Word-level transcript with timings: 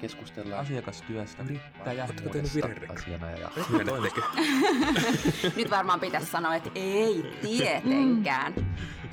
Keskustellaan 0.00 0.60
asiakastyöstä, 0.60 1.42
yrittäjä, 1.42 2.04
Oletteko 2.04 2.30
tehnyt 2.30 2.90
asianajaja. 2.90 3.50
Nyt 5.56 5.70
varmaan 5.70 6.00
pitäisi 6.00 6.26
sanoa, 6.30 6.54
että 6.54 6.70
ei 6.74 7.36
tietenkään. 7.42 8.54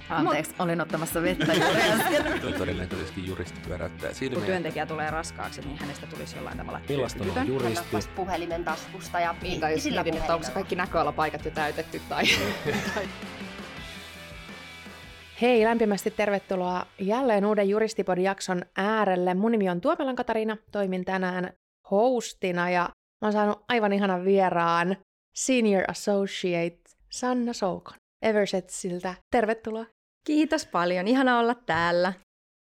Anteeksi, 0.10 0.56
olin 0.60 0.82
ottamassa 0.82 1.22
vettä 1.22 1.54
juuri 1.54 1.82
äsken. 1.92 2.54
Todennäköisesti 2.58 3.28
juristi 3.28 3.60
pyöräyttää 3.68 4.10
Kun 4.10 4.16
silmiä. 4.18 4.46
työntekijä 4.46 4.86
tulee 4.86 5.10
raskaaksi, 5.12 5.62
niin 5.62 5.78
hänestä 5.80 6.08
tulisi 6.08 6.36
jollain 6.36 6.58
tavalla 6.58 6.82
Millaista 6.90 7.24
on 7.40 7.48
juristi? 7.48 7.86
Vasta 7.94 8.12
puhelimen 8.16 8.66
taskusta 8.66 9.20
ja 9.20 9.36
Niin, 9.42 9.60
tai 9.60 9.72
jos 9.72 9.84
sillä 9.84 10.04
mietin, 10.04 10.22
että 10.22 10.34
onko 10.34 10.46
se 10.46 10.52
kaikki 10.52 10.76
näköalapaikat 10.76 11.46
jo 11.46 11.52
täytetty 11.52 12.02
tai... 12.10 12.24
Hei, 15.42 15.64
lämpimästi 15.64 16.12
tervetuloa 16.12 16.86
jälleen 17.00 17.46
uuden 17.46 17.70
Juristipodin 17.70 18.24
jakson 18.24 18.62
äärelle. 18.78 19.34
Mun 19.34 19.52
nimi 19.52 19.70
on 19.70 19.82
Tuomelan 19.82 20.16
Katariina, 20.16 20.58
toimin 20.72 21.06
tänään 21.06 21.54
hostina 21.92 22.70
ja 22.70 22.82
mä 23.22 23.26
oon 23.26 23.34
saanut 23.34 23.64
aivan 23.68 23.94
ihanan 23.94 24.26
vieraan 24.26 24.98
Senior 25.36 25.84
Associate 25.88 26.80
Sanna 27.12 27.54
Soukon 27.54 27.94
Eversetsiltä. 28.22 29.14
Tervetuloa. 29.32 29.86
Kiitos 30.28 30.66
paljon, 30.66 31.08
ihana 31.08 31.40
olla 31.40 31.56
täällä. 31.56 32.14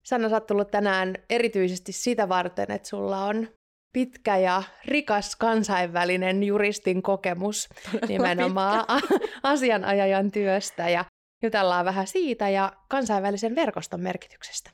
Sanna, 0.05 0.29
sä 0.29 0.35
oot 0.35 0.47
tullut 0.47 0.71
tänään 0.71 1.15
erityisesti 1.29 1.91
sitä 1.91 2.29
varten, 2.29 2.71
että 2.71 2.87
sulla 2.87 3.25
on 3.25 3.47
pitkä 3.93 4.37
ja 4.37 4.63
rikas 4.85 5.35
kansainvälinen 5.35 6.43
juristin 6.43 7.01
kokemus 7.01 7.69
nimenomaan 8.07 8.85
asianajajan 9.43 10.31
työstä 10.31 10.89
ja 10.89 11.05
jutellaan 11.43 11.85
vähän 11.85 12.07
siitä 12.07 12.49
ja 12.49 12.73
kansainvälisen 12.87 13.55
verkoston 13.55 14.01
merkityksestä. 14.01 14.71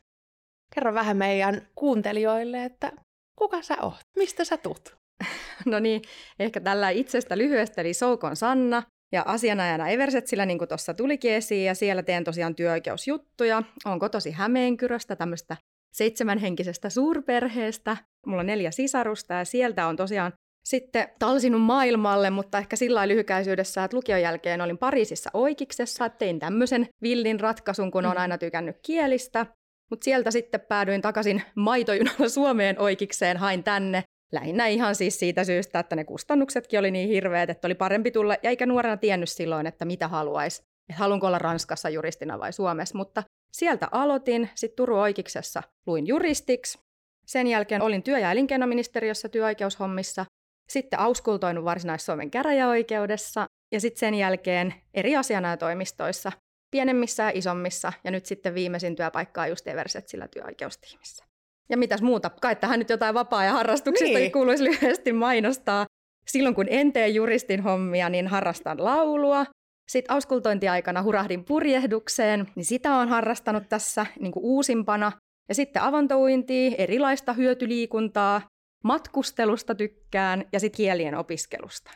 Kerro 0.76 0.94
vähän 0.94 1.18
meidän 1.18 1.68
kuuntelijoille, 1.76 2.64
että 2.64 2.91
kuka 3.40 3.62
sä 3.62 3.78
oot, 3.82 4.00
mistä 4.18 4.46
sä 4.46 4.58
tuut? 4.58 4.96
No 5.66 5.80
niin, 5.80 6.02
ehkä 6.40 6.60
tällä 6.60 6.90
itsestä 6.90 7.38
lyhyesti, 7.38 7.82
eli 7.82 7.93
Soukon 7.93 8.36
Sanna 8.36 8.84
ja 9.12 9.24
asianajana 9.27 9.88
Eversetsillä, 9.88 10.46
niin 10.46 10.58
kuin 10.58 10.68
tuossa 10.68 10.93
tulikin 10.93 11.34
esiin, 11.34 11.66
ja 11.66 11.76
siellä 11.76 12.04
teen 12.04 12.24
tosiaan 12.24 12.55
työoikeusjuttuja. 12.55 13.63
Olen 13.86 13.99
kotosi 13.99 14.32
Hämeenkyröstä, 14.32 15.16
tämmöistä 15.16 15.58
seitsemänhenkisestä 15.93 16.90
suurperheestä. 16.90 17.98
Mulla 18.26 18.40
on 18.40 18.46
neljä 18.46 18.71
sisarusta, 18.71 19.34
ja 19.34 19.46
sieltä 19.46 19.88
on 19.88 19.96
tosiaan 19.96 20.34
sitten 20.66 21.08
talsinut 21.20 21.62
maailmalle, 21.62 22.30
mutta 22.30 22.58
ehkä 22.58 22.76
sillä 22.76 22.98
lailla 22.98 23.13
lyhykäisyydessä, 23.13 23.84
että 23.84 23.98
lukion 23.98 24.21
jälkeen 24.21 24.62
olin 24.62 24.77
Pariisissa 24.77 25.30
oikeiksessa, 25.34 26.10
tein 26.10 26.40
tämmöisen 26.40 26.88
villin 27.02 27.40
ratkaisun, 27.40 27.91
kun 27.91 28.05
olen 28.05 28.18
aina 28.18 28.38
tykännyt 28.38 28.76
kielistä. 28.86 29.46
Mutta 29.90 30.05
sieltä 30.05 30.32
sitten 30.32 30.62
päädyin 30.62 31.02
takaisin 31.02 31.41
maitojunalla 31.55 32.30
Suomeen 32.30 32.80
oikeikseen, 32.80 33.38
hain 33.38 33.63
tänne. 33.63 34.04
Lähinnä 34.32 34.68
ihan 34.68 34.96
siis 34.96 35.20
siitä 35.20 35.43
syystä, 35.43 35.80
että 35.80 35.96
ne 35.96 36.04
kustannuksetkin 36.04 36.80
oli 36.80 36.91
niin 36.91 37.10
hirveät, 37.10 37.49
että 37.49 37.68
oli 37.68 37.76
parempi 37.76 38.12
tulla, 38.12 38.34
ja 38.43 38.49
eikä 38.49 38.66
nuorena 38.66 38.98
tiennyt 38.98 39.30
silloin, 39.30 39.68
että 39.68 39.86
mitä 39.86 40.08
haluaisi. 40.08 40.62
Että 40.90 40.99
haluanko 40.99 41.27
olla 41.27 41.40
Ranskassa 41.40 41.90
juristina 41.90 42.40
vai 42.40 42.54
Suomessa, 42.54 42.98
mutta 42.98 43.24
sieltä 43.52 43.88
aloitin. 43.91 44.49
Sitten 44.55 44.76
Turun 44.76 44.99
oikeiksessa 44.99 45.63
luin 45.88 46.08
juristiksi. 46.08 46.80
Sen 47.26 47.48
jälkeen 47.48 47.82
olin 47.82 48.04
työ- 48.04 48.20
ja 48.20 48.32
elinkeinoministeriössä 48.32 49.30
työoikeushommissa. 49.30 50.26
Sitten 50.70 50.99
auskultoinut 50.99 51.66
Varsinais-Suomen 51.66 52.32
käräjäoikeudessa 52.32 53.46
ja 53.71 53.80
sitten 53.80 53.99
sen 53.99 54.16
jälkeen 54.16 54.74
eri 54.94 55.16
asianajotoimistoissa, 55.16 56.32
pienemmissä 56.71 57.24
ja 57.24 57.32
isommissa, 57.34 57.94
ja 58.04 58.12
nyt 58.12 58.26
sitten 58.26 58.55
viimeisin 58.55 58.96
työpaikkaa 58.96 59.48
just 59.48 59.68
Eversetsillä 59.68 60.27
työoikeustiimissä. 60.27 61.26
Ja 61.70 61.77
mitäs 61.77 62.02
muuta? 62.02 62.30
Kai 62.30 62.55
tähän 62.55 62.80
nyt 62.80 62.90
jotain 62.90 63.16
vapaa- 63.16 63.43
ja 63.46 63.52
harrastuksista 63.54 64.18
Niin. 64.19 64.31
kuuluisi 64.31 64.63
lyhyesti 64.63 65.13
mainostaa. 65.13 65.86
Silloin 66.28 66.56
kun 66.56 66.66
en 66.69 66.94
tee 66.94 67.08
juristin 67.08 67.62
hommia, 67.62 68.09
niin 68.09 68.28
harrastan 68.28 68.84
laulua. 68.84 69.46
Sitten 69.90 70.16
auskultointiaikana 70.16 71.03
hurahdin 71.03 71.46
purjehdukseen, 71.46 72.47
niin 72.56 72.66
sitä 72.66 72.96
on 72.96 73.09
harrastanut 73.09 73.70
tässä 73.70 74.06
niin 74.20 74.32
kuin 74.32 74.44
uusimpana. 74.46 75.12
Ja 75.50 75.56
sitten 75.56 75.82
avantouintia, 75.82 76.76
erilaista 76.78 77.34
hyötyliikuntaa, 77.34 78.42
matkustelusta 78.85 79.75
tykkään 79.75 80.46
ja 80.53 80.59
sitten 80.59 80.78
kielien 80.78 81.16
opiskelusta. 81.16 81.91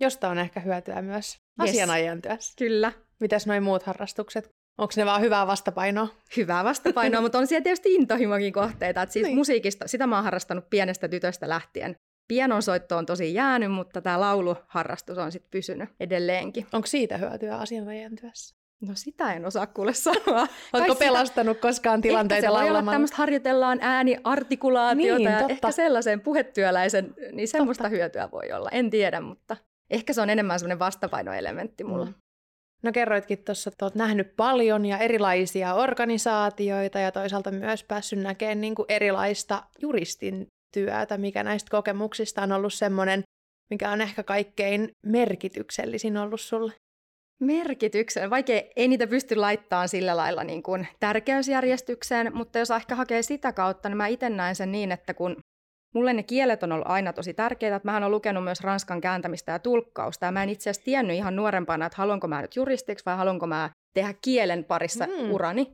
Josta 0.00 0.28
on 0.28 0.38
ehkä 0.38 0.60
hyötyä 0.60 1.02
myös 1.02 1.36
Yes. 1.62 1.70
asianajajan 1.70 2.22
työssä. 2.22 2.54
Kyllä, 2.58 2.92
Mitäs 3.20 3.46
noin 3.46 3.62
muut 3.62 3.82
harrastukset? 3.82 4.48
Onko 4.80 4.92
ne 4.96 5.06
vaan 5.06 5.20
hyvää 5.20 5.46
vastapainoa? 5.46 6.08
hyvää 6.36 6.64
vastapainoa, 6.64 7.20
mutta 7.22 7.38
on 7.38 7.46
siellä 7.46 7.62
tietysti 7.62 7.94
intohimokin 7.94 8.52
kohteita. 8.52 9.02
Et 9.02 9.10
siis 9.12 9.26
Niin. 9.26 9.36
musiikista, 9.36 9.88
sitä 9.88 10.06
mä 10.06 10.14
oon 10.16 10.24
harrastanut 10.24 10.70
pienestä 10.70 11.08
tytöstä 11.08 11.48
lähtien. 11.48 11.94
Pianonsoitto 12.28 12.96
on 12.96 13.06
tosi 13.06 13.34
jäänyt, 13.34 13.72
mutta 13.72 14.00
tämä 14.02 14.20
lauluharrastus 14.20 15.18
on 15.18 15.32
sitten 15.32 15.50
pysynyt 15.50 15.88
edelleenkin. 16.00 16.66
Onko 16.72 16.86
siitä 16.86 17.18
hyötyä 17.18 17.56
asianajajan 17.56 18.16
työssä? 18.16 18.54
No 18.80 18.92
sitä 18.94 19.32
en 19.32 19.46
osaa 19.46 19.66
kuule 19.66 19.94
sanoa. 19.94 20.46
Oletko 20.72 20.94
pelastanut 20.94 21.58
koskaan 21.58 22.00
tilanteita 22.00 22.46
Ehkä 22.46 22.52
laulamalla? 22.52 22.92
tämmöistä 22.92 23.16
harjoitellaan 23.16 23.78
ääniartikulaatiota 23.80 25.18
Niin, 25.18 25.30
ja 25.30 25.38
totta. 25.38 25.52
ehkä 25.52 25.70
sellaisen 25.70 26.20
puhetyöläisen, 26.20 27.14
niin 27.32 27.48
semmoista 27.48 27.88
hyötyä 27.88 28.28
voi 28.32 28.52
olla. 28.52 28.68
En 28.72 28.90
tiedä, 28.90 29.20
mutta 29.20 29.56
ehkä 29.90 30.12
se 30.12 30.20
on 30.20 30.30
enemmän 30.30 30.58
semmoinen 30.58 30.78
vastapainoelementti 30.78 31.84
mulla. 31.84 32.04
Mm. 32.04 32.14
No 32.82 32.92
kerroitkin 32.92 33.44
tuossa, 33.44 33.68
että 33.70 33.84
olet 33.84 33.94
nähnyt 33.94 34.36
paljon 34.36 34.84
ja 34.86 34.98
erilaisia 34.98 35.74
organisaatioita 35.74 36.98
ja 36.98 37.12
toisaalta 37.12 37.50
myös 37.50 37.84
päässyt 37.84 38.18
näkemään 38.18 38.60
niin 38.60 38.74
kuin 38.74 38.86
erilaista 38.88 39.62
juristin 39.82 40.46
työtä, 40.74 41.18
mikä 41.18 41.42
näistä 41.42 41.70
kokemuksista 41.70 42.42
on 42.42 42.52
ollut 42.52 42.74
semmoinen, 42.74 43.22
mikä 43.70 43.90
on 43.90 44.00
ehkä 44.00 44.22
kaikkein 44.22 44.88
merkityksellisin 45.06 46.16
ollut 46.16 46.40
sulle. 46.40 46.72
Merkityksen. 47.44 48.30
Vaikea, 48.30 48.62
ei 48.76 48.88
niitä 48.88 49.06
pysty 49.06 49.36
laittamaan 49.36 49.88
sillä 49.88 50.16
lailla 50.16 50.44
niin 50.44 50.62
kuin 50.62 50.88
tärkeysjärjestykseen, 51.00 52.30
mutta 52.34 52.58
jos 52.58 52.70
ehkä 52.70 52.94
hakee 52.94 53.22
sitä 53.22 53.52
kautta, 53.52 53.88
niin 53.88 53.96
mä 53.96 54.06
itse 54.06 54.30
näen 54.30 54.54
sen 54.56 54.72
niin, 54.72 54.92
että 54.92 55.14
kun 55.14 55.36
mulle 55.94 56.12
ne 56.12 56.22
kielet 56.22 56.62
on 56.62 56.72
ollut 56.72 56.88
aina 56.90 57.12
tosi 57.12 57.34
tärkeitä, 57.34 57.76
että 57.76 57.86
mähän 57.86 58.02
olen 58.02 58.10
lukenut 58.14 58.44
myös 58.44 58.60
ranskan 58.60 59.00
kääntämistä 59.00 59.52
ja 59.52 59.58
tulkkausta, 59.58 60.26
ja 60.26 60.32
mä 60.32 60.42
en 60.42 60.48
itse 60.48 60.70
asiassa 60.70 60.84
tiennyt 60.84 61.16
ihan 61.16 61.36
nuorempana, 61.36 61.86
että 61.86 61.96
haluanko 61.98 62.28
mä 62.28 62.42
nyt 62.42 62.56
juristiksi 62.56 63.04
vai 63.06 63.16
haluanko 63.16 63.46
mä 63.46 63.70
tehdä 63.94 64.14
kielen 64.24 64.64
parissa 64.64 65.06
Mm. 65.06 65.30
urani. 65.30 65.70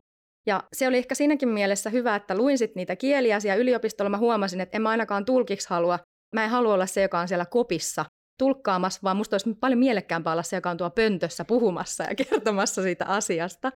Ja 0.47 0.63
se 0.73 0.87
oli 0.87 0.97
ehkä 0.97 1.15
siinäkin 1.15 1.49
mielessä 1.49 1.89
hyvä, 1.89 2.15
että 2.15 2.37
luin 2.37 2.57
sit 2.57 2.75
niitä 2.75 2.95
kieliä 2.95 3.39
siellä 3.39 3.61
yliopistolla. 3.61 4.09
Mä 4.09 4.17
huomasin, 4.17 4.61
että 4.61 4.77
en 4.77 4.81
mä 4.81 4.89
ainakaan 4.89 5.25
tulkiksi 5.25 5.69
halua. 5.69 5.99
Mä 6.35 6.43
en 6.43 6.49
halua 6.49 6.73
olla 6.73 6.85
se, 6.85 7.01
joka 7.01 7.19
on 7.19 7.27
siellä 7.27 7.45
kopissa 7.45 8.05
tulkkaamassa, 8.41 8.99
vaan 9.03 9.17
musta 9.17 9.33
olisi 9.33 9.53
paljon 9.59 9.79
mielekkäämpää 9.79 10.33
olla 10.33 10.43
se, 10.43 10.57
joka 10.57 10.69
on 10.69 10.77
tuo 10.77 10.89
pöntössä 10.89 11.45
puhumassa 11.45 12.03
ja 12.03 12.15
kertomassa 12.29 12.81
siitä 12.81 13.05
asiasta. 13.05 13.71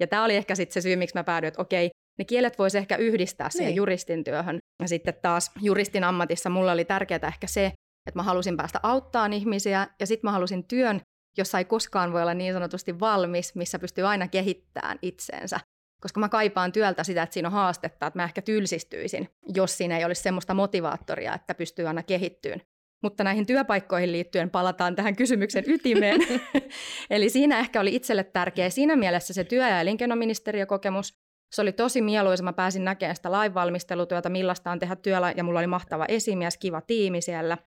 Ja 0.00 0.06
tämä 0.06 0.24
oli 0.24 0.36
ehkä 0.36 0.54
sitten 0.54 0.74
se 0.74 0.80
syy, 0.80 0.96
miksi 0.96 1.14
mä 1.14 1.24
päädyin, 1.24 1.48
että 1.48 1.62
okei, 1.62 1.90
ne 2.18 2.24
kielet 2.24 2.58
voisi 2.58 2.78
ehkä 2.78 2.96
yhdistää 2.96 3.50
siihen 3.50 3.66
Niin. 3.66 3.76
juristin 3.76 4.24
työhön. 4.24 4.58
Ja 4.82 4.88
sitten 4.88 5.14
taas 5.22 5.50
juristin 5.62 6.04
ammatissa 6.04 6.50
mulla 6.50 6.72
oli 6.72 6.84
tärkeää 6.84 7.28
ehkä 7.28 7.46
se, 7.46 7.66
että 8.08 8.18
mä 8.18 8.22
halusin 8.22 8.56
päästä 8.56 8.80
auttaan 8.82 9.32
ihmisiä 9.32 9.86
ja 10.00 10.06
sitten 10.06 10.28
mä 10.28 10.32
halusin 10.32 10.64
työn, 10.64 11.00
jossa 11.38 11.58
ei 11.58 11.64
koskaan 11.64 12.12
voi 12.12 12.22
olla 12.22 12.34
niin 12.34 12.52
sanotusti 12.52 13.00
valmis, 13.00 13.54
missä 13.54 13.78
pystyy 13.78 14.06
aina 14.06 14.28
kehittämään 14.28 14.98
itseensä. 15.02 15.60
Koska 16.02 16.20
mä 16.20 16.28
kaipaan 16.28 16.72
työltä 16.72 17.04
sitä, 17.04 17.22
että 17.22 17.34
siinä 17.34 17.48
on 17.48 17.52
haastetta, 17.52 18.06
että 18.06 18.18
mä 18.18 18.24
ehkä 18.24 18.42
tylsistyisin, 18.42 19.28
jos 19.54 19.76
siinä 19.76 19.98
ei 19.98 20.04
olisi 20.04 20.22
semmoista 20.22 20.54
motivaattoria, 20.54 21.34
että 21.34 21.54
pystyy 21.54 21.86
aina 21.86 22.02
kehittyyn. 22.02 22.62
Mutta 23.02 23.24
näihin 23.24 23.46
työpaikkoihin 23.46 24.12
liittyen 24.12 24.50
palataan 24.50 24.96
tähän 24.96 25.16
kysymyksen 25.16 25.64
ytimeen. 25.66 26.20
Eli 27.10 27.28
siinä 27.28 27.58
ehkä 27.58 27.80
oli 27.80 27.94
itselle 27.94 28.24
tärkeä 28.24 28.70
siinä 28.70 28.96
mielessä 28.96 29.34
se 29.34 29.44
työ- 29.44 29.68
ja 29.68 29.80
elinkeinoministeriökokemus. 29.80 31.12
Se 31.54 31.62
oli 31.62 31.72
tosi 31.72 32.02
mieluisa, 32.02 32.44
mä 32.44 32.52
pääsin 32.52 32.84
näkemään 32.84 33.16
sitä 33.16 33.32
lainvalmistelutyötä, 33.32 34.28
millaista 34.28 34.70
on 34.70 34.78
tehdä 34.78 34.96
työllä, 34.96 35.34
ja 35.36 35.44
mulla 35.44 35.58
oli 35.58 35.66
mahtava 35.66 36.04
esimies, 36.08 36.56
kiva 36.56 36.80
tiimi 36.80 37.20
siellä. 37.20 37.58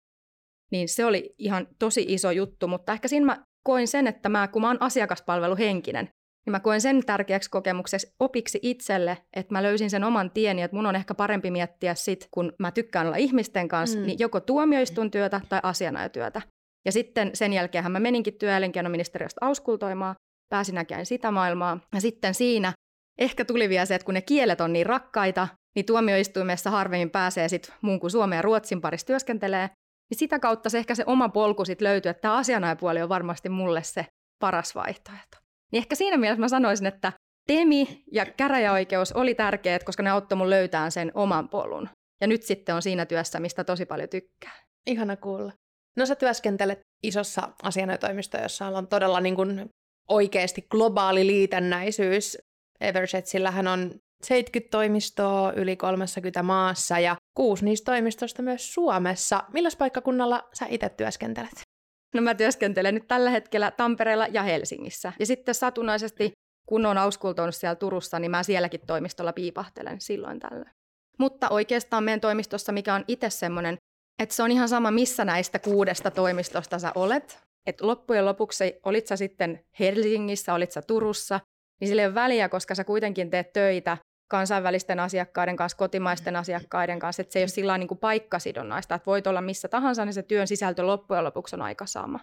Niin 0.72 0.88
se 0.88 1.04
oli 1.04 1.34
ihan 1.38 1.68
tosi 1.78 2.04
iso 2.08 2.30
juttu, 2.30 2.68
mutta 2.68 2.92
ehkä 2.92 3.08
siinä 3.08 3.26
mä 3.26 3.44
koin 3.64 3.88
sen, 3.88 4.06
että 4.06 4.28
mä, 4.28 4.48
kun 4.48 4.62
mä 4.62 4.68
oon 4.68 4.82
asiakaspalveluhenkinen, 4.82 6.08
niin 6.50 6.56
mä 6.56 6.60
koen 6.60 6.80
sen 6.80 7.06
tärkeäksi 7.06 7.50
kokemukseksi 7.50 8.14
opiksi 8.20 8.58
itselle, 8.62 9.18
että 9.36 9.54
mä 9.54 9.62
löysin 9.62 9.90
sen 9.90 10.04
oman 10.04 10.30
tieni, 10.30 10.62
että 10.62 10.76
mun 10.76 10.86
on 10.86 10.96
ehkä 10.96 11.14
parempi 11.14 11.50
miettiä 11.50 11.94
sit, 11.94 12.28
kun 12.30 12.52
mä 12.58 12.70
tykkään 12.70 13.06
olla 13.06 13.16
ihmisten 13.16 13.68
kanssa, 13.68 13.98
Mm. 13.98 14.06
niin 14.06 14.18
joko 14.18 14.40
tuomioistuintyötä 14.40 15.40
tai 15.48 15.60
asianajotyötä. 15.62 16.42
Ja 16.84 16.92
sitten 16.92 17.30
sen 17.34 17.52
jälkeen 17.52 17.92
mä 17.92 18.00
meninkin 18.00 18.34
työ- 18.34 18.50
ja 18.50 18.56
elinkeinoministeriöstä 18.56 19.46
auskultoimaan, 19.46 20.14
pääsin 20.48 20.74
näkemään 20.74 21.06
sitä 21.06 21.30
maailmaa. 21.30 21.80
Ja 21.94 22.00
sitten 22.00 22.34
siinä 22.34 22.72
ehkä 23.18 23.44
tuli 23.44 23.68
vielä 23.68 23.86
se, 23.86 23.94
että 23.94 24.04
kun 24.04 24.14
ne 24.14 24.22
kielet 24.22 24.60
on 24.60 24.72
niin 24.72 24.86
rakkaita, 24.86 25.48
niin 25.76 25.86
tuomioistuimessa 25.86 26.70
harvemmin 26.70 27.10
pääsee 27.10 27.48
sit 27.48 27.72
muun 27.82 28.00
kuin 28.00 28.10
Suomen 28.10 28.36
ja 28.36 28.42
Ruotsin 28.42 28.80
parissa 28.80 29.06
työskentelee. 29.06 29.70
Niin 30.10 30.18
sitä 30.18 30.38
kautta 30.38 30.70
se 30.70 30.78
ehkä 30.78 30.94
se 30.94 31.04
oma 31.06 31.28
polku 31.28 31.64
sit 31.64 31.80
löytyy, 31.80 32.10
että 32.10 32.20
tämä 32.20 32.36
asianajapuoli 32.36 33.02
on 33.02 33.08
varmasti 33.08 33.48
mulle 33.48 33.82
se 33.82 34.06
paras 34.38 34.74
vaihtoehto. 34.74 35.36
Niin 35.72 35.78
ehkä 35.78 35.94
siinä 35.94 36.16
mielessä 36.16 36.40
mä 36.40 36.48
sanoisin, 36.48 36.86
että 36.86 37.12
TEMI 37.46 38.04
ja 38.12 38.26
käräjäoikeus 38.26 39.12
oli 39.12 39.34
tärkeät, 39.34 39.84
koska 39.84 40.02
ne 40.02 40.10
auttoi 40.10 40.38
mun 40.38 40.50
löytämään 40.50 40.92
sen 40.92 41.12
oman 41.14 41.48
polun. 41.48 41.88
Ja 42.20 42.26
nyt 42.26 42.42
sitten 42.42 42.74
on 42.74 42.82
siinä 42.82 43.06
työssä, 43.06 43.40
mistä 43.40 43.64
tosi 43.64 43.86
paljon 43.86 44.08
tykkää. 44.08 44.52
Ihana 44.86 45.16
kuulla. 45.16 45.52
No 45.96 46.06
sä 46.06 46.14
työskentelet 46.14 46.80
isossa 47.02 47.48
asianajotoimistossa, 47.62 48.44
jossa 48.44 48.66
on 48.66 48.88
todella 48.88 49.20
niin 49.20 49.36
kuin 49.36 49.70
oikeasti 50.08 50.66
globaali 50.70 51.26
liitännäisyys. 51.26 52.38
Eversetsillähän 52.80 53.66
on 53.66 53.94
70 54.22 54.70
toimistoa 54.70 55.52
yli 55.52 55.76
30 55.76 56.42
maassa 56.42 56.98
ja 56.98 57.16
kuusi 57.36 57.64
niistä 57.64 57.92
toimistoista 57.92 58.42
myös 58.42 58.74
Suomessa. 58.74 59.44
Milläs 59.52 59.76
paikkakunnalla 59.76 60.48
sä 60.52 60.66
itse 60.68 60.88
työskentelet? 60.88 61.69
No 62.14 62.22
mä 62.22 62.34
työskentelen 62.34 62.94
nyt 62.94 63.08
tällä 63.08 63.30
hetkellä 63.30 63.70
Tampereella 63.70 64.26
ja 64.26 64.42
Helsingissä. 64.42 65.12
Ja 65.18 65.26
sitten 65.26 65.54
satunnaisesti, 65.54 66.32
kun 66.68 66.86
on 66.86 66.98
auskultoinut 66.98 67.54
siellä 67.54 67.74
Turussa, 67.74 68.18
niin 68.18 68.30
mä 68.30 68.42
sielläkin 68.42 68.80
toimistolla 68.86 69.32
piipahtelen 69.32 70.00
silloin 70.00 70.40
tällä. 70.40 70.70
Mutta 71.18 71.48
oikeastaan 71.48 72.04
meidän 72.04 72.20
toimistossa, 72.20 72.72
mikä 72.72 72.94
on 72.94 73.04
itse 73.08 73.30
semmoinen, 73.30 73.76
että 74.22 74.34
se 74.34 74.42
on 74.42 74.50
ihan 74.50 74.68
sama, 74.68 74.90
missä 74.90 75.24
näistä 75.24 75.58
kuudesta 75.58 76.10
toimistosta 76.10 76.78
sä 76.78 76.92
olet. 76.94 77.38
Että 77.66 77.86
loppujen 77.86 78.24
lopuksi, 78.24 78.80
olit 78.84 79.06
sä 79.06 79.16
sitten 79.16 79.64
Helsingissä, 79.78 80.54
olit 80.54 80.72
sä 80.72 80.82
Turussa, 80.82 81.40
niin 81.80 81.88
sillä 81.88 82.02
ei 82.02 82.06
ole 82.06 82.14
väliä, 82.14 82.48
koska 82.48 82.74
sä 82.74 82.84
kuitenkin 82.84 83.30
teet 83.30 83.52
töitä 83.52 83.96
kansainvälisten 84.30 85.00
asiakkaiden 85.00 85.56
kanssa, 85.56 85.78
kotimaisten 85.78 86.36
asiakkaiden 86.36 86.98
kanssa, 86.98 87.22
että 87.22 87.32
se 87.32 87.38
ei 87.38 87.42
ole 87.42 87.48
sillä 87.48 87.78
niin 87.78 87.98
paikkasidonnaista, 88.00 88.94
että 88.94 89.06
voit 89.06 89.26
olla 89.26 89.40
missä 89.40 89.68
tahansa, 89.68 90.04
niin 90.04 90.12
se 90.14 90.22
työn 90.22 90.46
sisältö 90.46 90.86
loppujen 90.86 91.24
lopuksi 91.24 91.56
on 91.56 91.62
aika 91.62 91.86
sama. 91.86 92.20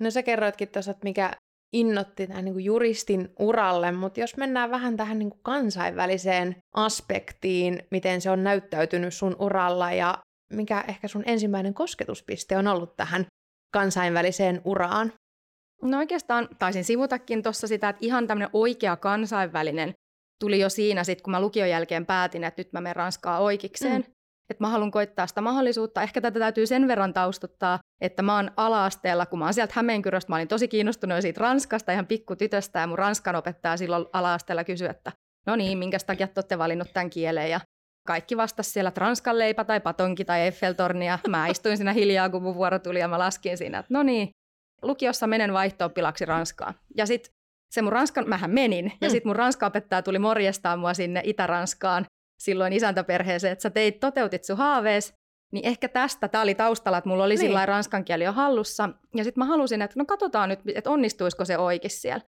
No 0.00 0.10
sä 0.10 0.22
kerroitkin 0.22 0.68
tuossa, 0.68 0.90
että 0.90 1.04
mikä 1.04 1.30
innotti 1.72 2.26
tämän 2.26 2.44
niin 2.44 2.64
juristin 2.64 3.32
uralle, 3.38 3.92
mutta 3.92 4.20
jos 4.20 4.36
mennään 4.36 4.70
vähän 4.70 4.96
tähän 4.96 5.18
niin 5.18 5.32
kansainväliseen 5.42 6.56
aspektiin, 6.74 7.82
miten 7.90 8.20
se 8.20 8.30
on 8.30 8.44
näyttäytynyt 8.44 9.14
sun 9.14 9.36
uralla 9.38 9.92
ja 9.92 10.18
mikä 10.52 10.84
ehkä 10.88 11.08
sun 11.08 11.22
ensimmäinen 11.26 11.74
kosketuspiste 11.74 12.56
on 12.56 12.66
ollut 12.66 12.96
tähän 12.96 13.26
kansainväliseen 13.72 14.60
uraan? 14.64 15.12
No 15.82 15.98
oikeastaan 15.98 16.48
taisin 16.58 16.84
sivutakin 16.84 17.42
tuossa 17.42 17.68
sitä, 17.68 17.88
että 17.88 18.06
ihan 18.06 18.26
tämmöinen 18.26 18.50
oikea 18.52 18.96
kansainvälinen 18.96 19.92
tuli 20.40 20.60
jo 20.60 20.68
siinä, 20.68 21.04
sit, 21.04 21.22
kun 21.22 21.30
mä 21.30 21.40
lukion 21.40 21.68
jälkeen 21.68 22.06
päätin, 22.06 22.44
että 22.44 22.60
nyt 22.60 22.72
mä 22.72 22.80
menen 22.80 22.96
Ranskaa 22.96 23.38
oikeikseen. 23.38 24.02
Mm. 24.02 24.14
Että 24.50 24.64
mä 24.64 24.68
haluan 24.68 24.90
koittaa 24.90 25.26
sitä 25.26 25.40
mahdollisuutta. 25.40 26.02
Ehkä 26.02 26.20
tätä 26.20 26.38
täytyy 26.38 26.66
sen 26.66 26.88
verran 26.88 27.12
taustuttaa, 27.12 27.78
että 28.00 28.22
mä 28.22 28.36
oon 28.36 28.50
ala-asteella, 28.56 29.26
kun 29.26 29.38
mä 29.38 29.44
oon 29.44 29.54
sieltä 29.54 29.72
Hämeenkyröstä, 29.76 30.32
mä 30.32 30.36
olin 30.36 30.48
tosi 30.48 30.68
kiinnostunut 30.68 31.20
siitä 31.20 31.40
Ranskasta 31.40 31.92
ihan 31.92 32.06
pikkutytöstä, 32.06 32.78
ja 32.78 32.86
mun 32.86 32.98
Ranskan 32.98 33.36
opettaja 33.36 33.76
silloin 33.76 34.06
ala-asteella 34.12 34.64
kysyi, 34.64 34.88
että 34.88 35.12
no 35.46 35.56
niin, 35.56 35.78
minkä 35.78 35.98
takia 36.06 36.26
te 36.26 36.32
olette 36.36 36.58
valinnut 36.58 36.92
tämän 36.92 37.10
kielen, 37.10 37.50
ja 37.50 37.60
kaikki 38.06 38.36
vastasi 38.36 38.70
siellä, 38.70 38.88
että 38.88 39.00
Ranskan 39.00 39.38
leipä 39.38 39.64
tai 39.64 39.80
patonki 39.80 40.24
tai 40.24 40.40
Eiffeltorni, 40.40 41.06
ja 41.06 41.18
mä 41.28 41.46
istuin 41.46 41.76
siinä 41.76 41.92
hiljaa, 41.92 42.30
kun 42.30 42.42
mun 42.42 42.54
vuoro 42.54 42.78
tuli, 42.78 43.00
ja 43.00 43.08
mä 43.08 43.18
laskin 43.18 43.58
siinä, 43.58 43.78
että 43.78 43.94
no 43.94 44.02
niin, 44.02 44.28
lukiossa 44.82 45.26
menen 45.26 45.52
vaihto 45.52 45.90
Ranskaan. 46.26 46.74
Ja 46.96 47.06
sitten 47.06 47.32
se 47.74 47.82
mun 47.82 47.92
ranskan, 47.92 48.28
mähän 48.28 48.50
menin, 48.50 48.92
ja 49.00 49.08
mm. 49.08 49.10
sitten 49.10 49.28
mun 49.28 49.36
ranska-opettaja 49.36 50.02
tuli 50.02 50.18
morjestaa 50.18 50.76
mua 50.76 50.94
sinne 50.94 51.20
Itä-Ranskaan 51.24 52.06
silloin 52.38 52.72
isäntäperheeseen, 52.72 53.52
että 53.52 53.62
sä 53.62 53.70
teit, 53.70 54.00
toteutit 54.00 54.44
sun 54.44 54.56
haavees, 54.56 55.14
niin 55.52 55.66
ehkä 55.66 55.88
tästä, 55.88 56.28
tämä 56.28 56.42
oli 56.42 56.54
taustalla, 56.54 56.98
että 56.98 57.10
mulla 57.10 57.24
oli 57.24 57.34
niin. 57.34 57.40
sillä 57.40 57.66
ranskan 57.66 58.04
kieli 58.04 58.24
jo 58.24 58.32
hallussa, 58.32 58.90
ja 59.14 59.24
sitten 59.24 59.40
mä 59.40 59.44
halusin, 59.44 59.82
että 59.82 59.98
no 59.98 60.04
katsotaan 60.04 60.48
nyt, 60.48 60.60
että 60.74 60.90
onnistuisiko 60.90 61.44
se 61.44 61.58
oikein 61.58 61.90
siellä. 61.90 62.20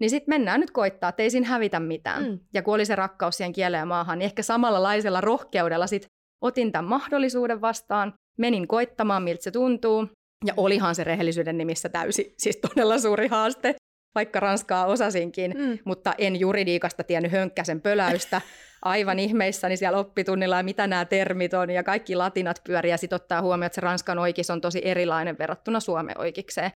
Niin 0.00 0.10
sitten 0.10 0.32
mennään 0.32 0.60
nyt 0.60 0.70
koittaa, 0.70 1.08
että 1.08 1.22
ei 1.22 1.30
siinä 1.30 1.46
hävitä 1.46 1.80
mitään. 1.80 2.24
Mm. 2.24 2.38
Ja 2.54 2.62
kun 2.62 2.74
oli 2.74 2.84
se 2.84 2.96
rakkaus 2.96 3.36
siihen 3.36 3.52
kieleen 3.52 3.80
ja 3.80 3.86
maahan, 3.86 4.18
niin 4.18 4.26
ehkä 4.26 4.42
samalla 4.42 4.82
laisella 4.82 5.20
rohkeudella 5.20 5.86
sitten 5.86 6.10
otin 6.44 6.72
tämän 6.72 6.88
mahdollisuuden 6.88 7.60
vastaan, 7.60 8.14
menin 8.38 8.68
koittamaan, 8.68 9.22
miltä 9.22 9.42
se 9.42 9.50
tuntuu, 9.50 10.08
ja 10.44 10.54
olihan 10.56 10.94
se 10.94 11.04
rehellisyyden 11.04 11.58
nimissä 11.58 11.88
täysi, 11.88 12.34
siis 12.38 12.56
todella 12.56 12.98
suuri 12.98 13.28
haaste 13.28 13.74
vaikka 14.16 14.40
ranskaa 14.40 14.86
osasinkin, 14.86 15.54
mm. 15.58 15.78
mutta 15.84 16.14
en 16.18 16.40
juridiikasta 16.40 17.04
tiennyt 17.04 17.32
hönkkäsen 17.32 17.80
pöläystä. 17.80 18.40
Aivan 18.82 19.18
ihmeissäni 19.18 19.76
siellä 19.76 19.98
oppitunnilla 19.98 20.56
ja 20.56 20.62
mitä 20.62 20.86
nämä 20.86 21.04
termit 21.04 21.54
on 21.54 21.70
ja 21.70 21.82
kaikki 21.82 22.16
latinat 22.16 22.60
pyörii 22.64 22.90
ja 22.90 22.96
sitten 22.96 23.16
ottaa 23.16 23.42
huomioon, 23.42 23.66
että 23.66 23.74
se 23.74 23.80
ranskan 23.80 24.18
oikeus 24.18 24.50
on 24.50 24.60
tosi 24.60 24.80
erilainen 24.84 25.38
verrattuna 25.38 25.80
suomen 25.80 26.20
oikeikseen. 26.20 26.70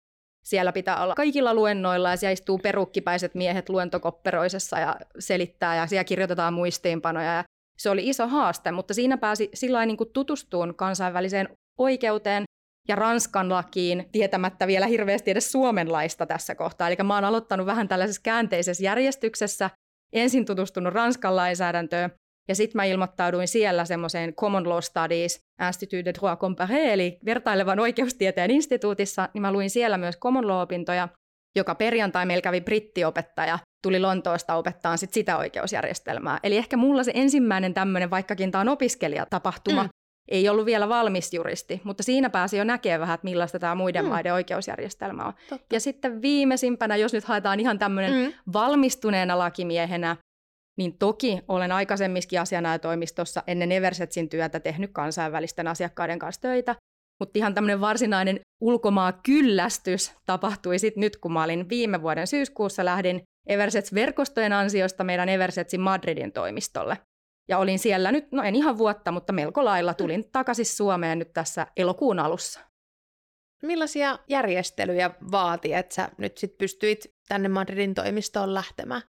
Siellä 0.45 0.73
pitää 0.73 1.03
olla 1.03 1.15
kaikilla 1.15 1.55
luennoilla 1.55 2.11
ja 2.11 2.17
siellä 2.17 2.33
istuu 2.33 2.59
perukkipäiset 2.59 3.35
miehet 3.35 3.69
luentokopperoisessa 3.69 4.79
ja 4.79 4.97
selittää 5.19 5.77
ja 5.77 5.87
siellä 5.87 6.05
kirjoitetaan 6.05 6.55
muistiinpanoja 6.55 7.33
ja 7.33 7.45
se 7.79 7.91
oli 7.91 8.09
iso 8.09 8.29
haaste, 8.29 8.73
mutta 8.73 8.95
siinä 8.95 9.17
pääsi 9.17 9.51
sillä 9.55 9.87
niin 9.87 9.97
tutustumaan 10.13 10.75
kansainväliseen 10.75 11.49
oikeuteen 11.79 12.45
ja 12.89 12.97
Ranskan 12.97 13.49
lakiin 13.49 14.09
tietämättä 14.13 14.67
vielä 14.67 14.87
hirveästi 14.87 15.31
edes 15.31 15.53
Suomen 15.53 15.93
laista 15.93 16.27
tässä 16.27 16.55
kohtaa. 16.55 16.89
Eli 16.89 16.97
mä 17.05 17.15
oon 17.15 17.25
aloittanut 17.25 17.67
vähän 17.67 17.89
tällaisessa 17.89 18.23
käänteisessä 18.23 18.85
järjestyksessä, 18.85 19.71
ensin 20.13 20.45
tutustunut 20.45 20.95
Ranskan 20.95 21.37
lainsäädäntöön, 21.37 22.11
ja 22.49 22.55
sitten 22.55 22.79
mä 22.79 22.85
ilmoittauduin 22.85 23.49
siellä 23.49 23.85
semmoiseen 23.85 24.35
Common 24.35 24.69
Law 24.69 24.81
Studies 24.81 25.41
Institut 25.67 26.05
de 26.05 26.15
Droit 26.15 26.39
Comparé, 26.41 26.93
eli 26.93 27.19
vertailevan 27.25 27.81
oikeustieteen 27.81 28.51
instituutissa, 28.51 29.29
niin 29.35 29.43
mä 29.43 29.53
luin 29.53 29.71
siellä 29.71 29.99
myös 29.99 30.19
Common 30.19 30.49
Law-opintoja, 30.49 31.09
joka 31.57 31.75
perjantai 31.75 32.27
meillä 32.27 32.43
kävi 32.43 32.61
brittiopettaja, 32.61 33.59
tuli 33.83 34.01
Lontoosta 34.01 34.55
opettaa 34.55 34.97
sit 34.97 35.13
sitä 35.13 35.37
oikeusjärjestelmää. 35.37 36.39
Eli 36.43 36.57
ehkä 36.57 36.77
mulla 36.77 37.05
se 37.05 37.13
ensimmäinen 37.15 37.75
tämmöinen, 37.75 38.11
vaikkakin 38.11 38.51
tämä 38.51 38.61
on 38.61 38.69
opiskelijatapahtuma, 38.69 39.83
mm 39.83 39.89
ei 40.29 40.49
ollut 40.49 40.67
vielä 40.67 40.89
valmis 40.89 41.35
juristi, 41.35 41.81
mutta 41.85 42.03
siinä 42.03 42.31
pääsi 42.31 42.57
jo 42.57 42.65
näkemään 42.65 43.01
vähän, 43.01 43.15
että 43.15 43.25
millaista 43.25 43.59
tämä 43.59 43.75
muiden 43.75 44.05
mm. 44.05 44.09
maiden 44.09 44.35
oikeusjärjestelmä 44.35 45.25
on. 45.25 45.33
Totta. 45.49 45.75
Ja 45.75 45.81
sitten 45.81 46.23
viimeisimpänä, 46.23 46.97
jos 46.97 47.13
nyt 47.13 47.25
haetaan 47.25 47.61
ihan 47.61 47.79
tämmöinen 47.79 48.13
mm. 48.13 48.33
valmistuneena 48.53 49.39
lakimiehenä, 49.39 50.17
niin 50.79 50.99
toki 50.99 51.41
olen 51.49 51.73
aikaisemmiskin 51.73 52.41
asianajotoimistossa 52.41 53.43
ennen 53.47 53.73
Eversetsin 53.73 54.29
työtä 54.29 54.61
tehnyt 54.61 54.91
kansainvälisten 54.93 55.69
asiakkaiden 55.69 56.19
kanssa 56.19 56.41
töitä, 56.41 56.77
mutta 57.21 57.39
ihan 57.39 57.55
tämmöinen 57.55 57.81
varsinainen 57.81 58.41
ulkomaa 58.61 59.13
kyllästys 59.13 60.13
tapahtui 60.27 60.79
sitten 60.79 61.01
nyt, 61.01 61.17
kun 61.17 61.33
mä 61.33 61.45
olin 61.45 61.69
viime 61.69 62.03
vuoden 62.03 62.27
syyskuussa 62.27 62.85
lähdin 62.85 63.23
Eversets-verkostojen 63.49 64.53
ansiosta 64.53 65.05
meidän 65.05 65.29
Eversetsin 65.29 65.81
Madridin 65.81 66.33
toimistolle. 66.33 66.99
Ja 67.49 67.59
olin 67.59 67.79
siellä 67.79 68.13
nyt, 68.13 68.33
no 68.33 68.43
en 68.43 68.55
ihan 68.55 68.79
vuotta, 68.79 69.13
mutta 69.13 69.33
melko 69.33 69.65
lailla 69.65 69.95
tulin 69.95 70.31
takaisin 70.33 70.67
Suomeen 70.67 71.19
nyt 71.19 71.33
tässä 71.33 71.67
elokuun 71.77 72.19
alussa. 72.19 72.61
Millaisia 73.63 74.19
järjestelyjä 74.29 75.11
vaati, 75.31 75.75
että 75.75 75.95
sä 75.95 76.09
nyt 76.19 76.39
sit 76.39 76.59
pystyit 76.59 77.15
tänne 77.29 77.49
Madridin 77.49 77.95
toimistoon 77.95 78.55
lähtemään? 78.55 79.03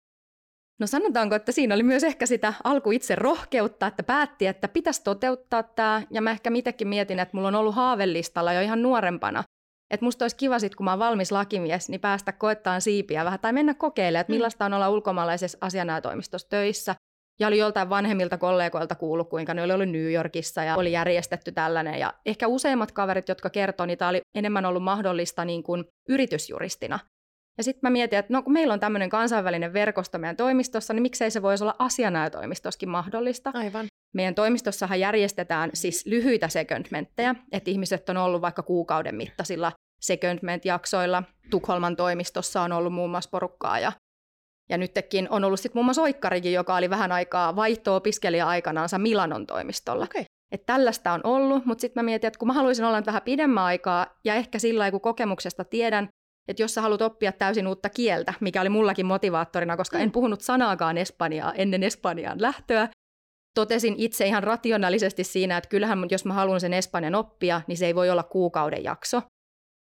No 0.79 0.87
sanotaanko, 0.87 1.35
että 1.35 1.51
siinä 1.51 1.75
oli 1.75 1.83
myös 1.83 2.03
ehkä 2.03 2.25
sitä 2.25 2.53
alku 2.63 2.91
itse 2.91 3.15
rohkeutta, 3.15 3.87
että 3.87 4.03
päätti, 4.03 4.47
että 4.47 4.67
pitäisi 4.67 5.03
toteuttaa 5.03 5.63
tämä. 5.63 6.01
Ja 6.11 6.21
mä 6.21 6.31
ehkä 6.31 6.49
mitäkin 6.49 6.87
mietin, 6.87 7.19
että 7.19 7.37
mulla 7.37 7.47
on 7.47 7.55
ollut 7.55 7.75
haavellistalla 7.75 8.53
jo 8.53 8.61
ihan 8.61 8.81
nuorempana. 8.81 9.43
Että 9.91 10.05
musta 10.05 10.25
olisi 10.25 10.35
kiva 10.35 10.59
sit, 10.59 10.75
kun 10.75 10.83
mä 10.83 10.91
oon 10.91 10.99
valmis 10.99 11.31
lakimies, 11.31 11.89
niin 11.89 12.01
päästä 12.01 12.31
koettaan 12.31 12.81
siipiä 12.81 13.25
vähän 13.25 13.39
tai 13.39 13.53
mennä 13.53 13.73
kokeilemaan, 13.73 14.21
että 14.21 14.33
mm. 14.33 14.35
millaista 14.35 14.65
on 14.65 14.73
olla 14.73 14.89
ulkomaalaisessa 14.89 15.57
asianajotoimistossa 15.61 16.49
töissä. 16.49 16.95
Ja 17.39 17.47
oli 17.47 17.57
joltain 17.57 17.89
vanhemmilta 17.89 18.37
kollegoilta 18.37 18.95
kuullut, 18.95 19.29
kuinka 19.29 19.53
ne 19.53 19.63
oli 19.63 19.73
ollut 19.73 19.89
New 19.89 20.11
Yorkissa 20.11 20.63
ja 20.63 20.75
oli 20.75 20.91
järjestetty 20.91 21.51
tällainen. 21.51 21.99
Ja 21.99 22.13
ehkä 22.25 22.47
useimmat 22.47 22.91
kaverit, 22.91 23.29
jotka 23.29 23.49
kertoi, 23.49 23.87
niin 23.87 23.97
tämä 23.97 24.09
oli 24.09 24.21
enemmän 24.35 24.65
ollut 24.65 24.83
mahdollista 24.83 25.45
niin 25.45 25.63
kuin 25.63 25.85
yritysjuristina. 26.09 26.99
Ja 27.57 27.63
sitten 27.63 27.79
mä 27.83 27.89
mietin, 27.89 28.19
että 28.19 28.33
no 28.33 28.43
kun 28.43 28.53
meillä 28.53 28.73
on 28.73 28.79
tämmöinen 28.79 29.09
kansainvälinen 29.09 29.73
verkosto 29.73 30.17
meidän 30.17 30.35
toimistossa, 30.35 30.93
niin 30.93 31.01
miksei 31.01 31.31
se 31.31 31.41
voisi 31.41 31.63
olla 31.63 31.75
asianajotoimistossakin 31.79 32.89
mahdollista. 32.89 33.51
Aivan. 33.53 33.85
Meidän 34.13 34.35
toimistossahan 34.35 34.99
järjestetään 34.99 35.69
siis 35.73 36.05
lyhyitä 36.05 36.47
secondmenttejä, 36.47 37.35
että 37.51 37.71
ihmiset 37.71 38.09
on 38.09 38.17
ollut 38.17 38.41
vaikka 38.41 38.63
kuukauden 38.63 39.15
mittaisilla 39.15 39.71
secondment-jaksoilla. 40.01 41.23
Tukholman 41.49 41.95
toimistossa 41.95 42.61
on 42.61 42.71
ollut 42.71 42.93
muun 42.93 43.09
muassa 43.09 43.29
porukkaa 43.29 43.79
ja 43.79 43.91
ja 44.69 44.77
nytkin 44.77 45.27
on 45.29 45.43
ollut 45.43 45.59
sitten 45.59 45.77
muun 45.77 45.85
muassa 45.85 46.01
Oikkarikin, 46.01 46.53
joka 46.53 46.75
oli 46.75 46.89
vähän 46.89 47.11
aikaa 47.11 47.55
vaihto-opiskelija-aikanaansa 47.55 48.97
Milanon 48.97 49.45
toimistolla. 49.45 50.03
Okay. 50.03 50.23
Että 50.51 50.65
tällaista 50.65 51.11
on 51.11 51.21
ollut, 51.23 51.65
mutta 51.65 51.81
sitten 51.81 52.03
mä 52.03 52.05
mietin, 52.05 52.27
että 52.27 52.39
kun 52.39 52.47
mä 52.47 52.53
haluaisin 52.53 52.85
olla 52.85 52.97
nyt 52.97 53.05
vähän 53.05 53.21
pidemmän 53.21 53.63
aikaa, 53.63 54.07
ja 54.23 54.35
ehkä 54.35 54.59
sillä 54.59 54.79
lailla, 54.79 54.91
kun 54.91 55.01
kokemuksesta 55.01 55.63
tiedän, 55.63 56.09
että 56.47 56.63
jos 56.63 56.73
sä 56.73 56.81
haluat 56.81 57.01
oppia 57.01 57.31
täysin 57.31 57.67
uutta 57.67 57.89
kieltä, 57.89 58.33
mikä 58.39 58.61
oli 58.61 58.69
mullakin 58.69 59.05
motivaattorina, 59.05 59.77
koska 59.77 59.97
mm. 59.97 60.03
en 60.03 60.11
puhunut 60.11 60.41
sanaakaan 60.41 60.97
espanjaa 60.97 61.53
ennen 61.53 61.83
Espanjaan 61.83 62.41
lähtöä, 62.41 62.89
totesin 63.55 63.95
itse 63.97 64.25
ihan 64.25 64.43
rationaalisesti 64.43 65.23
siinä, 65.23 65.57
että 65.57 65.69
kyllähän 65.69 66.05
jos 66.11 66.25
mä 66.25 66.33
haluan 66.33 66.59
sen 66.59 66.73
espanjan 66.73 67.15
oppia, 67.15 67.61
niin 67.67 67.77
se 67.77 67.85
ei 67.85 67.95
voi 67.95 68.09
olla 68.09 68.23
kuukauden 68.23 68.83
jakso. 68.83 69.21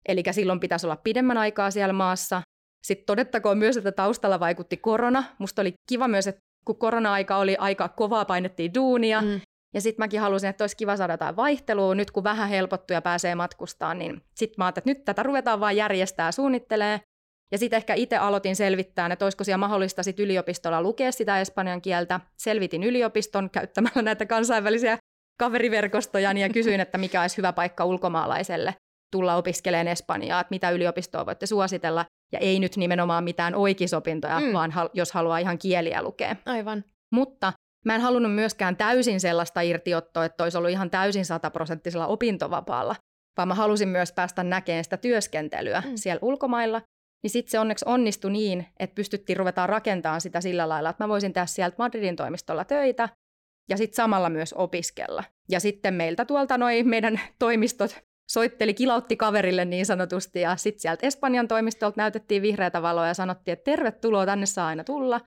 Eli 0.09 0.23
silloin 0.31 0.61
pitäisi 0.61 0.87
olla 0.87 0.97
pidemmän 0.97 1.39
aikaa 1.39 1.71
siellä 1.71 1.93
maassa, 1.93 2.43
sitten 2.89 3.07
todettakoon 3.07 3.59
myös, 3.59 3.77
että 3.77 3.93
taustalla 3.93 4.41
vaikutti 4.41 4.77
korona. 4.77 5.25
Musta 5.39 5.63
oli 5.63 5.75
kiva 5.89 6.09
myös, 6.09 6.27
että 6.27 6.41
kun 6.65 6.79
korona-aika 6.79 7.37
oli 7.37 7.57
aika 7.57 7.89
kovaa, 7.89 8.25
painettiin 8.25 8.75
duunia, 8.75 9.23
mm. 9.23 9.41
Ja 9.75 9.81
sitten 9.81 10.03
mäkin 10.03 10.21
halusin, 10.21 10.51
että 10.51 10.65
olisi 10.65 10.77
kiva 10.77 10.97
saada 10.97 11.13
jotain 11.13 11.37
vaihtelua. 11.37 11.95
Nyt 11.95 12.11
kun 12.11 12.25
vähän 12.25 12.49
helpottuu 12.49 12.95
ja 12.95 13.03
pääsee 13.03 13.35
matkustaan, 13.35 13.99
niin 13.99 14.23
sitten 14.35 14.55
mä 14.59 14.65
ajattelin, 14.65 14.83
että 14.83 15.01
nyt 15.01 15.05
tätä 15.05 15.23
ruvetaan 15.23 15.61
vaan 15.61 15.77
järjestää 15.77 16.29
ja 16.29 16.33
suunnittelee. 16.33 17.01
Ja 17.53 17.59
sitten 17.59 17.77
ehkä 17.77 17.95
itse 17.95 18.17
aloitin 18.17 18.57
selvittää, 18.57 19.09
että 19.13 19.25
olisiko 19.25 19.45
siellä 19.45 19.59
mahdollista 19.59 20.03
sit 20.03 20.21
yliopistolla 20.21 20.83
lukea 20.83 21.13
sitä 21.13 21.41
espanjan 21.41 21.83
kieltä. 21.83 22.21
Selvitin 22.37 22.85
yliopiston 22.85 23.51
käyttämällä 23.51 24.03
näitä 24.03 24.27
kansainvälisiä 24.27 24.99
kaveriverkostoja 25.39 26.33
ja 26.33 26.49
kysyin, 26.49 26.81
että 26.81 26.99
mikä 26.99 27.23
olisi 27.23 27.37
hyvä 27.37 27.53
paikka 27.53 27.85
ulkomaalaiselle 27.85 28.75
tulla 29.11 29.37
opiskelemaan 29.37 29.89
Espanjaa, 29.89 30.41
että 30.41 30.51
mitä 30.51 30.71
yliopistoa 30.71 31.27
voitte 31.27 31.47
suositella. 31.47 32.05
Ja 32.33 32.39
ei 32.39 32.61
nyt 32.61 32.77
nimenomaan 32.77 33.25
mitään 33.25 33.55
oikeisopintoja, 33.55 34.41
mm. 34.41 34.53
vaan 34.53 34.73
jos 34.95 35.13
haluaa 35.13 35.39
ihan 35.39 35.59
kieliä 35.59 36.03
lukea. 36.03 36.37
Aivan. 36.47 36.85
Mutta 37.13 37.53
mä 37.85 37.95
en 37.95 38.01
halunnut 38.01 38.35
myöskään 38.35 38.77
täysin 38.77 39.21
sellaista 39.21 39.61
irtiottoa, 39.61 40.25
että 40.25 40.45
olisi 40.45 40.59
ollut 40.59 40.71
ihan 40.71 40.91
täysin 40.91 41.25
sataprosenttisella 41.25 42.07
opintovapaalla, 42.07 42.97
vaan 43.37 43.49
mä 43.49 43.55
halusin 43.55 43.89
myös 43.89 44.13
päästä 44.13 44.45
näkemään 44.45 44.85
sitä 44.85 44.97
työskentelyä 44.97 45.83
mm. 45.87 45.93
siellä 45.95 46.19
ulkomailla. 46.23 46.83
Niin 47.23 47.31
sitten 47.31 47.51
se 47.51 47.59
onneksi 47.59 47.85
onnistui 47.89 48.31
niin, 48.31 48.67
että 48.79 48.95
pystyttiin 48.95 49.37
ruvetaan 49.37 49.69
rakentamaan 49.69 50.21
sitä 50.21 50.41
sillä 50.41 50.69
lailla, 50.69 50.91
että 50.91 51.05
mä 51.05 51.09
voisin 51.09 51.33
tehdä 51.33 51.47
sieltä 51.47 51.77
Madridin 51.79 52.17
toimistolla 52.17 52.65
töitä 52.65 53.09
ja 53.69 53.77
sitten 53.77 53.97
samalla 53.97 54.31
myös 54.31 54.53
opiskella. 54.53 55.25
Ja 55.51 55.61
sitten 55.61 55.95
meiltä 55.95 56.25
tuolta 56.25 56.59
noin 56.59 56.89
meidän 56.89 57.21
toimistot 57.39 57.97
soitteli, 58.31 58.75
kilautti 58.75 59.17
kaverille 59.17 59.65
niin 59.65 59.87
sanotusti, 59.87 60.41
ja 60.41 60.57
sitten 60.57 60.81
sieltä 60.81 61.07
Espanjan 61.07 61.49
toimistolta 61.49 61.95
näytettiin 61.97 62.43
vihreätä 62.43 62.83
valoa 62.83 63.07
ja 63.07 63.15
sanottiin, 63.15 63.53
että 63.53 63.65
tervetuloa, 63.65 64.27
tänne 64.27 64.47
saa 64.47 64.67
aina 64.67 64.85
tulla. 64.85 65.21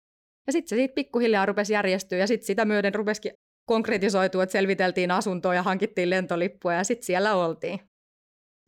Ja 0.48 0.54
sitten 0.54 0.70
se 0.70 0.76
siitä 0.76 0.94
pikkuhiljaa 0.94 1.46
rupesi 1.46 1.74
järjestyä, 1.74 2.18
ja 2.18 2.28
sitten 2.28 2.48
sitä 2.48 2.66
myöden 2.66 2.96
rupesikin 2.96 3.32
konkretisoitua, 3.70 4.44
että 4.44 4.52
selviteltiin 4.52 5.12
asuntoa 5.12 5.56
ja 5.56 5.64
hankittiin 5.64 6.10
lentolippua, 6.10 6.74
ja 6.74 6.84
sitten 6.84 7.06
siellä 7.06 7.36
oltiin. 7.36 7.80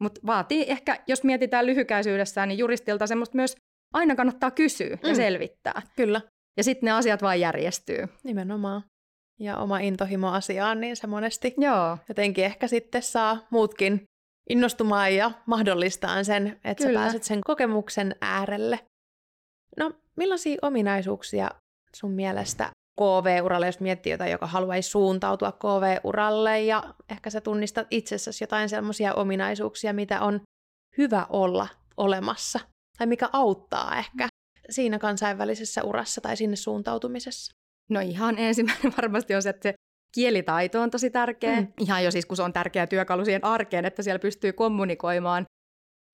Mutta 0.01 0.21
vaatii 0.25 0.65
ehkä, 0.67 1.03
jos 1.07 1.23
mietitään 1.23 1.65
lyhykäisyydessään, 1.65 2.49
niin 2.49 2.59
juristilta 2.59 3.07
semmoista 3.07 3.35
myös 3.35 3.55
aina 3.93 4.15
kannattaa 4.15 4.51
kysyä 4.51 4.95
mm. 5.03 5.09
ja 5.09 5.15
selvittää. 5.15 5.81
Kyllä. 5.95 6.21
Ja 6.57 6.63
sitten 6.63 6.87
ne 6.87 6.91
asiat 6.91 7.21
vaan 7.21 7.39
järjestyy. 7.39 8.07
Nimenomaan. 8.23 8.83
Ja 9.39 9.57
oma 9.57 9.79
intohimo 9.79 10.31
asiaan, 10.31 10.81
niin 10.81 10.95
se 10.95 11.07
monesti 11.07 11.53
Joo. 11.57 11.97
jotenkin 12.09 12.45
ehkä 12.45 12.67
sitten 12.67 13.01
saa 13.01 13.47
muutkin 13.49 14.03
innostumaan 14.49 15.15
ja 15.15 15.31
mahdollistaa 15.45 16.23
sen, 16.23 16.59
että 16.63 16.83
Kyllä. 16.83 16.99
sä 16.99 17.03
pääset 17.03 17.23
sen 17.23 17.41
kokemuksen 17.45 18.15
äärelle. 18.21 18.79
No, 19.77 19.91
millaisia 20.15 20.57
ominaisuuksia 20.61 21.49
sun 21.95 22.11
mielestä 22.11 22.69
KV-uralle, 23.01 23.65
jos 23.65 23.79
miettii 23.79 24.11
jotain, 24.11 24.31
joka 24.31 24.47
haluaisi 24.47 24.89
suuntautua 24.89 25.51
KV-uralle 25.51 26.61
ja 26.61 26.93
ehkä 27.09 27.29
sä 27.29 27.41
tunnistat 27.41 27.87
itsessäsi 27.91 28.43
jotain 28.43 28.69
sellaisia 28.69 29.13
ominaisuuksia, 29.13 29.93
mitä 29.93 30.21
on 30.21 30.41
hyvä 30.97 31.25
olla 31.29 31.67
olemassa 31.97 32.59
tai 32.97 33.07
mikä 33.07 33.29
auttaa 33.33 33.97
ehkä 33.97 34.27
siinä 34.69 34.99
kansainvälisessä 34.99 35.83
urassa 35.83 36.21
tai 36.21 36.37
sinne 36.37 36.55
suuntautumisessa? 36.55 37.53
No 37.89 37.99
ihan 37.99 38.37
ensimmäinen 38.37 38.93
varmasti 39.01 39.35
on 39.35 39.41
se, 39.41 39.49
että 39.49 39.69
se 39.69 39.73
kielitaito 40.15 40.81
on 40.81 40.91
tosi 40.91 41.09
tärkeä. 41.09 41.61
Mm. 41.61 41.67
Ihan 41.79 42.03
jo 42.03 42.11
siis, 42.11 42.25
kun 42.25 42.37
se 42.37 42.43
on 42.43 42.53
tärkeä 42.53 42.87
työkalu 42.87 43.25
siihen 43.25 43.45
arkeen, 43.45 43.85
että 43.85 44.03
siellä 44.03 44.19
pystyy 44.19 44.53
kommunikoimaan. 44.53 45.45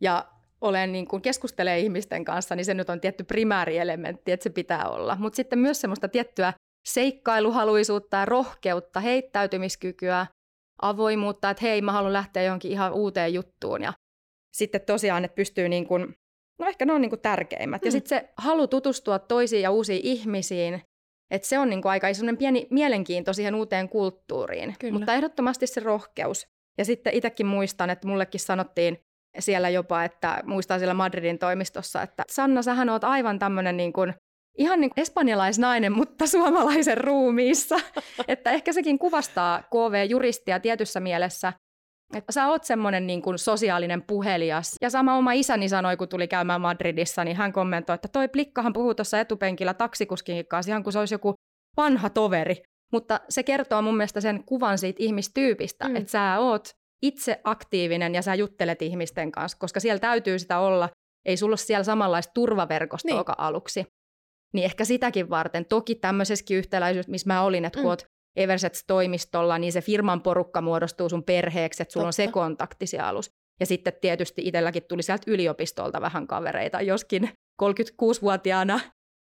Ja 0.02 0.26
olen 0.62 0.92
niin 0.92 1.08
kuin 1.08 1.22
keskustelee 1.22 1.80
ihmisten 1.80 2.26
kanssa, 2.26 2.56
niin 2.56 2.66
se 2.66 2.74
nyt 2.74 2.90
on 2.90 3.02
tietty 3.02 3.24
primäärielementti, 3.24 4.32
että 4.32 4.44
se 4.44 4.50
pitää 4.50 4.90
olla. 4.90 5.18
Mutta 5.20 5.36
sitten 5.36 5.60
myös 5.60 5.82
semmoista 5.82 6.08
tiettyä 6.08 6.54
seikkailuhaluisuutta 6.88 8.18
ja 8.18 8.26
rohkeutta, 8.26 9.00
heittäytymiskykyä, 9.00 10.28
avoimuutta, 10.82 11.50
että 11.50 11.62
hei, 11.62 11.82
mä 11.82 11.92
haluan 11.92 12.14
lähteä 12.14 12.44
johonkin 12.44 12.72
ihan 12.72 12.94
uuteen 12.94 13.34
juttuun. 13.34 13.82
Ja 13.82 13.94
sitten 14.54 14.82
tosiaan, 14.82 15.26
että 15.26 15.36
pystyy 15.36 15.70
niin 15.70 15.88
kuin, 15.88 16.16
no 16.60 16.68
ehkä 16.68 16.86
ne 16.86 16.94
on 16.94 17.02
niin 17.02 17.10
kuin 17.10 17.22
tärkeimmät. 17.22 17.82
Mm. 17.82 17.88
Ja 17.88 17.92
sitten 17.92 18.10
se 18.10 18.30
halu 18.38 18.68
tutustua 18.68 19.20
toisiin 19.20 19.62
ja 19.62 19.72
uusiin 19.72 20.02
ihmisiin, 20.04 20.82
että 21.32 21.48
se 21.48 21.60
on 21.60 21.70
niin 21.70 21.82
kuin 21.82 21.92
aika 21.92 22.08
pieni 22.38 22.68
mielenkiinto 22.70 23.34
siihen 23.34 23.56
uuteen 23.56 23.90
kulttuuriin. 23.90 24.76
Kyllä. 24.80 24.94
Mutta 24.94 25.14
ehdottomasti 25.14 25.68
se 25.68 25.80
rohkeus. 25.80 26.48
Ja 26.78 26.86
sitten 26.86 27.14
itsekin 27.14 27.46
muistan, 27.46 27.90
että 27.90 28.08
mullekin 28.08 28.42
sanottiin 28.42 29.00
siellä 29.40 29.70
jopa, 29.70 30.04
että 30.04 30.44
muistan 30.46 30.80
siellä 30.80 30.94
Madridin 30.94 31.40
toimistossa, 31.40 32.02
että 32.02 32.24
Sanna, 32.30 32.62
sähän 32.62 32.90
oot 32.90 33.04
aivan 33.04 33.40
tämmöinen 33.40 33.78
niin 33.78 33.94
kuin, 33.94 34.14
ihan 34.58 34.82
niin 34.82 34.90
kuin 34.90 35.02
espanjalaisnainen, 35.02 35.92
mutta 35.92 36.28
suomalaisen 36.28 36.98
ruumiissa. 36.98 37.80
että 38.28 38.52
ehkä 38.52 38.74
sekin 38.74 39.00
kuvastaa 39.00 39.64
KV-juristia 39.64 40.60
tietyssä 40.60 41.00
mielessä, 41.00 41.54
että 42.14 42.32
sä 42.32 42.48
oot 42.48 42.64
semmoinen 42.64 43.08
niin 43.08 43.22
kuin 43.22 43.40
sosiaalinen 43.40 44.02
puhelias. 44.02 44.76
Ja 44.82 44.90
sama 44.90 45.16
oma 45.16 45.32
isäni 45.32 45.70
sanoi, 45.70 45.98
kun 45.98 46.10
tuli 46.10 46.28
käymään 46.28 46.62
Madridissa, 46.62 47.24
niin 47.24 47.38
hän 47.38 47.54
kommentoi, 47.54 47.94
että 47.94 48.08
toi 48.08 48.28
plikkahan 48.28 48.74
puhuu 48.74 48.96
tuossa 48.96 49.20
etupenkillä 49.20 49.74
taksikuskin 49.74 50.48
kanssa 50.48 50.72
ihan 50.72 50.84
kuin 50.84 50.94
se 50.94 51.00
olisi 51.00 51.16
joku 51.16 51.34
vanha 51.78 52.10
toveri. 52.10 52.62
Mutta 52.92 53.20
se 53.30 53.44
kertoo 53.44 53.82
mun 53.82 53.98
mielestä 53.98 54.22
sen 54.22 54.44
kuvan 54.44 54.78
siitä 54.78 55.04
ihmistyypistä, 55.04 55.90
mm. 55.90 55.96
että 55.96 56.12
sä 56.12 56.40
oot 56.40 56.70
itse 57.02 57.42
aktiivinen 57.44 58.16
ja 58.16 58.22
sä 58.22 58.36
juttelet 58.36 58.82
ihmisten 58.82 59.32
kanssa, 59.32 59.58
koska 59.58 59.80
siellä 59.80 60.00
täytyy 60.00 60.40
sitä 60.40 60.60
olla. 60.60 60.90
Ei 61.26 61.38
sulla 61.38 61.52
ole 61.52 61.58
siellä 61.58 61.84
samanlaista 61.84 62.32
turvaverkostoa 62.34 63.24
niin. 63.28 63.36
aluksi. 63.38 63.86
Niin 64.54 64.66
ehkä 64.66 64.86
sitäkin 64.86 65.30
varten. 65.30 65.66
Toki 65.66 65.96
tämmöisessäkin 65.96 66.58
yhtäläisyydessä, 66.58 67.12
missä 67.12 67.28
mä 67.28 67.42
olin, 67.42 67.66
että 67.66 67.80
mm. 67.80 67.82
kun 67.82 67.90
oot 67.90 68.04
Eversets-toimistolla, 68.36 69.58
niin 69.58 69.74
se 69.74 69.82
firman 69.82 70.22
porukka 70.22 70.62
muodostuu 70.62 71.10
sun 71.10 71.24
perheeksi, 71.24 71.84
että 71.84 71.94
sulla 71.94 72.04
Totta. 72.04 72.08
on 72.08 72.28
se 72.28 72.28
kontakti 72.28 72.88
siellä 72.88 73.08
alus. 73.08 73.32
Ja 73.60 73.66
sitten 73.66 73.94
tietysti 74.02 74.42
itselläkin 74.46 74.84
tuli 74.84 75.04
sieltä 75.04 75.32
yliopistolta 75.32 76.02
vähän 76.02 76.28
kavereita, 76.28 76.82
joskin 76.82 77.30
36-vuotiaana 77.64 78.80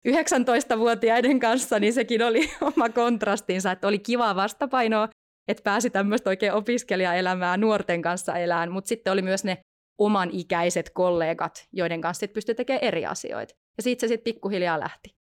19-vuotiaiden 0.08 1.40
kanssa, 1.40 1.78
niin 1.78 1.92
sekin 1.92 2.22
oli 2.22 2.50
oma 2.76 2.88
kontrastinsa, 2.88 3.70
että 3.70 3.88
oli 3.88 3.98
kiva 3.98 4.36
vastapainoa, 4.36 5.08
että 5.48 5.62
pääsi 5.62 5.90
tämmöistä 5.90 6.30
oikein 6.30 6.52
opiskelijaelämää 6.52 7.56
nuorten 7.56 8.02
kanssa 8.02 8.36
elään, 8.36 8.72
mutta 8.72 8.88
sitten 8.88 9.12
oli 9.12 9.22
myös 9.22 9.44
ne 9.44 9.58
oman 9.98 10.30
ikäiset 10.32 10.90
kollegat, 10.90 11.66
joiden 11.72 12.00
kanssa 12.00 12.20
sitten 12.20 12.34
pystyi 12.34 12.54
tekemään 12.54 12.84
eri 12.84 13.06
asioita. 13.06 13.54
Ja 13.76 13.82
siitä 13.82 14.00
se 14.00 14.08
sitten 14.08 14.34
pikkuhiljaa 14.34 14.80
lähti. 14.80 15.16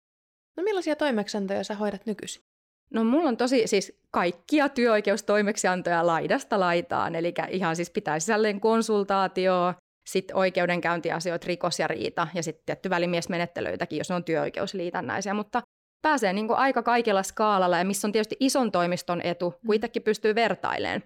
No 0.58 0.63
millaisia 0.63 0.96
toimeksiantoja 0.96 1.63
sä 1.63 1.75
hoidat 1.75 2.06
nykyisin? 2.06 2.44
No 2.94 3.04
mulla 3.04 3.30
on 3.30 3.38
tosi 3.38 3.68
siis 3.68 4.00
kaikkia 4.12 4.70
työoikeustoimeksiantoja 4.70 6.08
laidasta 6.08 6.60
laitaan, 6.60 7.15
eli 7.15 7.34
ihan 7.50 7.75
siis 7.75 7.89
pitää 7.89 8.20
sisällön 8.20 8.60
konsultaatio, 8.60 9.74
sitten 10.08 10.36
oikeudenkäyntiasioita, 10.36 11.48
rikos 11.48 11.80
ja 11.80 11.88
riita 11.88 12.27
ja 12.34 12.44
sitten 12.44 12.65
tietty 12.65 12.89
välimiesmenettelyitäkin, 12.89 13.98
jos 13.98 14.10
ne 14.10 14.15
on 14.15 14.24
työoikeusliitännäisiä, 14.24 15.34
mutta 15.34 15.62
pääsee 16.01 16.34
niin 16.34 16.48
kuin 16.48 16.58
aika 16.58 16.84
kaikilla 16.84 17.24
skaalalla 17.24 17.77
ja 17.77 17.86
missä 17.86 18.08
on 18.08 18.12
tietysti 18.12 18.38
ison 18.39 18.72
toimiston 18.72 19.22
etu, 19.22 19.51
kun 19.51 19.60
mm. 19.68 19.74
itsekin 19.74 20.04
pystyy 20.04 20.36
vertailemaan. 20.36 21.01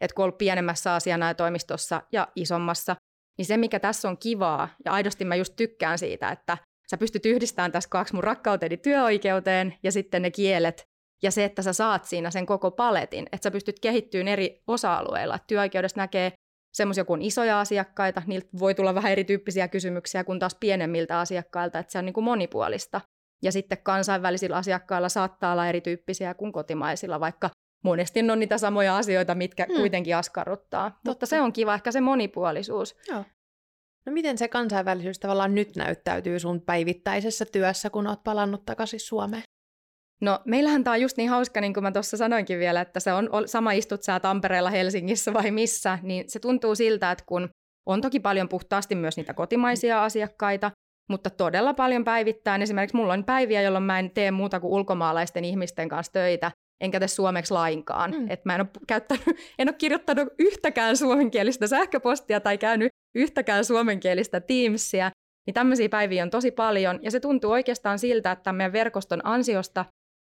Että 0.00 0.14
kun 0.14 0.24
on 0.24 0.32
pienemmässä 0.32 0.94
asiana 0.94 1.34
toimistossa 1.34 2.02
ja 2.12 2.28
isommassa, 2.36 2.96
niin 3.38 3.46
se 3.46 3.56
mikä 3.56 3.80
tässä 3.80 4.08
on 4.08 4.18
kivaa, 4.18 4.68
ja 4.84 4.92
aidosti 4.92 5.24
mä 5.24 5.36
just 5.36 5.56
tykkään 5.56 5.98
siitä, 5.98 6.30
että 6.30 6.58
sä 6.90 6.96
pystyt 6.96 7.26
yhdistämään 7.26 7.72
tässä 7.72 7.90
kaksi 7.90 8.14
mun 8.14 8.24
rakkauteni 8.24 8.76
työoikeuteen 8.76 9.74
ja 9.82 9.92
sitten 9.92 10.22
ne 10.22 10.30
kielet 10.30 10.84
ja 11.24 11.30
se, 11.30 11.44
että 11.44 11.62
sä 11.62 11.72
saat 11.72 12.04
siinä 12.04 12.30
sen 12.30 12.46
koko 12.46 12.70
paletin, 12.70 13.26
että 13.32 13.44
sä 13.44 13.50
pystyt 13.50 13.80
kehittymään 13.80 14.28
eri 14.28 14.62
osa-alueilla. 14.66 15.38
Työoikeudessa 15.46 16.00
näkee 16.00 16.32
semmoisia 16.74 17.04
kuin 17.04 17.22
isoja 17.22 17.60
asiakkaita, 17.60 18.22
niiltä 18.26 18.48
voi 18.58 18.74
tulla 18.74 18.94
vähän 18.94 19.12
erityyppisiä 19.12 19.68
kysymyksiä 19.68 20.24
kuin 20.24 20.38
taas 20.38 20.56
pienemmiltä 20.60 21.18
asiakkailta, 21.18 21.78
että 21.78 21.92
se 21.92 21.98
on 21.98 22.04
niin 22.04 22.14
kuin 22.14 22.24
monipuolista. 22.24 23.00
Ja 23.42 23.52
sitten 23.52 23.78
kansainvälisillä 23.82 24.56
asiakkailla 24.56 25.08
saattaa 25.08 25.52
olla 25.52 25.68
erityyppisiä 25.68 26.34
kuin 26.34 26.52
kotimaisilla, 26.52 27.20
vaikka 27.20 27.50
monesti 27.84 28.30
on 28.30 28.38
niitä 28.38 28.58
samoja 28.58 28.96
asioita, 28.96 29.34
mitkä 29.34 29.66
hmm. 29.68 29.76
kuitenkin 29.76 30.16
askarruttaa. 30.16 30.90
Totta. 30.90 31.10
Mutta 31.10 31.26
se 31.26 31.40
on 31.40 31.52
kiva, 31.52 31.74
ehkä 31.74 31.92
se 31.92 32.00
monipuolisuus. 32.00 32.96
Joo. 33.08 33.24
No 34.06 34.12
miten 34.12 34.38
se 34.38 34.48
kansainvälisyys 34.48 35.18
tavallaan 35.18 35.54
nyt 35.54 35.76
näyttäytyy 35.76 36.38
sun 36.38 36.60
päivittäisessä 36.60 37.44
työssä, 37.44 37.90
kun 37.90 38.06
oot 38.06 38.24
palannut 38.24 38.64
takaisin 38.64 39.00
Suomeen? 39.00 39.43
No 40.24 40.40
meillähän 40.44 40.84
tämä 40.84 40.94
on 40.94 41.00
just 41.00 41.16
niin 41.16 41.30
hauska, 41.30 41.60
niin 41.60 41.74
kuin 41.74 41.84
mä 41.84 41.92
tuossa 41.92 42.16
sanoinkin 42.16 42.58
vielä, 42.58 42.80
että 42.80 43.00
se 43.00 43.12
on 43.12 43.28
sama 43.46 43.72
istut 43.72 44.02
sä 44.02 44.20
Tampereella, 44.20 44.70
Helsingissä 44.70 45.32
vai 45.32 45.50
missä, 45.50 45.98
niin 46.02 46.24
se 46.28 46.38
tuntuu 46.38 46.74
siltä, 46.74 47.10
että 47.10 47.24
kun 47.26 47.48
on 47.86 48.00
toki 48.00 48.20
paljon 48.20 48.48
puhtaasti 48.48 48.94
myös 48.94 49.16
niitä 49.16 49.34
kotimaisia 49.34 50.04
asiakkaita, 50.04 50.70
mutta 51.10 51.30
todella 51.30 51.74
paljon 51.74 52.04
päivittäin. 52.04 52.62
Esimerkiksi 52.62 52.96
mulla 52.96 53.12
on 53.12 53.24
päiviä, 53.24 53.62
jolloin 53.62 53.84
mä 53.84 53.98
en 53.98 54.10
tee 54.10 54.30
muuta 54.30 54.60
kuin 54.60 54.72
ulkomaalaisten 54.72 55.44
ihmisten 55.44 55.88
kanssa 55.88 56.12
töitä, 56.12 56.50
enkä 56.80 56.98
tee 56.98 57.08
suomeksi 57.08 57.54
lainkaan. 57.54 58.10
Mm. 58.10 58.26
Et 58.30 58.44
mä 58.44 58.54
en 58.54 58.60
ole, 58.60 58.68
käyttänyt, 58.86 59.24
en 59.58 59.68
ole 59.68 59.76
kirjoittanut 59.78 60.28
yhtäkään 60.38 60.96
suomenkielistä 60.96 61.66
sähköpostia 61.66 62.40
tai 62.40 62.58
käynyt 62.58 62.88
yhtäkään 63.14 63.64
suomenkielistä 63.64 64.40
Teamsia. 64.40 65.10
Niin 65.46 65.54
tämmöisiä 65.54 65.88
päiviä 65.88 66.22
on 66.22 66.30
tosi 66.30 66.50
paljon, 66.50 66.98
ja 67.02 67.10
se 67.10 67.20
tuntuu 67.20 67.50
oikeastaan 67.50 67.98
siltä, 67.98 68.32
että 68.32 68.52
meidän 68.52 68.72
verkoston 68.72 69.20
ansiosta 69.24 69.84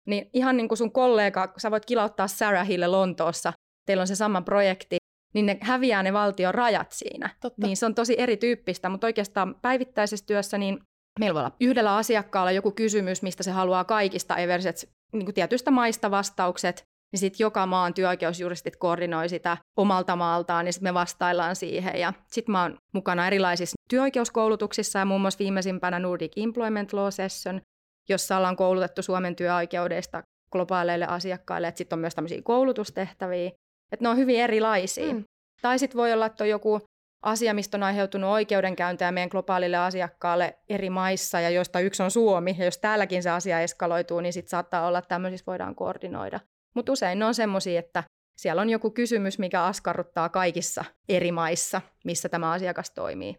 niin 0.06 0.30
ihan 0.32 0.56
niin 0.56 0.68
kuin 0.68 0.78
sun 0.78 0.92
kollega, 0.92 1.52
sä 1.56 1.70
voit 1.70 1.86
kilauttaa 1.86 2.28
Sarahille 2.28 2.86
Lontoossa, 2.86 3.52
teillä 3.86 4.00
on 4.00 4.06
se 4.06 4.14
sama 4.14 4.42
projekti, 4.42 4.96
niin 5.34 5.46
ne 5.46 5.58
häviää 5.60 6.02
ne 6.02 6.12
valtion 6.12 6.54
rajat 6.54 6.92
siinä. 6.92 7.30
Totta. 7.40 7.66
Niin 7.66 7.76
se 7.76 7.86
on 7.86 7.94
tosi 7.94 8.14
erityyppistä, 8.18 8.88
mutta 8.88 9.06
oikeastaan 9.06 9.54
päivittäisessä 9.62 10.26
työssä 10.26 10.58
niin 10.58 10.78
meillä 11.20 11.34
voi 11.34 11.40
olla 11.40 11.56
yhdellä 11.60 11.96
asiakkaalla 11.96 12.52
joku 12.52 12.70
kysymys, 12.70 13.22
mistä 13.22 13.42
se 13.42 13.50
haluaa 13.50 13.84
kaikista 13.84 14.36
Eversets 14.36 14.86
niin 15.12 15.24
kuin 15.24 15.34
tietystä 15.34 15.70
maista 15.70 16.10
vastaukset, 16.10 16.82
niin 17.12 17.20
sitten 17.20 17.44
joka 17.44 17.66
maan 17.66 17.94
työoikeusjuristit 17.94 18.76
koordinoi 18.76 19.28
sitä 19.28 19.56
omalta 19.78 20.16
maaltaan, 20.16 20.64
niin 20.64 20.72
sitten 20.72 20.88
me 20.88 20.94
vastaillaan 20.94 21.56
siihen. 21.56 22.00
Ja 22.00 22.12
sitten 22.26 22.52
mä 22.52 22.62
oon 22.62 22.76
mukana 22.94 23.26
erilaisissa 23.26 23.74
työoikeuskoulutuksissa 23.90 24.98
ja 24.98 25.04
muun 25.04 25.20
muassa 25.20 25.38
viimeisimpänä 25.38 25.98
Nordic 25.98 26.32
Employment 26.36 26.92
Law 26.92 27.08
Session, 27.10 27.60
jossa 28.08 28.36
ollaan 28.36 28.56
koulutettu 28.56 29.02
Suomen 29.02 29.36
työoikeudesta 29.36 30.22
globaaleille 30.52 31.06
asiakkaille, 31.06 31.68
että 31.68 31.78
sitten 31.78 31.96
on 31.96 32.00
myös 32.00 32.14
tämmöisiä 32.14 32.42
koulutustehtäviä, 32.42 33.50
että 33.92 34.04
ne 34.04 34.08
on 34.08 34.16
hyvin 34.16 34.40
erilaisia. 34.40 35.14
Mm. 35.14 35.24
Tai 35.62 35.78
sitten 35.78 35.98
voi 35.98 36.12
olla, 36.12 36.26
että 36.26 36.44
on 36.44 36.50
joku 36.50 36.80
asia, 37.22 37.54
mistä 37.54 37.76
on 37.76 37.82
aiheutunut 37.82 38.30
oikeudenkäyntejä 38.30 39.12
meidän 39.12 39.28
globaalille 39.28 39.76
asiakkaalle 39.76 40.58
eri 40.68 40.90
maissa, 40.90 41.40
ja 41.40 41.50
joista 41.50 41.80
yksi 41.80 42.02
on 42.02 42.10
Suomi, 42.10 42.56
ja 42.58 42.64
jos 42.64 42.78
täälläkin 42.78 43.22
se 43.22 43.30
asia 43.30 43.60
eskaloituu, 43.60 44.20
niin 44.20 44.32
sitten 44.32 44.50
saattaa 44.50 44.86
olla, 44.86 44.98
että 44.98 45.08
tämmöisissä 45.08 45.46
voidaan 45.46 45.74
koordinoida. 45.74 46.40
Mutta 46.74 46.92
usein 46.92 47.18
ne 47.18 47.24
on 47.24 47.34
semmoisia, 47.34 47.78
että 47.78 48.04
siellä 48.36 48.62
on 48.62 48.70
joku 48.70 48.90
kysymys, 48.90 49.38
mikä 49.38 49.64
askarruttaa 49.64 50.28
kaikissa 50.28 50.84
eri 51.08 51.32
maissa, 51.32 51.80
missä 52.04 52.28
tämä 52.28 52.52
asiakas 52.52 52.90
toimii. 52.90 53.36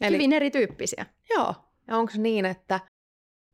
Eli, 0.00 0.14
Hyvin 0.14 0.32
erityyppisiä. 0.32 1.06
Joo. 1.30 1.54
Ja 1.88 1.96
onko 1.96 2.12
niin, 2.16 2.44
että 2.46 2.80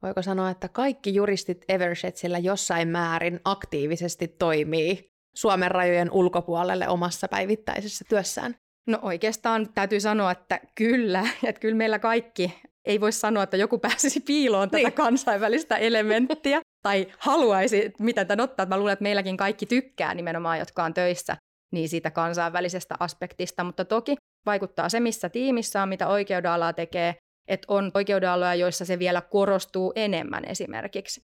voiko 0.03 0.23
sanoa, 0.23 0.51
että 0.51 0.69
kaikki 0.69 1.15
juristit 1.15 1.65
Evershetsillä 1.69 2.39
jossain 2.39 2.89
määrin 2.89 3.41
aktiivisesti 3.45 4.29
toimii 4.29 5.13
Suomen 5.35 5.71
rajojen 5.71 6.11
ulkopuolelle 6.11 6.89
omassa 6.89 7.29
päivittäisessä 7.29 8.05
työssään? 8.09 8.55
No 8.87 8.99
oikeastaan 9.03 9.73
täytyy 9.75 10.01
sanoa, 10.01 10.31
että 10.31 10.61
kyllä, 10.75 11.27
että 11.49 11.61
kyllä 11.61 11.77
meillä 11.77 11.99
kaikki, 11.99 12.61
ei 12.85 13.01
voi 13.01 13.13
sanoa, 13.13 13.43
että 13.43 13.57
joku 13.57 13.79
pääsisi 13.79 14.21
piiloon 14.21 14.71
tätä 14.71 14.83
niin. 14.83 14.93
kansainvälistä 14.93 15.77
elementtiä 15.77 16.61
tai 16.83 17.07
haluaisi 17.19 17.93
mitä 17.99 18.25
tämän 18.25 18.45
ottaa. 18.45 18.67
Mä 18.67 18.79
luulen, 18.79 18.93
että 18.93 19.03
meilläkin 19.03 19.37
kaikki 19.37 19.67
tykkää 19.67 20.15
nimenomaan, 20.15 20.59
jotka 20.59 20.85
on 20.85 20.95
töissä, 20.95 21.37
niin 21.73 21.89
siitä 21.89 22.11
kansainvälisestä 22.11 22.95
aspektista, 23.01 23.65
mutta 23.65 23.85
toki 23.85 24.17
vaikuttaa 24.47 24.89
se, 24.89 25.01
missä 25.01 25.29
tiimissä 25.29 25.83
on, 25.83 25.89
mitä 25.89 26.09
oikeudenalaa 26.09 26.73
tekee, 26.73 27.15
että 27.53 27.67
on 27.69 27.91
oikeudenaloja, 27.95 28.55
joissa 28.55 28.85
se 28.85 28.99
vielä 28.99 29.21
korostuu 29.21 29.93
enemmän 29.97 30.45
esimerkiksi. 30.45 31.23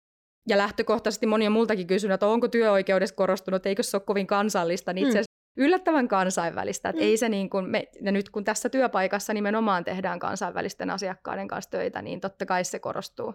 Ja 0.48 0.58
lähtökohtaisesti 0.58 1.26
moni 1.26 1.46
on 1.46 1.52
multakin 1.52 1.86
kysynyt, 1.86 2.14
että 2.14 2.26
onko 2.26 2.48
työoikeudessa 2.48 3.14
korostunut, 3.14 3.66
eikö 3.66 3.82
se 3.82 3.96
ole 3.96 4.02
kovin 4.06 4.26
kansallista, 4.26 4.92
niin 4.92 5.06
itse 5.06 5.18
mm 5.18 5.24
yllättävän 5.58 6.08
kansainvälistä. 6.08 6.88
Että 6.88 7.02
mm. 7.02 7.08
ei 7.08 7.16
se 7.16 7.28
niin 7.28 7.50
kuin 7.50 7.70
me, 7.70 7.88
ja 8.00 8.12
nyt 8.12 8.30
kun 8.30 8.44
tässä 8.44 8.68
työpaikassa 8.68 9.34
nimenomaan 9.34 9.84
tehdään 9.84 10.18
kansainvälisten 10.18 10.90
asiakkaiden 10.90 11.48
kanssa 11.48 11.70
töitä, 11.70 12.02
niin 12.02 12.20
totta 12.20 12.46
kai 12.46 12.64
se 12.64 12.78
korostuu. 12.78 13.34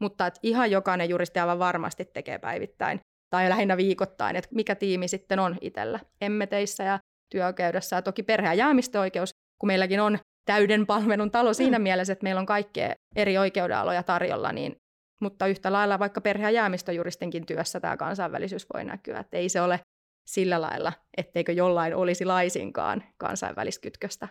Mutta 0.00 0.26
että 0.26 0.40
ihan 0.42 0.70
jokainen 0.70 1.08
juristi 1.08 1.38
aivan 1.38 1.58
varmasti 1.58 2.04
tekee 2.04 2.38
päivittäin 2.38 3.00
tai 3.30 3.48
lähinnä 3.48 3.76
viikoittain, 3.76 4.36
että 4.36 4.54
mikä 4.54 4.74
tiimi 4.74 5.08
sitten 5.08 5.38
on 5.38 5.56
itsellä 5.60 6.00
emmeteissä 6.20 6.84
ja 6.84 6.98
työoikeudessa. 7.30 7.96
Ja 7.96 8.02
toki 8.02 8.22
perhe- 8.22 8.46
ja 8.46 8.54
jäämistöoikeus, 8.54 9.30
kun 9.60 9.66
meilläkin 9.66 10.00
on 10.00 10.18
täyden 10.44 10.86
palvelun 10.86 11.30
talo 11.30 11.54
siinä 11.54 11.78
mm. 11.78 11.82
mielessä, 11.82 12.12
että 12.12 12.22
meillä 12.22 12.38
on 12.38 12.46
kaikkea 12.46 12.94
eri 13.16 13.38
oikeudenaloja 13.38 14.02
tarjolla, 14.02 14.52
niin, 14.52 14.76
mutta 15.20 15.46
yhtä 15.46 15.72
lailla 15.72 15.98
vaikka 15.98 16.20
perhe- 16.20 16.42
ja 16.42 16.50
jäämistöjuristinkin 16.50 17.46
työssä 17.46 17.80
tämä 17.80 17.96
kansainvälisyys 17.96 18.66
voi 18.74 18.84
näkyä. 18.84 19.18
Että 19.18 19.36
ei 19.36 19.48
se 19.48 19.60
ole 19.60 19.80
sillä 20.26 20.60
lailla, 20.60 20.92
etteikö 21.16 21.52
jollain 21.52 21.94
olisi 21.94 22.24
laisinkaan 22.24 23.04
kansainväliskytköstä. 23.16 24.28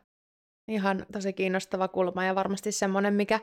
Ihan 0.67 1.05
tosi 1.11 1.33
kiinnostava 1.33 1.87
kulma 1.87 2.25
ja 2.25 2.35
varmasti 2.35 2.71
semmoinen, 2.71 3.13
mikä 3.13 3.39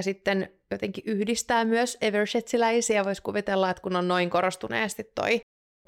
sitten 0.00 0.52
jotenkin 0.70 1.04
yhdistää 1.06 1.64
myös 1.64 1.98
Evershetsiläisiä. 2.00 3.04
Voisi 3.04 3.22
kuvitella, 3.22 3.70
että 3.70 3.82
kun 3.82 3.96
on 3.96 4.08
noin 4.08 4.30
korostuneesti 4.30 5.04
toi 5.14 5.40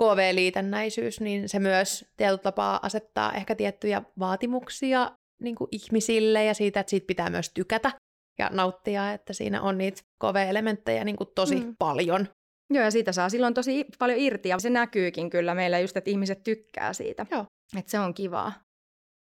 KV-liitännäisyys, 0.02 1.20
niin 1.20 1.48
se 1.48 1.58
myös 1.58 2.12
tietyllä 2.16 2.38
tapaa 2.38 2.80
asettaa 2.82 3.32
ehkä 3.32 3.54
tiettyjä 3.54 4.02
vaatimuksia 4.18 5.10
niin 5.40 5.54
kuin 5.54 5.68
ihmisille 5.72 6.44
ja 6.44 6.54
siitä, 6.54 6.80
että 6.80 6.90
siitä 6.90 7.06
pitää 7.06 7.30
myös 7.30 7.50
tykätä 7.54 7.92
ja 8.38 8.50
nauttia, 8.52 9.12
että 9.12 9.32
siinä 9.32 9.62
on 9.62 9.78
niitä 9.78 10.02
KV-elementtejä 10.24 11.04
niin 11.04 11.16
kuin 11.16 11.30
tosi 11.34 11.60
mm. 11.60 11.76
paljon. 11.78 12.28
Joo, 12.70 12.84
ja 12.84 12.90
siitä 12.90 13.12
saa 13.12 13.28
silloin 13.28 13.54
tosi 13.54 13.86
paljon 13.98 14.18
irti, 14.18 14.48
ja 14.48 14.58
se 14.58 14.70
näkyykin 14.70 15.30
kyllä 15.30 15.54
meillä 15.54 15.78
just, 15.78 15.96
että 15.96 16.10
ihmiset 16.10 16.42
tykkää 16.42 16.92
siitä. 16.92 17.26
Joo. 17.30 17.44
Että 17.78 17.90
se 17.90 17.98
on 17.98 18.14
kivaa. 18.14 18.52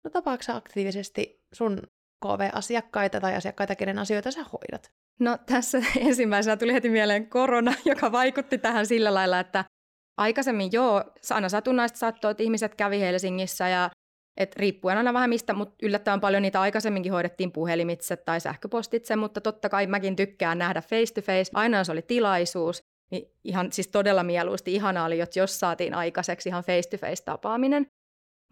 No 0.04 0.10
tapaatko 0.10 0.52
aktiivisesti 0.52 1.44
sun 1.52 1.82
KV-asiakkaita 2.24 3.20
tai 3.20 3.34
asiakkaita, 3.34 3.76
kenen 3.76 3.98
asioita 3.98 4.30
sä 4.30 4.42
hoidat? 4.42 4.90
No 5.20 5.38
tässä 5.46 5.78
ensimmäisenä 6.08 6.56
tuli 6.56 6.72
heti 6.72 6.88
mieleen 6.88 7.30
korona, 7.30 7.74
joka 7.90 8.12
vaikutti 8.12 8.58
tähän 8.58 8.86
sillä 8.86 9.14
lailla, 9.14 9.40
että 9.40 9.64
aikaisemmin 10.18 10.72
joo, 10.72 11.04
aina 11.30 11.48
satunnaista 11.48 11.98
saattoi, 11.98 12.30
että 12.30 12.42
ihmiset 12.42 12.74
kävi 12.74 13.00
Helsingissä 13.00 13.68
ja 13.68 13.90
et 14.36 14.56
riippuen 14.56 14.98
aina 14.98 15.12
vähän 15.12 15.30
mistä, 15.30 15.52
mutta 15.52 15.74
yllättävän 15.82 16.20
paljon 16.20 16.42
niitä 16.42 16.60
aikaisemminkin 16.60 17.12
hoidettiin 17.12 17.52
puhelimitse 17.52 18.16
tai 18.16 18.40
sähköpostitse, 18.40 19.16
mutta 19.16 19.40
totta 19.40 19.68
kai 19.68 19.86
mäkin 19.86 20.16
tykkään 20.16 20.58
nähdä 20.58 20.80
face 20.80 21.14
to 21.14 21.20
face, 21.20 21.50
aina 21.54 21.78
jos 21.78 21.90
oli 21.90 22.02
tilaisuus. 22.02 22.82
Niin 23.10 23.30
ihan 23.44 23.72
siis 23.72 23.88
todella 23.88 24.22
mieluusti 24.22 24.74
ihanaa 24.74 25.06
oli, 25.06 25.20
että 25.20 25.38
jos 25.38 25.60
saatiin 25.60 25.94
aikaiseksi 25.94 26.48
ihan 26.48 26.64
face-to-face 26.64 27.24
tapaaminen. 27.24 27.86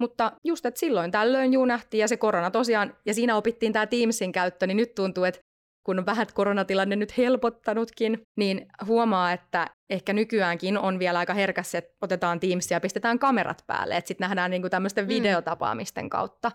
Mutta 0.01 0.33
just, 0.45 0.67
että 0.67 0.81
silloin 0.81 1.11
tällöin 1.11 1.53
juu 1.53 1.65
nähtiin 1.65 2.01
ja 2.01 2.09
se 2.09 2.17
korona 2.17 2.51
tosiaan, 2.51 2.97
ja 3.07 3.15
siinä 3.15 3.37
opittiin 3.37 3.73
tämä 3.73 3.87
Teamsin 3.87 4.33
käyttö, 4.33 4.67
niin 4.67 4.77
nyt 4.77 4.95
tuntuu, 4.95 5.25
että 5.25 5.41
kun 5.87 5.99
on 5.99 6.07
vähän 6.07 6.27
koronatilanne 6.35 6.97
nyt 6.97 7.19
helpottanutkin, 7.19 8.23
niin 8.37 8.67
huomaa, 8.87 9.33
että 9.33 9.67
ehkä 9.91 10.13
nykyäänkin 10.13 10.79
on 10.79 10.99
vielä 10.99 11.19
aika 11.19 11.35
herkässä, 11.35 11.79
että 11.79 11.93
otetaan 12.03 12.41
Teamsia 12.41 12.77
ja 12.77 12.81
pistetään 12.81 13.19
kamerat 13.19 13.65
päälle, 13.67 13.97
että 13.97 14.09
sitten 14.09 14.25
nähdään 14.25 14.51
niinku 14.51 14.69
tämmöisten 14.69 15.05
mm. 15.05 15.09
videotapaamisten 15.09 16.11
kautta. 16.11 16.53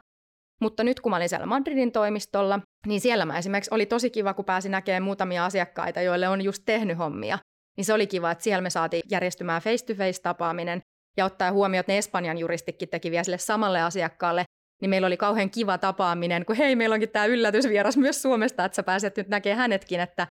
Mutta 0.61 0.83
nyt 0.83 0.99
kun 0.99 1.09
mä 1.09 1.15
olin 1.15 1.29
siellä 1.29 1.45
Madridin 1.45 1.91
toimistolla, 1.91 2.59
niin 2.88 3.01
siellä 3.01 3.25
mä 3.25 3.38
esimerkiksi 3.38 3.73
oli 3.73 3.85
tosi 3.85 4.09
kiva, 4.09 4.33
kun 4.33 4.45
pääsin 4.45 4.71
näkemään 4.71 5.03
muutamia 5.03 5.45
asiakkaita, 5.45 6.01
joille 6.01 6.27
on 6.27 6.41
just 6.41 6.63
tehnyt 6.65 6.97
hommia. 6.97 7.39
Niin 7.77 7.85
se 7.85 7.93
oli 7.93 8.07
kiva, 8.07 8.31
että 8.31 8.43
siellä 8.43 8.61
me 8.61 8.69
saatiin 8.69 9.03
järjestymään 9.11 9.61
face-to-face-tapaaminen 9.61 10.81
ja 11.17 11.25
ottaa 11.25 11.51
huomioon, 11.51 11.79
että 11.79 11.91
ne 11.91 11.97
Espanjan 11.97 12.38
juristikin 12.38 12.89
teki 12.89 13.11
vielä 13.11 13.23
sille 13.23 13.38
samalle 13.38 13.81
asiakkaalle, 13.81 14.43
niin 14.81 14.89
meillä 14.89 15.07
oli 15.07 15.17
kauhean 15.17 15.49
kiva 15.49 15.77
tapaaminen, 15.77 16.45
kun 16.45 16.55
hei, 16.55 16.75
meillä 16.75 16.93
onkin 16.93 17.09
tämä 17.09 17.25
yllätysvieras 17.25 17.97
myös 17.97 18.21
Suomesta, 18.21 18.65
että 18.65 18.75
sä 18.75 18.83
pääset 18.83 19.17
nyt 19.17 19.27
näkemään 19.27 19.57
hänetkin, 19.57 19.99
että 19.99 20.27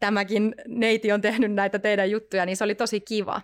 tämäkin 0.00 0.54
neiti 0.68 1.12
on 1.12 1.20
tehnyt 1.20 1.52
näitä 1.52 1.78
teidän 1.78 2.10
juttuja, 2.10 2.46
niin 2.46 2.56
se 2.56 2.64
oli 2.64 2.74
tosi 2.74 3.00
kiva. 3.00 3.40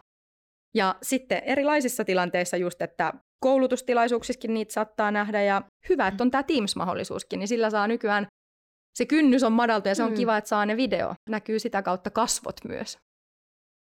Ja 0.74 0.94
sitten 1.02 1.42
erilaisissa 1.44 2.04
tilanteissa 2.04 2.56
just, 2.56 2.82
että 2.82 3.12
koulutustilaisuuksissakin 3.44 4.54
niitä 4.54 4.72
saattaa 4.72 5.10
nähdä 5.10 5.42
ja 5.42 5.62
hyvä, 5.88 6.06
että 6.06 6.24
on 6.24 6.30
tämä 6.30 6.42
Teams-mahdollisuuskin, 6.42 7.38
niin 7.38 7.48
sillä 7.48 7.70
saa 7.70 7.88
nykyään, 7.88 8.26
se 8.98 9.06
kynnys 9.06 9.42
on 9.42 9.52
madaltu 9.52 9.88
ja 9.88 9.94
se 9.94 10.02
on 10.02 10.10
mm. 10.10 10.16
kiva, 10.16 10.36
että 10.36 10.48
saa 10.48 10.66
ne 10.66 10.76
video. 10.76 11.14
Näkyy 11.30 11.58
sitä 11.58 11.82
kautta 11.82 12.10
kasvot 12.10 12.56
myös. 12.68 12.98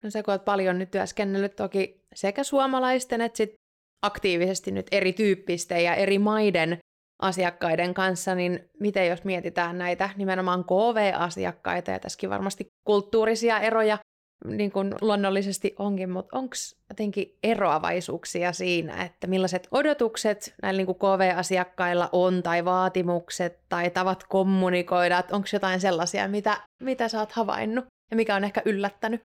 No 0.04 0.10
sä 0.10 0.22
kun 0.22 0.32
oot 0.32 0.44
paljon 0.44 0.78
nyt 0.78 0.90
työskennellyt 0.90 1.56
toki 1.56 2.00
sekä 2.14 2.44
suomalaisten 2.44 3.20
että 3.20 3.36
sit 3.36 3.54
aktiivisesti 4.02 4.70
nyt 4.70 4.86
erityyppisten 4.92 5.84
ja 5.84 5.94
eri 5.94 6.18
maiden 6.18 6.78
asiakkaiden 7.22 7.94
kanssa, 7.94 8.34
niin 8.34 8.70
miten 8.80 9.08
jos 9.08 9.24
mietitään 9.24 9.78
näitä 9.78 10.10
nimenomaan 10.16 10.64
KV-asiakkaita, 10.64 11.90
ja 11.90 11.98
tässäkin 11.98 12.30
varmasti 12.30 12.66
kulttuurisia 12.84 13.60
eroja 13.60 13.98
niin 14.44 14.72
kuin 14.72 14.94
luonnollisesti 15.00 15.74
onkin, 15.78 16.10
mutta 16.10 16.38
onko 16.38 16.54
jotenkin 16.88 17.38
eroavaisuuksia 17.42 18.52
siinä, 18.52 19.04
että 19.04 19.26
millaiset 19.26 19.68
odotukset 19.70 20.54
näillä 20.62 20.82
niin 20.82 20.96
KV-asiakkailla 20.96 22.08
on, 22.12 22.42
tai 22.42 22.64
vaatimukset, 22.64 23.58
tai 23.68 23.90
tavat 23.90 24.24
kommunikoida, 24.28 25.24
onko 25.32 25.48
jotain 25.52 25.80
sellaisia, 25.80 26.28
mitä, 26.28 26.60
mitä 26.82 27.08
sä 27.08 27.18
oot 27.18 27.32
havainnut, 27.32 27.84
ja 28.10 28.16
mikä 28.16 28.36
on 28.36 28.44
ehkä 28.44 28.62
yllättänyt? 28.64 29.20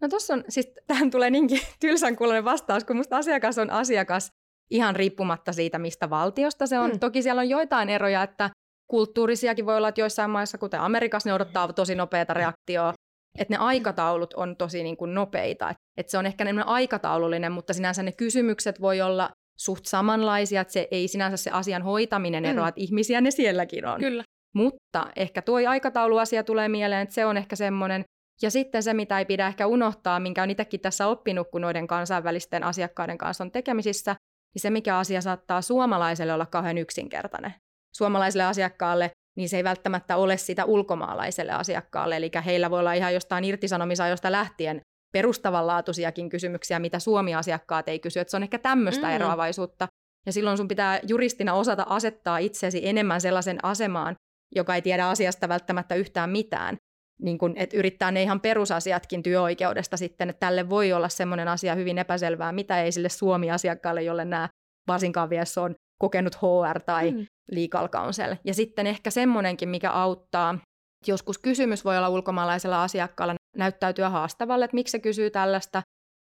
No 0.00 0.08
tuossa 0.08 0.34
on, 0.34 0.44
siis 0.48 0.72
tähän 0.86 1.10
tulee 1.10 1.30
niinkin 1.30 1.60
tylsän 1.80 2.16
kuulonen 2.16 2.44
vastaus, 2.44 2.84
kun 2.84 2.96
musta 2.96 3.16
asiakas 3.16 3.58
on 3.58 3.70
asiakas 3.70 4.32
ihan 4.70 4.96
riippumatta 4.96 5.52
siitä, 5.52 5.78
mistä 5.78 6.10
valtiosta 6.10 6.66
se 6.66 6.78
on. 6.78 6.90
Mm. 6.90 6.98
Toki 6.98 7.22
siellä 7.22 7.40
on 7.40 7.48
joitain 7.48 7.88
eroja, 7.88 8.22
että 8.22 8.50
kulttuurisiakin 8.90 9.66
voi 9.66 9.76
olla, 9.76 9.88
että 9.88 10.00
joissain 10.00 10.30
maissa, 10.30 10.58
kuten 10.58 10.80
Amerikassa, 10.80 11.30
ne 11.30 11.34
odottaa 11.34 11.72
tosi 11.72 11.94
nopeata 11.94 12.34
reaktioa. 12.34 12.94
Että 13.38 13.54
ne 13.54 13.58
aikataulut 13.58 14.34
on 14.34 14.56
tosi 14.56 14.82
niin 14.82 14.96
kuin 14.96 15.14
nopeita. 15.14 15.74
Että 15.96 16.10
se 16.10 16.18
on 16.18 16.26
ehkä 16.26 16.44
enemmän 16.44 16.66
aikataulullinen, 16.66 17.52
mutta 17.52 17.72
sinänsä 17.72 18.02
ne 18.02 18.12
kysymykset 18.12 18.80
voi 18.80 19.00
olla 19.00 19.30
suht 19.58 19.86
samanlaisia, 19.86 20.60
että 20.60 20.72
se 20.72 20.88
ei 20.90 21.08
sinänsä 21.08 21.36
se 21.36 21.50
asian 21.50 21.82
hoitaminen 21.82 22.44
eroa, 22.44 22.64
mm. 22.64 22.68
että 22.68 22.80
ihmisiä 22.80 23.20
ne 23.20 23.30
sielläkin 23.30 23.86
on. 23.86 24.00
Kyllä. 24.00 24.24
Mutta 24.54 25.06
ehkä 25.16 25.42
tuo 25.42 25.58
aikatauluasia 25.68 26.44
tulee 26.44 26.68
mieleen, 26.68 27.02
että 27.02 27.14
se 27.14 27.26
on 27.26 27.36
ehkä 27.36 27.56
semmoinen, 27.56 28.04
Ja 28.42 28.50
sitten 28.50 28.82
se, 28.82 28.94
mitä 28.94 29.18
ei 29.18 29.24
pidä 29.24 29.46
ehkä 29.46 29.66
unohtaa, 29.66 30.20
minkä 30.20 30.42
on 30.42 30.50
itsekin 30.50 30.80
tässä 30.80 31.06
oppinut, 31.06 31.48
kun 31.50 31.60
noiden 31.60 31.86
kansainvälisten 31.86 32.64
asiakkaiden 32.64 33.18
kanssa 33.18 33.44
on 33.44 33.50
tekemisissä, 33.50 34.16
niin 34.54 34.62
se, 34.62 34.70
mikä 34.70 34.98
asia 34.98 35.20
saattaa 35.20 35.62
suomalaiselle 35.62 36.32
olla 36.32 36.46
kauhean 36.46 36.78
yksinkertainen. 36.78 37.54
Suomalaiselle 37.96 38.44
asiakkaalle 38.44 39.10
niin 39.38 39.48
se 39.48 39.56
ei 39.56 39.64
välttämättä 39.64 40.16
ole 40.16 40.36
sitä 40.36 40.64
ulkomaalaiselle 40.64 41.52
asiakkaalle. 41.52 42.16
Eli 42.16 42.30
heillä 42.44 42.70
voi 42.70 42.78
olla 42.78 42.92
ihan 42.92 43.14
jostain 43.14 43.44
irtisanomisajosta 43.44 44.32
lähtien 44.32 44.80
perustavanlaatuisiakin 45.12 46.28
kysymyksiä, 46.28 46.78
mitä 46.78 46.98
Suomi-asiakkaat 46.98 47.88
ei 47.88 47.98
kysy. 47.98 48.20
Että 48.20 48.30
se 48.30 48.36
on 48.36 48.42
ehkä 48.42 48.58
tämmöistä 48.58 49.06
mm. 49.06 49.12
eroavaisuutta. 49.12 49.88
Ja 50.26 50.32
silloin 50.32 50.56
sun 50.56 50.68
pitää 50.68 51.00
juristina 51.08 51.54
osata 51.54 51.86
asettaa 51.88 52.38
itsesi 52.38 52.88
enemmän 52.88 53.20
sellaisen 53.20 53.64
asemaan, 53.64 54.14
joka 54.54 54.74
ei 54.74 54.82
tiedä 54.82 55.08
asiasta 55.08 55.48
välttämättä 55.48 55.94
yhtään 55.94 56.30
mitään. 56.30 56.76
Niin 57.22 57.38
kun, 57.38 57.52
että 57.56 57.76
yrittää 57.76 58.10
ne 58.10 58.22
ihan 58.22 58.40
perusasiatkin 58.40 59.22
työoikeudesta 59.22 59.96
sitten, 59.96 60.30
että 60.30 60.40
tälle 60.40 60.70
voi 60.70 60.92
olla 60.92 61.08
semmoinen 61.08 61.48
asia 61.48 61.74
hyvin 61.74 61.98
epäselvää, 61.98 62.52
mitä 62.52 62.82
ei 62.82 62.92
sille 62.92 63.08
Suomi-asiakkaalle, 63.08 64.02
jolle 64.02 64.24
nämä 64.24 64.48
varsinkaan 64.88 65.30
vielä 65.30 65.44
on 65.56 65.74
kokenut 65.98 66.34
HR 66.36 66.80
tai 66.80 67.10
mm. 67.10 67.26
legal 67.50 67.88
counsel. 67.88 68.36
Ja 68.44 68.54
sitten 68.54 68.86
ehkä 68.86 69.10
semmoinenkin, 69.10 69.68
mikä 69.68 69.90
auttaa, 69.90 70.58
joskus 71.06 71.38
kysymys 71.38 71.84
voi 71.84 71.96
olla 71.96 72.08
ulkomaalaisella 72.08 72.82
asiakkaalla 72.82 73.34
näyttäytyä 73.56 74.08
haastavalle, 74.08 74.64
että 74.64 74.74
miksi 74.74 74.92
se 74.92 74.98
kysyy 74.98 75.30
tällaista, 75.30 75.82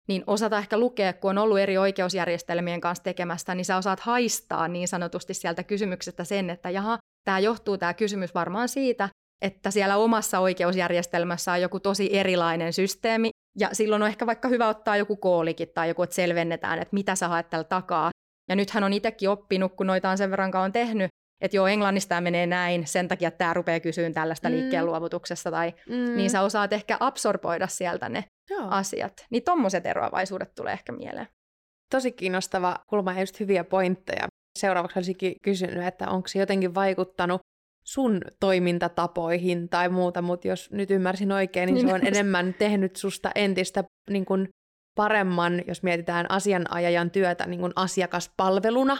niin 0.08 0.24
osata 0.26 0.58
ehkä 0.58 0.78
lukea, 0.78 1.12
kun 1.12 1.30
on 1.30 1.38
ollut 1.38 1.58
eri 1.58 1.78
oikeusjärjestelmien 1.78 2.80
kanssa 2.80 3.04
tekemästä, 3.04 3.54
niin 3.54 3.64
sä 3.64 3.76
osaat 3.76 4.00
haistaa 4.00 4.68
niin 4.68 4.88
sanotusti 4.88 5.34
sieltä 5.34 5.62
kysymyksestä 5.62 6.24
sen, 6.24 6.50
että 6.50 6.70
jaha, 6.70 6.98
tämä 7.24 7.38
johtuu 7.38 7.78
tämä 7.78 7.94
kysymys 7.94 8.34
varmaan 8.34 8.68
siitä, 8.68 9.08
että 9.42 9.70
siellä 9.70 9.96
omassa 9.96 10.40
oikeusjärjestelmässä 10.40 11.52
on 11.52 11.60
joku 11.60 11.80
tosi 11.80 12.16
erilainen 12.16 12.72
systeemi, 12.72 13.30
ja 13.58 13.68
silloin 13.72 14.02
on 14.02 14.08
ehkä 14.08 14.26
vaikka 14.26 14.48
hyvä 14.48 14.68
ottaa 14.68 14.96
joku 14.96 15.16
koolikin 15.16 15.68
tai 15.74 15.88
joku, 15.88 16.02
että 16.02 16.16
selvennetään, 16.16 16.78
että 16.78 16.94
mitä 16.94 17.14
sä 17.14 17.28
haet 17.28 17.50
tällä 17.50 17.64
takaa. 17.64 18.10
Ja 18.48 18.56
nyt 18.56 18.70
hän 18.70 18.84
on 18.84 18.92
itsekin 18.92 19.30
oppinut, 19.30 19.72
kun 19.76 19.86
noita 19.86 20.10
on 20.10 20.18
sen 20.18 20.30
verran 20.30 20.50
kauan 20.50 20.72
tehnyt, 20.72 21.08
että 21.42 21.56
joo, 21.56 21.66
englannista 21.66 22.08
tämä 22.08 22.20
menee 22.20 22.46
näin, 22.46 22.86
sen 22.86 23.08
takia 23.08 23.28
että 23.28 23.38
tämä 23.38 23.54
rupeaa 23.54 23.80
kysyyn 23.80 24.14
tällaista 24.14 24.48
mm. 24.48 24.54
liikkeen 24.54 24.86
luovutuksesta, 24.86 25.50
tai 25.50 25.74
mm. 25.88 26.16
niin 26.16 26.30
sä 26.30 26.42
osaat 26.42 26.72
ehkä 26.72 26.96
absorboida 27.00 27.66
sieltä 27.66 28.08
ne 28.08 28.24
joo. 28.50 28.68
asiat. 28.70 29.26
Niin 29.30 29.42
tommoset 29.42 29.86
eroavaisuudet 29.86 30.54
tulee 30.54 30.72
ehkä 30.72 30.92
mieleen. 30.92 31.28
Tosi 31.90 32.12
kiinnostava 32.12 32.76
kulma 32.86 33.12
ja 33.12 33.20
just 33.20 33.40
hyviä 33.40 33.64
pointteja. 33.64 34.28
Seuraavaksi 34.58 34.98
olisikin 34.98 35.34
kysynyt, 35.42 35.86
että 35.86 36.08
onko 36.08 36.28
se 36.28 36.38
jotenkin 36.38 36.74
vaikuttanut 36.74 37.40
sun 37.92 38.20
toimintatapoihin 38.40 39.68
tai 39.68 39.88
muuta, 39.88 40.22
mutta 40.22 40.48
jos 40.48 40.70
nyt 40.70 40.90
ymmärsin 40.90 41.32
oikein, 41.32 41.66
niin, 41.66 41.74
niin 41.74 41.88
se 41.88 41.94
on 41.94 42.06
enemmän 42.06 42.54
tehnyt 42.54 42.96
susta 42.96 43.30
entistä 43.34 43.84
niin 44.10 44.24
kuin 44.24 44.48
paremman, 44.94 45.62
jos 45.66 45.82
mietitään 45.82 46.30
asianajajan 46.30 47.10
työtä 47.10 47.46
niin 47.46 47.60
kuin 47.60 47.72
asiakaspalveluna. 47.76 48.98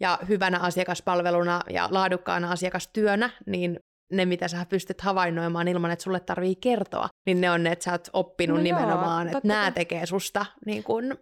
Ja 0.00 0.18
hyvänä 0.28 0.58
asiakaspalveluna 0.58 1.60
ja 1.70 1.88
laadukkaana 1.90 2.50
asiakastyönä, 2.50 3.30
niin 3.46 3.78
ne, 4.12 4.24
mitä 4.24 4.48
sä 4.48 4.66
pystyt 4.68 5.00
havainnoimaan 5.00 5.68
ilman, 5.68 5.90
että 5.90 6.02
sulle 6.02 6.20
tarvii 6.20 6.54
kertoa, 6.54 7.08
niin 7.26 7.40
ne 7.40 7.50
on 7.50 7.62
ne, 7.62 7.72
että 7.72 7.84
sä 7.84 7.92
oot 7.92 8.08
oppinut 8.12 8.56
no 8.56 8.62
nimenomaan, 8.62 9.26
joo, 9.26 9.38
että 9.38 9.48
nämä 9.48 9.70
tekee 9.70 10.06
susta 10.06 10.46
niin 10.66 10.84
kuin 10.84 11.14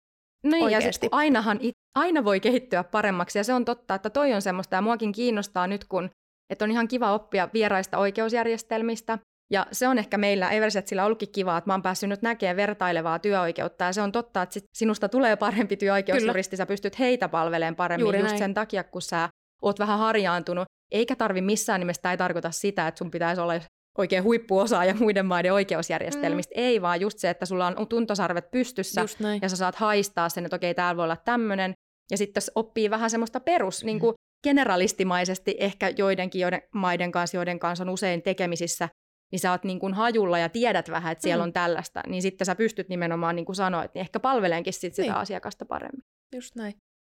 niin, 0.42 0.64
oikeasti. 0.64 1.06
ja 1.06 1.10
ainahan, 1.12 1.60
aina 1.94 2.24
voi 2.24 2.40
kehittyä 2.40 2.84
paremmaksi, 2.84 3.38
ja 3.38 3.44
se 3.44 3.54
on 3.54 3.64
totta, 3.64 3.94
että 3.94 4.10
toi 4.10 4.32
on 4.32 4.42
semmoista, 4.42 4.76
ja 4.76 4.82
muakin 4.82 5.12
kiinnostaa 5.12 5.66
nyt, 5.66 5.84
kun 5.84 6.10
että 6.50 6.64
on 6.64 6.70
ihan 6.70 6.88
kiva 6.88 7.12
oppia 7.12 7.48
vieraista 7.54 7.98
oikeusjärjestelmistä, 7.98 9.18
ja 9.50 9.66
se 9.72 9.88
on 9.88 9.98
ehkä 9.98 10.18
meillä 10.18 10.50
Eversetsillä 10.50 11.04
ollutkin 11.04 11.32
kiva, 11.32 11.58
että 11.58 11.68
mä 11.68 11.74
oon 11.74 11.82
päässyt 11.82 12.08
nyt 12.08 12.22
näkemään 12.22 12.56
vertailevaa 12.56 13.18
työoikeutta. 13.18 13.84
Ja 13.84 13.92
se 13.92 14.02
on 14.02 14.12
totta, 14.12 14.42
että 14.42 14.52
sit 14.52 14.64
sinusta 14.74 15.08
tulee 15.08 15.36
parempi 15.36 15.76
työoikeusjuristi, 15.76 16.56
sä 16.56 16.66
pystyt 16.66 16.98
heitä 16.98 17.28
palvelemaan 17.28 17.76
paremmin 17.76 18.04
Juuri 18.04 18.18
just 18.18 18.28
näin. 18.28 18.38
sen 18.38 18.54
takia, 18.54 18.84
kun 18.84 19.02
sä 19.02 19.28
oot 19.62 19.78
vähän 19.78 19.98
harjaantunut. 19.98 20.64
Eikä 20.92 21.16
tarvi 21.16 21.40
missään 21.40 21.80
nimessä, 21.80 22.10
ei 22.10 22.16
tarkoita 22.16 22.50
sitä, 22.50 22.88
että 22.88 22.98
sun 22.98 23.10
pitäisi 23.10 23.40
olla 23.40 23.54
oikein 23.98 24.24
huippuosaaja 24.24 24.94
muiden 24.94 25.26
maiden 25.26 25.52
oikeusjärjestelmistä. 25.52 26.54
Mm. 26.56 26.62
Ei, 26.62 26.82
vaan 26.82 27.00
just 27.00 27.18
se, 27.18 27.30
että 27.30 27.46
sulla 27.46 27.66
on 27.66 27.88
tuntosarvet 27.88 28.50
pystyssä 28.50 29.04
ja 29.42 29.48
sä 29.48 29.56
saat 29.56 29.74
haistaa 29.74 30.28
sen, 30.28 30.44
että 30.44 30.56
okei, 30.56 30.74
täällä 30.74 30.96
voi 30.96 31.04
olla 31.04 31.16
tämmöinen. 31.16 31.72
Ja 32.10 32.16
sitten 32.16 32.42
oppii 32.54 32.90
vähän 32.90 33.10
semmoista 33.10 33.40
perus, 33.40 33.82
mm. 33.82 33.86
niin 33.86 34.00
kuin 34.00 34.14
generalistimaisesti 34.42 35.56
ehkä 35.60 35.92
joidenkin 35.96 36.40
joiden 36.40 36.62
maiden 36.74 37.12
kanssa, 37.12 37.36
joiden 37.36 37.58
kanssa 37.58 37.84
on 37.84 37.90
usein 37.90 38.22
tekemisissä, 38.22 38.88
niin 39.32 39.40
sä 39.40 39.50
oot 39.50 39.64
niin 39.64 39.78
kuin 39.78 39.94
hajulla 39.94 40.38
ja 40.38 40.48
tiedät 40.48 40.90
vähän, 40.90 41.12
että 41.12 41.22
siellä 41.22 41.44
mm. 41.44 41.48
on 41.48 41.52
tällaista, 41.52 42.02
niin 42.06 42.22
sitten 42.22 42.46
sä 42.46 42.54
pystyt 42.54 42.88
nimenomaan, 42.88 43.36
niin 43.36 43.46
kuin 43.46 43.56
sanoit, 43.56 43.94
niin 43.94 44.00
ehkä 44.00 44.20
palveleenkin 44.20 44.72
sit 44.72 44.94
sitä 44.94 45.02
niin. 45.02 45.14
asiakasta 45.14 45.64
paremmin. 45.64 46.02
Just 46.34 46.54
näin. 46.56 46.74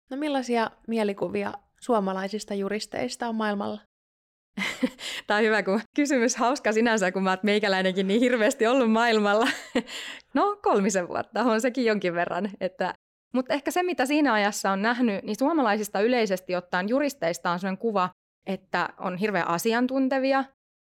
No 0.09 0.17
millaisia 0.17 0.71
mielikuvia 0.87 1.53
suomalaisista 1.79 2.53
juristeista 2.53 3.27
on 3.27 3.35
maailmalla? 3.35 3.81
Tämä 5.27 5.37
on 5.37 5.43
hyvä, 5.43 5.63
kun 5.63 5.81
kysymys 5.95 6.35
hauska 6.35 6.71
sinänsä, 6.71 7.11
kun 7.11 7.23
mä 7.23 7.29
oot 7.29 7.43
meikäläinenkin 7.43 8.07
niin 8.07 8.21
hirveästi 8.21 8.67
ollut 8.67 8.91
maailmalla. 8.91 9.47
no 10.33 10.59
kolmisen 10.63 11.07
vuotta 11.07 11.43
on 11.43 11.61
sekin 11.61 11.85
jonkin 11.85 12.13
verran. 12.13 12.49
Että, 12.59 12.93
mutta 13.33 13.53
ehkä 13.53 13.71
se, 13.71 13.83
mitä 13.83 14.05
siinä 14.05 14.33
ajassa 14.33 14.71
on 14.71 14.81
nähnyt, 14.81 15.23
niin 15.23 15.35
suomalaisista 15.35 16.01
yleisesti 16.01 16.55
ottaen 16.55 16.89
juristeista 16.89 17.51
on 17.51 17.59
sellainen 17.59 17.77
kuva, 17.77 18.09
että 18.47 18.89
on 18.99 19.17
hirveän 19.17 19.47
asiantuntevia, 19.47 20.43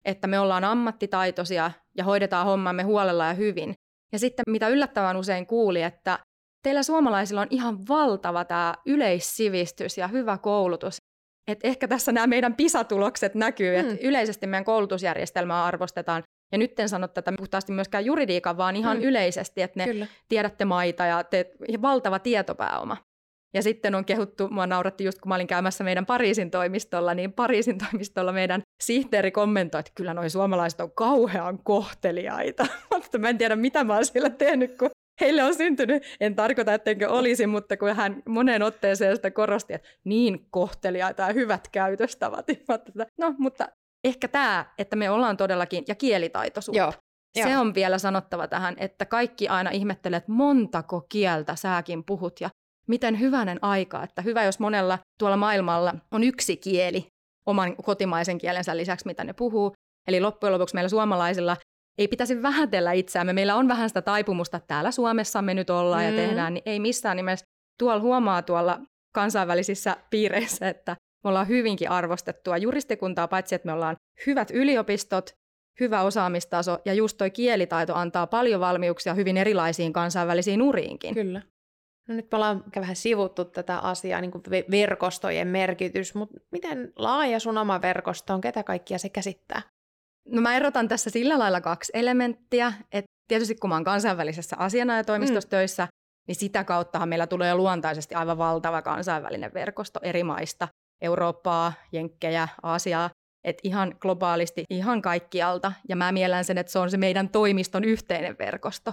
että 0.04 0.26
me 0.26 0.38
ollaan 0.38 0.64
ammattitaitoisia 0.64 1.70
ja 1.96 2.04
hoidetaan 2.04 2.46
hommamme 2.46 2.82
huolella 2.82 3.26
ja 3.26 3.34
hyvin. 3.34 3.74
Ja 4.12 4.18
sitten 4.18 4.42
mitä 4.48 4.68
yllättävän 4.68 5.16
usein 5.16 5.46
kuuli, 5.46 5.82
että 5.82 6.18
teillä 6.62 6.82
suomalaisilla 6.82 7.40
on 7.40 7.46
ihan 7.50 7.78
valtava 7.88 8.44
tämä 8.44 8.74
yleissivistys 8.86 9.98
ja 9.98 10.08
hyvä 10.08 10.38
koulutus. 10.38 10.96
Et 11.48 11.58
ehkä 11.62 11.88
tässä 11.88 12.12
nämä 12.12 12.26
meidän 12.26 12.54
pisatulokset 12.54 13.34
näkyy, 13.34 13.76
että 13.76 13.92
mm. 13.92 13.98
yleisesti 14.02 14.46
meidän 14.46 14.64
koulutusjärjestelmää 14.64 15.64
arvostetaan. 15.64 16.22
Ja 16.52 16.58
nyt 16.58 16.80
en 16.80 16.88
sano 16.88 17.08
tätä 17.08 17.32
puhtaasti 17.36 17.72
myöskään 17.72 18.04
juridiikan, 18.04 18.56
vaan 18.56 18.76
ihan 18.76 18.96
mm. 18.96 19.02
yleisesti, 19.02 19.62
että 19.62 19.80
ne 19.80 19.84
Kyllä. 19.84 20.06
tiedätte 20.28 20.64
maita 20.64 21.06
ja 21.06 21.24
teet 21.24 21.48
valtava 21.82 22.18
tietopääoma. 22.18 22.96
Ja 23.54 23.62
sitten 23.62 23.94
on 23.94 24.04
kehuttu, 24.04 24.48
mua 24.48 24.66
nauratti 24.66 25.04
just 25.04 25.20
kun 25.20 25.28
mä 25.28 25.34
olin 25.34 25.46
käymässä 25.46 25.84
meidän 25.84 26.06
Pariisin 26.06 26.50
toimistolla, 26.50 27.14
niin 27.14 27.32
Pariisin 27.32 27.78
toimistolla 27.78 28.32
meidän 28.32 28.62
sihteeri 28.82 29.30
kommentoi, 29.30 29.80
että 29.80 29.92
kyllä 29.94 30.14
noin 30.14 30.30
suomalaiset 30.30 30.80
on 30.80 30.90
kauhean 30.90 31.58
kohteliaita. 31.64 32.66
mutta 32.94 33.18
mä 33.18 33.28
en 33.28 33.38
tiedä, 33.38 33.56
mitä 33.56 33.84
mä 33.84 33.94
oon 33.94 34.04
siellä 34.04 34.30
tehnyt, 34.30 34.78
kun 34.78 34.90
heille 35.20 35.42
on 35.42 35.54
syntynyt, 35.54 36.02
en 36.20 36.34
tarkoita, 36.34 36.74
ettenkö 36.74 37.10
olisi, 37.10 37.46
mutta 37.46 37.76
kun 37.76 37.96
hän 37.96 38.22
monen 38.28 38.62
otteeseen 38.62 39.16
sitä 39.16 39.30
korosti, 39.30 39.74
että 39.74 39.88
niin 40.04 40.46
kohteliaita 40.50 41.22
ja 41.22 41.32
hyvät 41.32 41.68
käytöstavat. 41.72 42.46
No, 43.18 43.34
mutta 43.38 43.68
ehkä 44.06 44.28
tämä, 44.28 44.66
että 44.78 44.96
me 44.96 45.10
ollaan 45.10 45.36
todellakin, 45.36 45.84
ja 45.88 45.94
kielitaitoisuutta. 45.94 46.78
Joo. 46.78 46.92
Se 47.42 47.50
Joo. 47.50 47.60
on 47.60 47.74
vielä 47.74 47.98
sanottava 47.98 48.48
tähän, 48.48 48.76
että 48.78 49.04
kaikki 49.04 49.48
aina 49.48 49.70
ihmettelee, 49.70 50.16
että 50.16 50.32
montako 50.32 51.06
kieltä 51.08 51.56
säkin 51.56 52.04
puhut. 52.04 52.40
Ja 52.40 52.50
miten 52.88 53.20
hyvänen 53.20 53.58
aika, 53.62 54.02
että 54.02 54.22
hyvä, 54.22 54.44
jos 54.44 54.58
monella 54.58 54.98
tuolla 55.18 55.36
maailmalla 55.36 55.94
on 56.10 56.24
yksi 56.24 56.56
kieli 56.56 57.06
oman 57.46 57.76
kotimaisen 57.76 58.38
kielensä 58.38 58.76
lisäksi, 58.76 59.06
mitä 59.06 59.24
ne 59.24 59.32
puhuu. 59.32 59.72
Eli 60.08 60.20
loppujen 60.20 60.52
lopuksi 60.52 60.74
meillä 60.74 60.88
suomalaisilla 60.88 61.56
ei 61.98 62.08
pitäisi 62.08 62.42
vähätellä 62.42 62.92
itseämme. 62.92 63.32
Meillä 63.32 63.56
on 63.56 63.68
vähän 63.68 63.90
sitä 63.90 64.02
taipumusta, 64.02 64.56
että 64.56 64.66
täällä 64.66 64.90
Suomessa 64.90 65.42
me 65.42 65.54
nyt 65.54 65.70
ollaan 65.70 66.04
mm. 66.04 66.10
ja 66.10 66.16
tehdään, 66.16 66.54
niin 66.54 66.62
ei 66.66 66.80
missään 66.80 67.16
nimessä. 67.16 67.46
Tuolla 67.78 68.00
huomaa 68.00 68.42
tuolla 68.42 68.80
kansainvälisissä 69.14 69.96
piireissä, 70.10 70.68
että 70.68 70.96
me 71.26 71.28
ollaan 71.28 71.48
hyvinkin 71.48 71.90
arvostettua 71.90 72.56
juristikuntaa, 72.56 73.28
paitsi 73.28 73.54
että 73.54 73.66
me 73.66 73.72
ollaan 73.72 73.96
hyvät 74.26 74.50
yliopistot, 74.50 75.30
hyvä 75.80 76.02
osaamistaso 76.02 76.78
ja 76.84 76.94
just 76.94 77.18
toi 77.18 77.30
kielitaito 77.30 77.94
antaa 77.94 78.26
paljon 78.26 78.60
valmiuksia 78.60 79.14
hyvin 79.14 79.36
erilaisiin 79.36 79.92
kansainvälisiin 79.92 80.62
uriinkin. 80.62 81.14
Kyllä. 81.14 81.42
No 82.08 82.14
nyt 82.14 82.26
me 82.32 82.36
ollaan 82.36 82.64
vähän 82.76 82.96
sivuttu 82.96 83.44
tätä 83.44 83.78
asiaa, 83.78 84.20
niin 84.20 84.30
kuin 84.30 84.42
verkostojen 84.70 85.48
merkitys, 85.48 86.14
mutta 86.14 86.40
miten 86.52 86.92
laaja 86.96 87.40
sun 87.40 87.58
oma 87.58 87.82
verkosto 87.82 88.34
on, 88.34 88.40
ketä 88.40 88.62
kaikkia 88.62 88.98
se 88.98 89.08
käsittää? 89.08 89.62
No 90.28 90.40
mä 90.40 90.56
erotan 90.56 90.88
tässä 90.88 91.10
sillä 91.10 91.38
lailla 91.38 91.60
kaksi 91.60 91.92
elementtiä, 91.94 92.72
että 92.92 93.10
tietysti 93.28 93.54
kun 93.54 93.70
mä 93.70 93.76
oon 93.76 93.84
kansainvälisessä 93.84 94.56
asianajatoimistossa 94.58 95.48
mm. 95.48 95.50
töissä, 95.50 95.88
niin 96.28 96.36
sitä 96.36 96.64
kauttahan 96.64 97.08
meillä 97.08 97.26
tulee 97.26 97.54
luontaisesti 97.54 98.14
aivan 98.14 98.38
valtava 98.38 98.82
kansainvälinen 98.82 99.54
verkosto 99.54 100.00
eri 100.02 100.24
maista, 100.24 100.68
Eurooppaa, 101.00 101.72
Jenkkejä, 101.92 102.48
Aasiaa, 102.62 103.10
että 103.44 103.60
ihan 103.64 103.94
globaalisti, 104.00 104.64
ihan 104.70 105.02
kaikkialta. 105.02 105.72
Ja 105.88 105.96
mä 105.96 106.12
miellän 106.12 106.44
sen, 106.44 106.58
että 106.58 106.72
se 106.72 106.78
on 106.78 106.90
se 106.90 106.96
meidän 106.96 107.28
toimiston 107.28 107.84
yhteinen 107.84 108.36
verkosto 108.38 108.92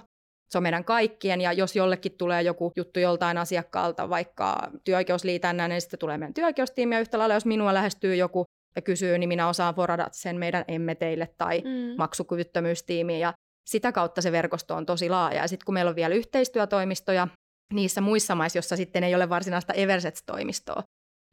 se 0.53 0.57
on 0.57 0.63
meidän 0.63 0.85
kaikkien, 0.85 1.41
ja 1.41 1.53
jos 1.53 1.75
jollekin 1.75 2.11
tulee 2.17 2.41
joku 2.41 2.71
juttu 2.75 2.99
joltain 2.99 3.37
asiakkaalta, 3.37 4.09
vaikka 4.09 4.71
työoikeusliitännä, 4.83 5.67
niin 5.67 5.81
sitten 5.81 5.99
tulee 5.99 6.17
meidän 6.17 6.33
työoikeustiimi, 6.33 6.95
ja 6.95 7.01
yhtä 7.01 7.17
lailla, 7.17 7.33
jos 7.33 7.45
minua 7.45 7.73
lähestyy 7.73 8.15
joku 8.15 8.45
ja 8.75 8.81
kysyy, 8.81 9.17
niin 9.17 9.27
minä 9.27 9.49
osaan 9.49 9.75
forada 9.75 10.07
sen 10.11 10.39
meidän 10.39 10.65
emme 10.67 10.95
teille 10.95 11.29
tai 11.37 11.61
mm. 11.61 11.95
maksukyvyttömyystiimiin. 11.97 13.19
Ja 13.19 13.33
sitä 13.69 13.91
kautta 13.91 14.21
se 14.21 14.31
verkosto 14.31 14.75
on 14.75 14.85
tosi 14.85 15.09
laaja. 15.09 15.41
Ja 15.41 15.47
sitten 15.47 15.65
kun 15.65 15.73
meillä 15.73 15.89
on 15.89 15.95
vielä 15.95 16.15
yhteistyötoimistoja 16.15 17.27
niissä 17.73 18.01
muissa 18.01 18.35
maissa, 18.35 18.57
jossa 18.57 18.75
sitten 18.75 19.03
ei 19.03 19.15
ole 19.15 19.29
varsinaista 19.29 19.73
Eversets-toimistoa, 19.73 20.83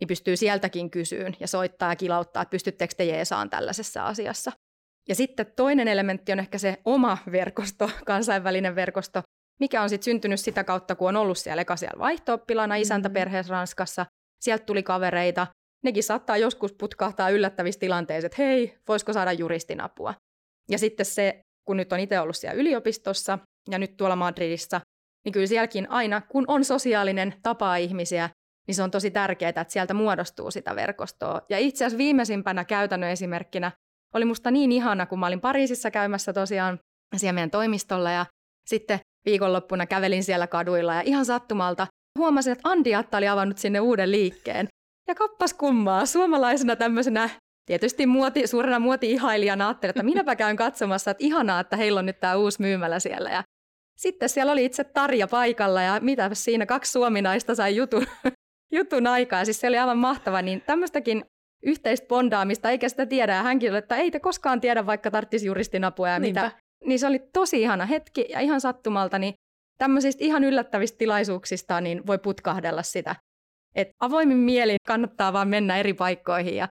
niin 0.00 0.08
pystyy 0.08 0.36
sieltäkin 0.36 0.90
kysyyn 0.90 1.36
ja 1.40 1.46
soittaa 1.46 1.92
ja 1.92 1.96
kilauttaa, 1.96 2.42
että 2.42 2.50
pystyttekö 2.50 2.94
te 2.96 3.04
jeesaan 3.04 3.50
tällaisessa 3.50 4.06
asiassa. 4.06 4.52
Ja 5.08 5.14
sitten 5.14 5.52
toinen 5.56 5.88
elementti 5.88 6.32
on 6.32 6.38
ehkä 6.38 6.58
se 6.58 6.76
oma 6.84 7.18
verkosto, 7.32 7.90
kansainvälinen 8.06 8.74
verkosto, 8.74 9.22
mikä 9.60 9.82
on 9.82 9.88
sitten 9.88 10.04
syntynyt 10.04 10.40
sitä 10.40 10.64
kautta, 10.64 10.94
kun 10.94 11.08
on 11.08 11.16
ollut 11.16 11.38
siellä 11.38 11.62
eka 11.62 11.76
siellä 11.76 11.98
vaihto-oppilana 11.98 12.76
isäntäperheessä 12.76 13.52
Ranskassa. 13.52 14.06
Sieltä 14.40 14.64
tuli 14.64 14.82
kavereita. 14.82 15.46
Nekin 15.84 16.02
saattaa 16.02 16.36
joskus 16.36 16.72
putkahtaa 16.72 17.30
yllättävissä 17.30 17.80
tilanteissa, 17.80 18.26
että 18.26 18.42
hei, 18.42 18.78
voisiko 18.88 19.12
saada 19.12 19.32
juristin 19.32 19.80
apua. 19.80 20.14
Ja 20.70 20.78
sitten 20.78 21.06
se, 21.06 21.40
kun 21.64 21.76
nyt 21.76 21.92
on 21.92 22.00
itse 22.00 22.20
ollut 22.20 22.36
siellä 22.36 22.60
yliopistossa 22.60 23.38
ja 23.70 23.78
nyt 23.78 23.96
tuolla 23.96 24.16
Madridissa, 24.16 24.80
niin 25.24 25.32
kyllä 25.32 25.46
sielläkin 25.46 25.90
aina, 25.90 26.20
kun 26.20 26.44
on 26.48 26.64
sosiaalinen, 26.64 27.34
tapaa 27.42 27.76
ihmisiä, 27.76 28.30
niin 28.66 28.74
se 28.74 28.82
on 28.82 28.90
tosi 28.90 29.10
tärkeää, 29.10 29.48
että 29.48 29.64
sieltä 29.68 29.94
muodostuu 29.94 30.50
sitä 30.50 30.76
verkostoa. 30.76 31.40
Ja 31.48 31.58
itse 31.58 31.84
asiassa 31.84 31.98
viimeisimpänä 31.98 32.64
käytännön 32.64 33.10
esimerkkinä 33.10 33.72
oli 34.14 34.24
musta 34.24 34.50
niin 34.50 34.72
ihana, 34.72 35.06
kun 35.06 35.18
mä 35.18 35.26
olin 35.26 35.40
Pariisissa 35.40 35.90
käymässä 35.90 36.32
tosiaan 36.32 36.78
siellä 37.16 37.32
meidän 37.32 37.50
toimistolla 37.50 38.10
ja 38.10 38.26
sitten 38.66 39.00
viikonloppuna 39.24 39.86
kävelin 39.86 40.24
siellä 40.24 40.46
kaduilla 40.46 40.94
ja 40.94 41.00
ihan 41.04 41.24
sattumalta 41.24 41.86
huomasin, 42.18 42.52
että 42.52 42.68
Andiatta 42.68 43.16
oli 43.16 43.28
avannut 43.28 43.58
sinne 43.58 43.80
uuden 43.80 44.10
liikkeen. 44.10 44.68
Ja 45.08 45.14
kappas 45.14 45.54
kummaa, 45.54 46.06
suomalaisena 46.06 46.76
tämmöisenä 46.76 47.30
tietysti 47.66 48.06
muoti, 48.06 48.46
suurena 48.46 48.78
muoti-ihailijana 48.78 49.68
ajattelin, 49.68 49.90
että 49.90 50.02
minäpä 50.02 50.36
käyn 50.36 50.56
katsomassa, 50.56 51.10
että 51.10 51.24
ihanaa, 51.24 51.60
että 51.60 51.76
heillä 51.76 51.98
on 51.98 52.06
nyt 52.06 52.20
tämä 52.20 52.36
uusi 52.36 52.60
myymälä 52.60 53.00
siellä. 53.00 53.30
Ja 53.30 53.42
sitten 53.96 54.28
siellä 54.28 54.52
oli 54.52 54.64
itse 54.64 54.84
Tarja 54.84 55.26
paikalla 55.26 55.82
ja 55.82 56.00
mitä 56.00 56.30
siinä 56.32 56.66
kaksi 56.66 56.92
suominaista 56.92 57.54
sai 57.54 57.76
jutun, 57.76 58.06
jutun 58.72 59.06
aikaa. 59.06 59.44
Siis 59.44 59.60
se 59.60 59.68
oli 59.68 59.78
aivan 59.78 59.98
mahtava, 59.98 60.42
niin 60.42 60.60
tämmöistäkin 60.60 61.24
yhteistä 61.62 62.08
bondaamista, 62.08 62.70
eikä 62.70 62.88
sitä 62.88 63.06
tiedä. 63.06 63.34
Ja 63.34 63.42
hänkin 63.42 63.70
oli, 63.70 63.78
että 63.78 63.96
ei 63.96 64.10
te 64.10 64.20
koskaan 64.20 64.60
tiedä, 64.60 64.86
vaikka 64.86 65.10
tarvitsisi 65.10 65.46
juristin 65.46 65.84
apua 65.84 66.08
ja 66.08 66.18
Niinpä. 66.18 66.42
mitä. 66.44 66.56
Niin 66.84 66.98
se 66.98 67.06
oli 67.06 67.18
tosi 67.32 67.62
ihana 67.62 67.86
hetki 67.86 68.26
ja 68.28 68.40
ihan 68.40 68.60
sattumalta, 68.60 69.18
niin 69.18 69.34
tämmöisistä 69.78 70.24
ihan 70.24 70.44
yllättävistä 70.44 70.98
tilaisuuksista 70.98 71.80
niin 71.80 72.06
voi 72.06 72.18
putkahdella 72.18 72.82
sitä. 72.82 73.16
Et 73.74 73.88
avoimin 74.00 74.36
mieli 74.36 74.76
kannattaa 74.86 75.32
vaan 75.32 75.48
mennä 75.48 75.76
eri 75.76 75.94
paikkoihin 75.94 76.56
ja 76.56 76.68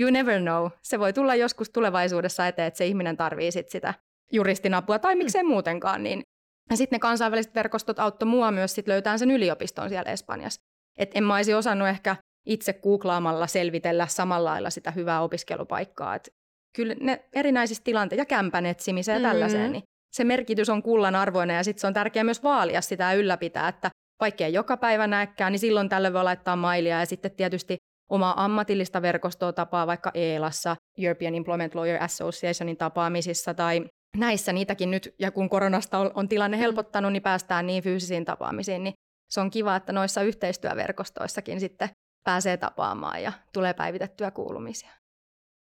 you 0.00 0.10
never 0.10 0.40
know. 0.40 0.70
Se 0.82 0.98
voi 0.98 1.12
tulla 1.12 1.34
joskus 1.34 1.70
tulevaisuudessa 1.70 2.46
eteen, 2.46 2.68
että 2.68 2.78
se 2.78 2.86
ihminen 2.86 3.16
tarvii 3.16 3.52
sit 3.52 3.68
sitä 3.68 3.94
juristin 4.32 4.74
apua 4.74 4.98
tai 4.98 5.14
miksei 5.14 5.42
mm. 5.42 5.48
muutenkaan. 5.48 6.02
Niin. 6.02 6.22
Ja 6.70 6.76
sitten 6.76 6.96
ne 6.96 7.00
kansainväliset 7.00 7.54
verkostot 7.54 7.98
auttoi 7.98 8.28
mua 8.28 8.50
myös 8.50 8.74
sit 8.74 8.88
löytämään 8.88 9.18
sen 9.18 9.30
yliopiston 9.30 9.88
siellä 9.88 10.12
Espanjassa. 10.12 10.60
Et 10.96 11.10
en 11.14 11.24
mä 11.24 11.34
olisi 11.34 11.54
osannut 11.54 11.88
ehkä 11.88 12.16
itse 12.46 12.72
googlaamalla 12.72 13.46
selvitellä 13.46 14.06
samalla 14.06 14.50
lailla 14.50 14.70
sitä 14.70 14.90
hyvää 14.90 15.20
opiskelupaikkaa. 15.20 16.14
Et 16.14 16.28
kyllä 16.76 16.94
ne 17.00 17.24
erinäisissä 17.32 17.84
tilanteissa 17.84 18.20
ja 18.20 18.26
kämpän 18.26 18.66
etsimiseen 18.66 19.22
ja 19.22 19.28
tällaiseen, 19.28 19.62
mm-hmm. 19.62 19.72
niin 19.72 19.82
se 20.12 20.24
merkitys 20.24 20.68
on 20.68 20.82
kullan 20.82 21.14
arvoinen 21.14 21.56
ja 21.56 21.64
sitten 21.64 21.80
se 21.80 21.86
on 21.86 21.94
tärkeää 21.94 22.24
myös 22.24 22.42
vaalia 22.42 22.80
sitä 22.80 23.04
ja 23.04 23.14
ylläpitää, 23.14 23.68
että 23.68 23.90
vaikka 24.20 24.44
ei 24.44 24.52
joka 24.52 24.76
päivä 24.76 25.06
näekään, 25.06 25.52
niin 25.52 25.60
silloin 25.60 25.88
tällöin 25.88 26.14
voi 26.14 26.24
laittaa 26.24 26.56
mailia 26.56 27.00
ja 27.00 27.06
sitten 27.06 27.30
tietysti 27.30 27.76
omaa 28.10 28.44
ammatillista 28.44 29.02
verkostoa 29.02 29.52
tapaa 29.52 29.86
vaikka 29.86 30.10
ELassa, 30.14 30.76
European 30.98 31.34
Employment 31.34 31.74
Lawyer 31.74 32.02
Associationin 32.02 32.76
tapaamisissa 32.76 33.54
tai 33.54 33.84
näissä 34.16 34.52
niitäkin 34.52 34.90
nyt, 34.90 35.14
ja 35.18 35.30
kun 35.30 35.48
koronasta 35.48 35.98
on, 35.98 36.10
on 36.14 36.28
tilanne 36.28 36.56
mm. 36.56 36.60
helpottanut, 36.60 37.12
niin 37.12 37.22
päästään 37.22 37.66
niin 37.66 37.82
fyysisiin 37.82 38.24
tapaamisiin, 38.24 38.84
niin 38.84 38.94
se 39.30 39.40
on 39.40 39.50
kiva, 39.50 39.76
että 39.76 39.92
noissa 39.92 40.22
yhteistyöverkostoissakin 40.22 41.60
sitten 41.60 41.88
pääsee 42.24 42.56
tapaamaan 42.56 43.22
ja 43.22 43.32
tulee 43.52 43.74
päivitettyä 43.74 44.30
kuulumisia. 44.30 44.90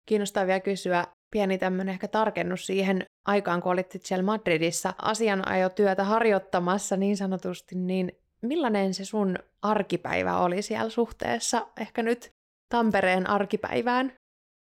Kiinnostaa 0.05 0.47
vielä 0.47 0.59
kysyä 0.59 1.07
pieni 1.31 1.57
tämmöinen 1.57 1.93
ehkä 1.93 2.07
tarkennus 2.07 2.65
siihen 2.65 3.05
aikaan, 3.25 3.61
kun 3.61 3.71
olit 3.71 3.97
siellä 3.99 4.23
Madridissa 4.23 4.93
asianajotyötä 5.01 6.03
harjoittamassa 6.03 6.97
niin 6.97 7.17
sanotusti, 7.17 7.75
niin 7.75 8.11
millainen 8.41 8.93
se 8.93 9.05
sun 9.05 9.35
arkipäivä 9.61 10.37
oli 10.37 10.61
siellä 10.61 10.89
suhteessa 10.89 11.67
ehkä 11.79 12.03
nyt 12.03 12.31
Tampereen 12.69 13.29
arkipäivään? 13.29 14.13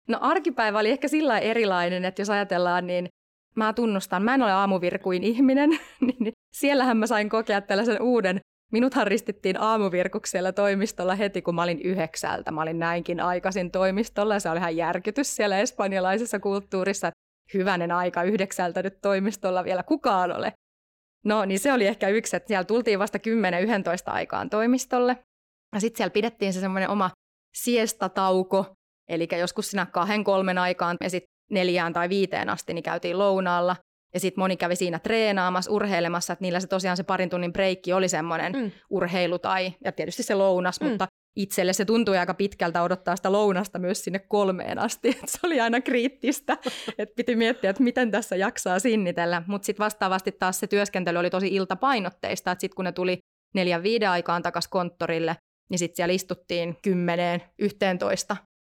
No 0.08 0.18
arkipäivä 0.20 0.78
oli 0.78 0.90
ehkä 0.90 1.08
sillä 1.08 1.38
erilainen, 1.38 2.04
että 2.04 2.22
jos 2.22 2.30
ajatellaan, 2.30 2.86
niin 2.86 3.08
mä 3.54 3.72
tunnustan, 3.72 4.22
mä 4.22 4.34
en 4.34 4.42
ole 4.42 4.52
aamuvirkuin 4.52 5.24
ihminen, 5.24 5.70
niin 6.00 6.32
siellähän 6.52 6.96
mä 6.96 7.06
sain 7.06 7.28
kokea 7.28 7.60
tällaisen 7.60 8.02
uuden 8.02 8.40
Minuthan 8.70 9.06
ristittiin 9.06 9.60
aamuvirkuksella 9.60 10.52
toimistolla 10.52 11.14
heti, 11.14 11.42
kun 11.42 11.54
mä 11.54 11.62
olin 11.62 11.80
yhdeksältä. 11.80 12.50
Mä 12.50 12.62
olin 12.62 12.78
näinkin 12.78 13.20
aikaisin 13.20 13.70
toimistolla 13.70 14.34
ja 14.34 14.40
se 14.40 14.50
oli 14.50 14.58
ihan 14.58 14.76
järkytys 14.76 15.36
siellä 15.36 15.58
espanjalaisessa 15.58 16.40
kulttuurissa, 16.40 17.10
hyvänen 17.54 17.92
aika 17.92 18.22
yhdeksältä 18.22 18.82
nyt 18.82 19.00
toimistolla 19.00 19.64
vielä 19.64 19.82
kukaan 19.82 20.36
ole. 20.36 20.52
No 21.24 21.44
niin 21.44 21.60
se 21.60 21.72
oli 21.72 21.86
ehkä 21.86 22.08
yksi, 22.08 22.36
että 22.36 22.48
siellä 22.48 22.64
tultiin 22.64 22.98
vasta 22.98 23.18
10-11 23.18 23.20
aikaan 24.12 24.50
toimistolle. 24.50 25.16
Ja 25.74 25.80
sitten 25.80 25.96
siellä 25.96 26.12
pidettiin 26.12 26.52
se 26.52 26.60
semmoinen 26.60 26.90
oma 26.90 27.10
siestatauko, 27.56 28.72
eli 29.08 29.28
joskus 29.38 29.70
siinä 29.70 29.86
kahden 29.86 30.24
kolmen 30.24 30.58
aikaan 30.58 30.96
ja 31.00 31.10
sitten 31.10 31.30
neljään 31.50 31.92
tai 31.92 32.08
viiteen 32.08 32.48
asti 32.48 32.74
niin 32.74 32.82
käytiin 32.82 33.18
lounaalla. 33.18 33.76
Ja 34.14 34.20
sitten 34.20 34.42
moni 34.42 34.56
kävi 34.56 34.76
siinä 34.76 34.98
treenaamassa, 34.98 35.70
urheilemassa, 35.70 36.32
että 36.32 36.42
niillä 36.42 36.60
se 36.60 36.66
tosiaan 36.66 36.96
se 36.96 37.02
parin 37.02 37.30
tunnin 37.30 37.52
breikki 37.52 37.92
oli 37.92 38.08
semmoinen 38.08 38.52
mm. 38.52 38.70
urheilu 38.90 39.38
tai, 39.38 39.72
ja 39.84 39.92
tietysti 39.92 40.22
se 40.22 40.34
lounas, 40.34 40.80
mm. 40.80 40.86
mutta 40.86 41.06
itselle 41.36 41.72
se 41.72 41.84
tuntui 41.84 42.18
aika 42.18 42.34
pitkältä 42.34 42.82
odottaa 42.82 43.16
sitä 43.16 43.32
lounasta 43.32 43.78
myös 43.78 44.04
sinne 44.04 44.18
kolmeen 44.18 44.78
asti. 44.78 45.08
Et 45.22 45.28
se 45.28 45.38
oli 45.44 45.60
aina 45.60 45.80
kriittistä, 45.80 46.58
että 46.98 47.14
piti 47.16 47.36
miettiä, 47.36 47.70
että 47.70 47.82
miten 47.82 48.10
tässä 48.10 48.36
jaksaa 48.36 48.78
sinnitellä. 48.78 49.42
Mutta 49.46 49.66
sitten 49.66 49.84
vastaavasti 49.84 50.32
taas 50.32 50.60
se 50.60 50.66
työskentely 50.66 51.18
oli 51.18 51.30
tosi 51.30 51.48
iltapainotteista, 51.48 52.50
että 52.52 52.60
sitten 52.60 52.76
kun 52.76 52.84
ne 52.84 52.92
tuli 52.92 53.18
neljän 53.54 53.82
viiden 53.82 54.10
aikaan 54.10 54.42
takaisin 54.42 54.70
konttorille, 54.70 55.36
niin 55.70 55.78
sitten 55.78 55.96
siellä 55.96 56.12
istuttiin 56.12 56.76
kymmeneen, 56.82 57.42
yhteentoista. 57.58 58.36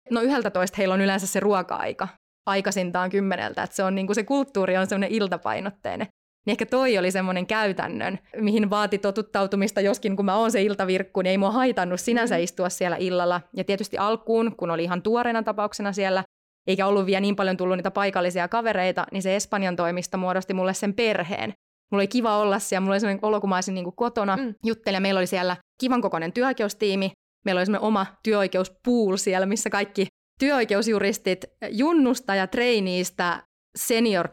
No 0.10 0.22
yhdeltä 0.22 0.50
toista 0.50 0.78
heillä 0.78 0.94
on 0.94 1.02
yleensä 1.02 1.28
se 1.28 1.40
ruoka-aika, 1.40 2.08
aikaisintaan 2.46 3.10
kymmeneltä, 3.10 3.64
että 3.64 3.76
se, 3.76 3.84
on, 3.84 3.96
niin 3.96 4.06
kuin 4.08 4.16
se 4.16 4.24
kulttuuri 4.24 4.78
on 4.78 4.88
semmoinen 4.88 5.12
iltapainotteinen. 5.12 6.08
Niin 6.46 6.52
ehkä 6.52 6.66
toi 6.66 6.98
oli 6.98 7.12
semmoinen 7.12 7.48
käytännön, 7.48 8.20
mihin 8.38 8.70
vaati 8.70 8.98
totuttautumista, 8.98 9.82
joskin 9.82 10.16
kun 10.16 10.26
mä 10.26 10.36
oon 10.36 10.52
se 10.52 10.62
iltavirkku, 10.62 11.22
niin 11.22 11.32
ei 11.32 11.38
mua 11.38 11.52
haitannut 11.52 12.00
sinänsä 12.00 12.36
mm-hmm. 12.36 12.44
istua 12.44 12.70
siellä 12.70 12.98
illalla. 13.00 13.42
Ja 13.58 13.64
tietysti 13.64 13.98
alkuun, 13.98 14.56
kun 14.58 14.72
oli 14.72 14.84
ihan 14.84 15.02
tuoreena 15.02 15.44
tapauksena 15.44 15.94
siellä, 15.94 16.24
eikä 16.68 16.88
ollut 16.88 17.06
vielä 17.06 17.22
niin 17.22 17.36
paljon 17.36 17.58
tullut 17.58 17.78
niitä 17.78 17.92
paikallisia 17.92 18.48
kavereita, 18.48 19.06
niin 19.12 19.24
se 19.24 19.36
Espanjan 19.36 19.76
toimisto 19.76 20.18
muodosti 20.18 20.54
mulle 20.54 20.74
sen 20.74 20.94
perheen. 20.94 21.54
Mulla 21.92 22.02
oli 22.02 22.08
kiva 22.08 22.38
olla 22.38 22.60
siellä, 22.60 22.82
mulla 22.82 22.94
oli 22.94 23.00
sellainen 23.00 23.26
olo, 23.26 23.42
kun 23.42 23.50
mä 23.50 23.56
olisin 23.56 23.74
niin 23.74 23.84
kuin 23.84 23.96
kotona 23.96 24.38
mm. 24.38 24.56
juttelemaan. 24.66 25.02
Meillä 25.02 25.18
oli 25.18 25.28
siellä 25.28 25.58
kivan 25.80 26.02
kokoinen 26.02 26.34
työoikeustiimi, 26.34 27.12
meillä 27.46 27.60
oli 27.60 27.66
semmoinen 27.66 27.88
oma 27.88 28.06
työoikeuspool 28.24 29.18
siellä, 29.18 29.46
missä 29.46 29.70
kaikki 29.70 30.08
työoikeusjuristit 30.44 31.46
junnusta 31.70 32.36
ja 32.36 32.48
treiniistä 32.48 33.44
senior 33.76 34.30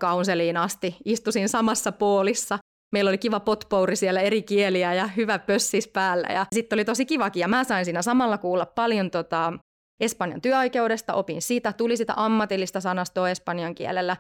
asti 0.61 0.97
istusin 1.05 1.49
samassa 1.49 1.93
poolissa. 1.93 2.59
Meillä 2.93 3.09
oli 3.09 3.19
kiva 3.19 3.41
potpouri 3.41 3.97
siellä 3.97 4.21
eri 4.21 4.43
kieliä 4.43 4.95
ja 4.95 5.07
hyvä 5.07 5.39
pössis 5.39 5.89
päällä. 5.89 6.29
Ja 6.33 6.47
sitten 6.55 6.77
oli 6.77 6.85
tosi 6.85 7.07
kivakin 7.07 7.41
ja 7.41 7.49
mä 7.49 7.65
sain 7.65 7.85
siinä 7.85 8.03
samalla 8.03 8.39
kuulla 8.39 8.67
paljon 8.67 9.11
tota, 9.11 9.53
Espanjan 10.01 10.41
työoikeudesta, 10.41 11.15
opin 11.15 11.43
siitä, 11.43 11.73
tuli 11.73 11.97
sitä 11.97 12.13
ammatillista 12.17 12.81
sanastoa 12.81 13.31
espanjan 13.31 13.75
kielellä, 13.75 14.17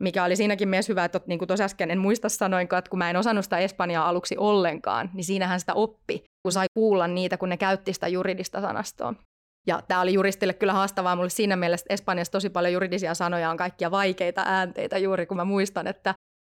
mikä 0.00 0.24
oli 0.24 0.36
siinäkin 0.36 0.68
myös 0.68 0.88
hyvä, 0.88 1.04
että 1.04 1.20
niin 1.26 1.38
kuin 1.38 1.46
tuossa 1.48 1.64
äsken 1.64 1.90
en 1.90 1.98
muista 1.98 2.28
sanoinko, 2.28 2.76
että 2.76 2.90
kun 2.90 2.98
mä 2.98 3.10
en 3.10 3.16
osannut 3.16 3.44
sitä 3.44 3.58
espanjaa 3.58 4.08
aluksi 4.08 4.36
ollenkaan, 4.38 5.10
niin 5.14 5.24
siinähän 5.24 5.60
sitä 5.60 5.74
oppi, 5.74 6.24
kun 6.42 6.52
sai 6.52 6.66
kuulla 6.74 7.06
niitä, 7.06 7.36
kun 7.36 7.48
ne 7.48 7.56
käytti 7.56 7.92
sitä 7.92 8.08
juridista 8.08 8.60
sanastoa. 8.60 9.14
Ja 9.70 9.82
tämä 9.88 10.00
oli 10.00 10.12
juristille 10.12 10.54
kyllä 10.54 10.72
haastavaa 10.72 11.16
mulle 11.16 11.28
siinä 11.28 11.56
mielessä, 11.56 11.84
että 11.84 11.94
Espanjassa 11.94 12.32
tosi 12.32 12.50
paljon 12.50 12.72
juridisia 12.72 13.14
sanoja 13.14 13.50
on 13.50 13.56
kaikkia 13.56 13.90
vaikeita 13.90 14.42
äänteitä 14.46 14.98
juuri, 14.98 15.26
kun 15.26 15.36
mä 15.36 15.44
muistan, 15.44 15.86
että 15.86 16.14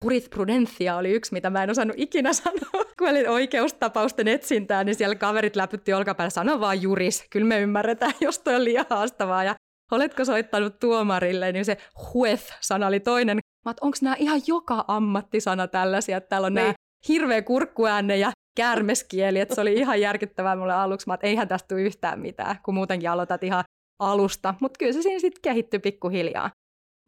jurisprudencia 0.05 0.97
oli 0.97 1.11
yksi, 1.11 1.33
mitä 1.33 1.51
mä 1.51 1.63
en 1.63 1.71
osannut 1.71 1.97
ikinä 1.99 2.33
sanoa. 2.43 2.85
Kun 2.99 3.09
olin 3.09 3.29
oikeustapausten 3.29 4.29
etsintää, 4.29 4.85
niin 4.85 4.95
siellä 4.95 5.15
kaverit 5.15 5.57
läpytti 5.57 5.93
olkapäällä, 5.93 6.31
sano 6.31 6.61
vaan 6.61 6.83
juris, 6.83 7.25
kyllä 7.31 7.47
me 7.47 7.61
ymmärretään, 7.61 8.13
jos 8.27 8.39
toi 8.39 8.55
on 8.55 8.65
liian 8.65 8.87
haastavaa. 8.91 9.45
Ja 9.45 9.55
oletko 9.93 10.25
soittanut 10.25 10.79
tuomarille, 10.79 11.53
niin 11.53 11.65
se 11.65 11.77
juez-sana 12.15 12.87
oli 12.87 13.01
toinen. 13.01 13.39
Mä 13.65 13.75
onko 13.81 13.97
nämä 14.03 14.17
ihan 14.19 14.41
joka 14.47 14.85
ammattisana 14.89 15.69
tällaisia, 15.69 16.17
että 16.17 16.29
täällä 16.29 16.47
on 16.47 16.55
niin. 16.55 16.63
nämä 16.63 16.75
hirveä 17.09 17.43
kurkkuäänne 17.43 18.17
ja 18.17 18.31
kärmeskieli, 18.61 19.41
että 19.41 19.55
se 19.55 19.61
oli 19.61 19.73
ihan 19.73 20.01
järkyttävää 20.01 20.57
mulle 20.57 20.73
aluksi, 20.73 21.07
mä, 21.07 21.15
että 21.15 21.27
eihän 21.27 21.49
tästä 21.49 21.69
tule 21.69 21.83
yhtään 21.83 22.21
mitään, 22.21 22.57
kun 22.65 22.75
muutenkin 22.75 23.11
aloitat 23.11 23.43
ihan 23.43 23.65
alusta, 23.99 24.55
mutta 24.61 24.79
kyllä 24.79 24.93
se 24.93 25.03
siinä 25.03 25.19
sitten 25.19 25.43
kehittyi 25.43 25.81
pikkuhiljaa. 25.81 26.51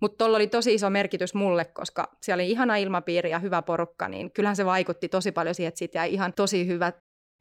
Mutta 0.03 0.17
tuolla 0.19 0.37
oli 0.37 0.47
tosi 0.47 0.75
iso 0.75 0.91
merkitys 0.91 1.35
mulle, 1.35 1.65
koska 1.65 2.17
siellä 2.23 2.41
oli 2.43 2.51
ihana 2.51 2.77
ilmapiiri 2.77 3.31
ja 3.31 3.39
hyvä 3.39 3.63
porukka, 3.63 4.09
niin 4.09 4.33
kyllähän 4.33 4.57
se 4.57 4.65
vaikutti 4.67 5.09
tosi 5.09 5.33
paljon 5.33 5.55
siihen, 5.55 5.69
että 5.69 5.79
siitä 5.79 5.99
jäi 5.99 6.13
ihan 6.13 6.33
tosi 6.33 6.67
hyvä, 6.67 6.93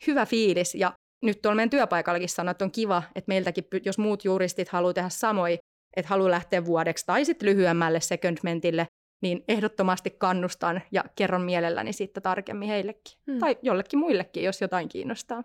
hyvä 0.07 0.25
fiilis. 0.25 0.75
Ja 0.75 0.93
nyt 1.23 1.41
tuolla 1.41 1.55
meidän 1.55 1.69
työpaikallakin 1.69 2.29
sanoo, 2.29 2.51
että 2.51 2.65
on 2.65 2.71
kiva, 2.71 3.03
että 3.15 3.29
meiltäkin, 3.29 3.63
jos 3.85 3.97
muut 3.97 4.25
juristit 4.25 4.69
haluaa 4.69 4.93
tehdä 4.93 5.09
samoin, 5.09 5.59
että 5.97 6.09
haluaa 6.09 6.31
lähteä 6.31 6.65
vuodeksi 6.65 7.05
tai 7.05 7.25
sitten 7.25 7.49
lyhyemmälle 7.49 7.99
secondmentille, 7.99 8.87
niin 9.21 9.43
ehdottomasti 9.47 10.09
kannustan 10.09 10.81
ja 10.91 11.03
kerron 11.15 11.41
mielelläni 11.41 11.93
siitä 11.93 12.21
tarkemmin 12.21 12.69
heillekin. 12.69 13.17
Hmm. 13.31 13.39
Tai 13.39 13.57
jollekin 13.61 13.99
muillekin, 13.99 14.43
jos 14.43 14.61
jotain 14.61 14.89
kiinnostaa. 14.89 15.43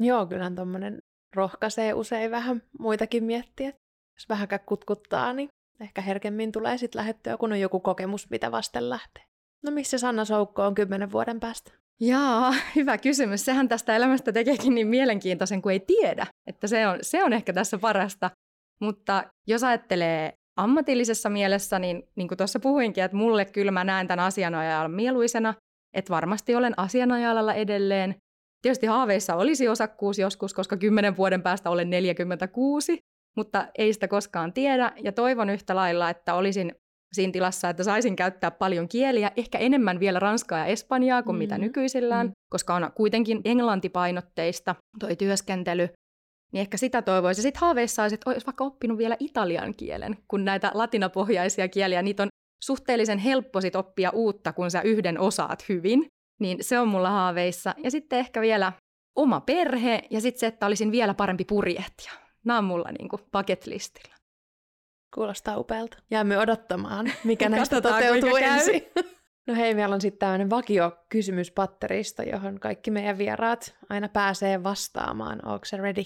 Joo, 0.00 0.26
kyllähän 0.26 0.54
tuommoinen 0.54 0.98
rohkaisee 1.36 1.94
usein 1.94 2.30
vähän 2.30 2.62
muitakin 2.78 3.24
miettiä. 3.24 3.72
Jos 4.16 4.28
vähänkään 4.28 4.60
kutkuttaa, 4.66 5.32
niin 5.32 5.48
ehkä 5.80 6.00
herkemmin 6.00 6.52
tulee 6.52 6.78
sitten 6.78 6.98
lähettyä, 6.98 7.36
kun 7.36 7.52
on 7.52 7.60
joku 7.60 7.80
kokemus, 7.80 8.30
mitä 8.30 8.52
vasten 8.52 8.90
lähtee. 8.90 9.22
No 9.64 9.70
missä 9.70 9.98
Sanna 9.98 10.24
Soukko 10.24 10.62
on 10.62 10.74
kymmenen 10.74 11.12
vuoden 11.12 11.40
päästä? 11.40 11.72
Jaa, 12.00 12.54
hyvä 12.76 12.98
kysymys. 12.98 13.44
Sehän 13.44 13.68
tästä 13.68 13.96
elämästä 13.96 14.32
tekeekin 14.32 14.74
niin 14.74 14.86
mielenkiintoisen, 14.86 15.62
kuin 15.62 15.72
ei 15.72 15.80
tiedä. 15.80 16.26
Että 16.46 16.66
se 16.66 16.88
on, 16.88 16.98
se 17.02 17.24
on 17.24 17.32
ehkä 17.32 17.52
tässä 17.52 17.78
parasta. 17.78 18.30
Mutta 18.80 19.24
jos 19.46 19.64
ajattelee 19.64 20.32
ammatillisessa 20.58 21.30
mielessä, 21.30 21.78
niin 21.78 22.02
niin 22.16 22.28
kuin 22.28 22.38
tuossa 22.38 22.60
puhuinkin, 22.60 23.04
että 23.04 23.16
mulle 23.16 23.44
kyllä 23.44 23.70
mä 23.70 23.84
näen 23.84 24.08
tämän 24.08 24.26
asianajalla 24.26 24.88
mieluisena, 24.88 25.54
että 25.94 26.10
varmasti 26.10 26.54
olen 26.54 26.74
asianajalla 26.76 27.54
edelleen. 27.54 28.14
Tietysti 28.62 28.86
haaveissa 28.86 29.34
olisi 29.34 29.68
osakkuus 29.68 30.18
joskus, 30.18 30.54
koska 30.54 30.76
kymmenen 30.76 31.16
vuoden 31.16 31.42
päästä 31.42 31.70
olen 31.70 31.90
46, 31.90 32.98
mutta 33.36 33.66
ei 33.78 33.92
sitä 33.92 34.08
koskaan 34.08 34.52
tiedä. 34.52 34.92
Ja 35.02 35.12
toivon 35.12 35.50
yhtä 35.50 35.76
lailla, 35.76 36.10
että 36.10 36.34
olisin 36.34 36.74
siinä 37.12 37.32
tilassa, 37.32 37.68
että 37.68 37.84
saisin 37.84 38.16
käyttää 38.16 38.50
paljon 38.50 38.88
kieliä, 38.88 39.32
ehkä 39.36 39.58
enemmän 39.58 40.00
vielä 40.00 40.18
ranskaa 40.18 40.58
ja 40.58 40.66
espanjaa 40.66 41.22
kuin 41.22 41.36
mm. 41.36 41.38
mitä 41.38 41.58
nykyisillään, 41.58 42.26
mm. 42.26 42.32
koska 42.50 42.74
on 42.74 42.90
kuitenkin 42.94 43.40
englantipainotteista 43.44 44.74
toi 44.98 45.16
työskentely. 45.16 45.88
Niin 46.52 46.60
ehkä 46.60 46.76
sitä 46.76 47.02
toivoisi. 47.02 47.42
Sitten 47.42 47.60
haaveissa 47.60 48.02
olisi, 48.02 48.14
että 48.14 48.30
olisi 48.30 48.46
vaikka 48.46 48.64
oppinut 48.64 48.98
vielä 48.98 49.16
italian 49.20 49.74
kielen, 49.74 50.16
kun 50.28 50.44
näitä 50.44 50.70
latinapohjaisia 50.74 51.68
kieliä, 51.68 52.02
niitä 52.02 52.22
on 52.22 52.28
suhteellisen 52.64 53.18
helppo 53.18 53.60
sit 53.60 53.76
oppia 53.76 54.10
uutta, 54.10 54.52
kun 54.52 54.70
sä 54.70 54.82
yhden 54.82 55.20
osaat 55.20 55.68
hyvin. 55.68 56.06
Niin 56.40 56.58
se 56.60 56.78
on 56.78 56.88
mulla 56.88 57.10
haaveissa. 57.10 57.74
Ja 57.84 57.90
sitten 57.90 58.18
ehkä 58.18 58.40
vielä 58.40 58.72
oma 59.16 59.40
perhe 59.40 60.02
ja 60.10 60.20
sitten 60.20 60.40
se, 60.40 60.46
että 60.46 60.66
olisin 60.66 60.92
vielä 60.92 61.14
parempi 61.14 61.44
purjehtija. 61.44 62.12
Nämä 62.44 62.58
on 62.58 62.64
mulla 62.64 62.88
niinku 62.98 63.20
bucket 63.32 63.66
listillä. 63.66 64.14
Kuulostaa 65.14 65.56
upealta. 65.58 65.98
Jäämme 66.10 66.38
odottamaan, 66.38 67.12
mikä 67.24 67.48
näistä 67.58 67.80
toteutuu 67.80 68.36
ensin. 68.36 68.82
No 69.46 69.54
hei, 69.54 69.74
meillä 69.74 69.94
on 69.94 70.00
sitten 70.00 70.18
tämmöinen 70.18 70.50
vakio 70.50 70.92
kysymyspatterista, 71.08 72.22
johon 72.22 72.60
kaikki 72.60 72.90
meidän 72.90 73.18
vieraat 73.18 73.76
aina 73.88 74.08
pääsee 74.08 74.62
vastaamaan. 74.62 75.46
Onko 75.46 75.64
se 75.64 75.76
ready? 75.76 76.02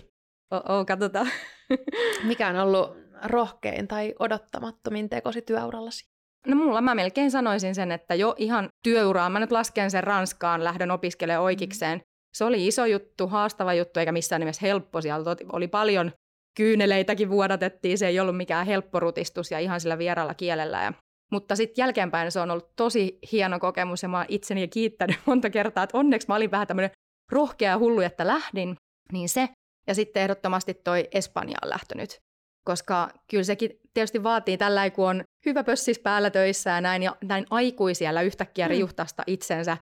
Oh, 0.52 0.86
katsotaan. 0.86 1.28
Mikä 2.24 2.48
on 2.48 2.56
ollut 2.56 2.96
rohkein 3.24 3.88
tai 3.88 4.14
odottamattomin 4.18 5.08
tekosi 5.08 5.42
työurallasi? 5.42 6.12
No 6.46 6.56
mulla 6.56 6.80
mä 6.80 6.94
melkein 6.94 7.30
sanoisin 7.30 7.74
sen, 7.74 7.92
että 7.92 8.14
jo 8.14 8.34
ihan 8.38 8.68
työuraa, 8.84 9.30
mä 9.30 9.40
nyt 9.40 9.52
lasken 9.52 9.90
sen 9.90 10.04
Ranskaan, 10.04 10.64
lähdön 10.64 10.90
opiskelemaan 10.90 11.44
oikeikseen. 11.44 11.98
Mm. 11.98 12.04
Se 12.34 12.44
oli 12.44 12.66
iso 12.66 12.86
juttu, 12.86 13.26
haastava 13.26 13.74
juttu, 13.74 14.00
eikä 14.00 14.12
missään 14.12 14.40
nimessä 14.40 14.66
helppo. 14.66 15.00
Siellä 15.00 15.36
oli 15.52 15.68
paljon 15.68 16.12
kyyneleitäkin 16.56 17.30
vuodatettiin, 17.30 17.98
se 17.98 18.06
ei 18.06 18.20
ollut 18.20 18.36
mikään 18.36 18.66
helppo 18.66 19.00
rutistus 19.00 19.50
ja 19.50 19.58
ihan 19.58 19.80
sillä 19.80 19.98
vieralla 19.98 20.34
kielellä. 20.34 20.82
Ja, 20.82 20.92
mutta 21.32 21.56
sitten 21.56 21.82
jälkeenpäin 21.82 22.32
se 22.32 22.40
on 22.40 22.50
ollut 22.50 22.76
tosi 22.76 23.18
hieno 23.32 23.58
kokemus 23.58 24.02
ja 24.02 24.08
mä 24.08 24.16
oon 24.16 24.26
itseni 24.28 24.68
kiittänyt 24.68 25.16
monta 25.26 25.50
kertaa, 25.50 25.84
että 25.84 25.98
onneksi 25.98 26.28
mä 26.28 26.34
olin 26.34 26.50
vähän 26.50 26.66
tämmöinen 26.66 26.90
rohkea 27.32 27.78
hullu, 27.78 28.00
että 28.00 28.26
lähdin, 28.26 28.76
niin 29.12 29.28
se. 29.28 29.48
Ja 29.86 29.94
sitten 29.94 30.22
ehdottomasti 30.22 30.74
toi 30.74 31.08
Espanjaan 31.12 31.70
lähtönyt, 31.70 32.20
koska 32.64 33.10
kyllä 33.30 33.44
sekin 33.44 33.70
tietysti 33.94 34.22
vaatii 34.22 34.58
tällä 34.58 34.90
kun 34.90 35.08
on 35.08 35.24
hyvä 35.46 35.64
pössis 35.64 35.98
päällä 35.98 36.30
töissä 36.30 36.70
ja 36.70 36.80
näin, 36.80 37.02
ja 37.02 37.16
näin 37.24 37.46
aikuisiellä 37.50 38.22
yhtäkkiä 38.22 38.66
mm. 38.66 38.70
riuhtasta 38.70 39.22
itsensä 39.26 39.76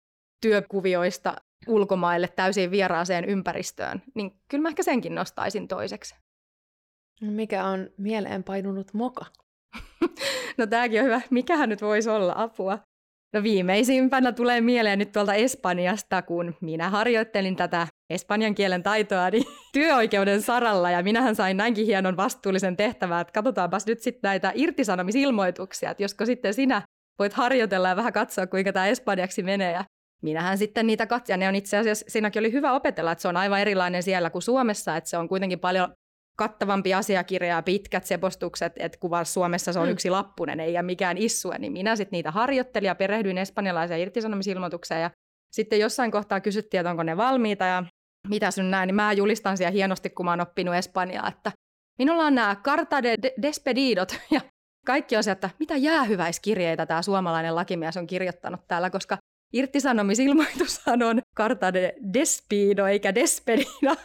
työkuvioista 0.43 1.35
ulkomaille 1.67 2.29
täysin 2.29 2.71
vieraaseen 2.71 3.25
ympäristöön, 3.25 4.03
niin 4.15 4.41
kyllä 4.49 4.63
mä 4.63 4.69
ehkä 4.69 4.83
senkin 4.83 5.15
nostaisin 5.15 5.69
toiseksi. 5.69 6.15
No 7.21 7.33
mikä 7.33 7.65
on 7.65 7.91
mieleen 7.97 8.45
painunut 8.45 8.95
moka? 8.95 9.27
no 10.59 10.67
tämäkin 10.67 11.01
on 11.01 11.07
hyvä. 11.07 11.21
Mikähän 11.31 11.69
nyt 11.69 11.83
voisi 11.83 12.11
olla 12.11 12.33
apua? 12.37 12.79
No 13.35 13.43
viimeisimpänä 13.43 14.33
tulee 14.33 14.61
mieleen 14.61 14.99
nyt 14.99 15.13
tuolta 15.13 15.35
Espanjasta, 15.35 16.23
kun 16.23 16.55
minä 16.61 16.91
harjoittelin 16.91 17.57
tätä 17.57 17.87
espanjan 18.11 18.55
kielen 18.55 18.83
taitoa 18.83 19.31
niin 19.31 19.45
työoikeuden 19.73 20.43
saralla, 20.43 20.91
ja 20.91 21.03
minähän 21.03 21.37
sain 21.37 21.57
näinkin 21.57 21.87
hienon 21.87 22.17
vastuullisen 22.17 22.77
tehtävän, 22.77 23.21
että 23.21 23.33
katsotaanpas 23.33 23.87
nyt 23.87 24.01
sitten 24.01 24.29
näitä 24.29 24.53
irtisanomisilmoituksia, 24.55 25.91
että 25.91 26.03
josko 26.03 26.27
sitten 26.27 26.55
sinä 26.55 26.83
voit 27.19 27.33
harjoitella 27.33 27.89
ja 27.89 27.97
vähän 27.97 28.13
katsoa, 28.13 28.47
kuinka 28.47 28.73
tämä 28.73 28.87
espanjaksi 28.87 29.43
menee, 29.43 29.73
ja 29.73 29.85
minähän 30.23 30.59
sitten 30.59 30.87
niitä 30.87 31.07
katsoin, 31.07 31.35
ja 31.35 31.37
ne 31.37 31.49
on 31.49 31.55
itse 31.55 31.77
asiassa, 31.77 32.07
siinäkin 32.09 32.41
oli 32.41 32.53
hyvä 32.53 32.73
opetella, 32.73 33.13
että 33.13 33.23
se 33.23 33.29
on 33.29 33.37
aivan 33.37 33.61
erilainen 33.61 34.03
siellä 34.03 34.31
kuin 34.31 34.43
Suomessa, 34.43 34.97
että 34.97 35.11
se 35.11 35.17
on 35.17 35.29
kuitenkin 35.29 35.61
paljon 35.61 35.95
kattavampi 36.39 36.95
asiakirja 36.95 37.55
ja 37.55 37.63
pitkät 37.63 38.05
sepostukset, 38.05 38.73
että 38.77 38.99
kun 38.99 39.11
Suomessa 39.25 39.73
se 39.73 39.79
on 39.79 39.87
mm. 39.87 39.93
yksi 39.93 40.11
lappunen, 40.11 40.61
ei 40.61 40.73
ja 40.73 40.83
mikään 40.83 41.19
issue, 41.19 41.59
niin 41.59 41.73
minä 41.73 41.97
sitten 41.97 42.17
niitä 42.17 42.31
harjoittelin 42.31 42.87
ja 42.87 42.95
perehdyin 42.95 43.39
espanjalaiseen 43.39 44.01
irtisanomisilmoitukseen 44.01 45.03
ja 45.03 45.11
sitten 45.53 45.81
jossain 45.81 46.11
kohtaa 46.11 46.41
kysyttiin, 46.41 46.81
että 46.81 46.91
onko 46.91 47.03
ne 47.03 47.17
valmiita 47.17 47.65
ja 47.65 47.85
mitä 48.29 48.51
sun 48.51 48.71
näin, 48.71 48.87
niin 48.87 48.95
mä 48.95 49.13
julistan 49.13 49.57
siellä 49.57 49.71
hienosti, 49.71 50.11
kun 50.11 50.25
mä 50.25 50.33
oon 50.33 50.41
oppinut 50.41 50.75
espanjaa, 50.75 51.29
että 51.29 51.53
minulla 51.99 52.25
on 52.25 52.35
nämä 52.35 52.57
carta 52.65 53.03
de 53.03 53.17
despedidot 53.43 54.17
ja 54.31 54.41
kaikki 54.87 55.17
on 55.17 55.25
se, 55.25 55.31
että 55.31 55.51
mitä 55.59 55.77
jäähyväiskirjeitä 55.77 56.87
tämä 56.87 57.03
suomalainen 57.03 57.55
lakimies 57.55 57.97
on 57.97 58.07
kirjoittanut 58.07 58.61
täällä, 58.69 58.91
koska 58.91 59.19
irtisanomisilmoitushan 59.53 61.03
on 61.03 61.23
carta 61.37 61.73
de 61.73 61.95
despido 62.15 62.87
eikä 62.87 63.15
despedido 63.15 63.97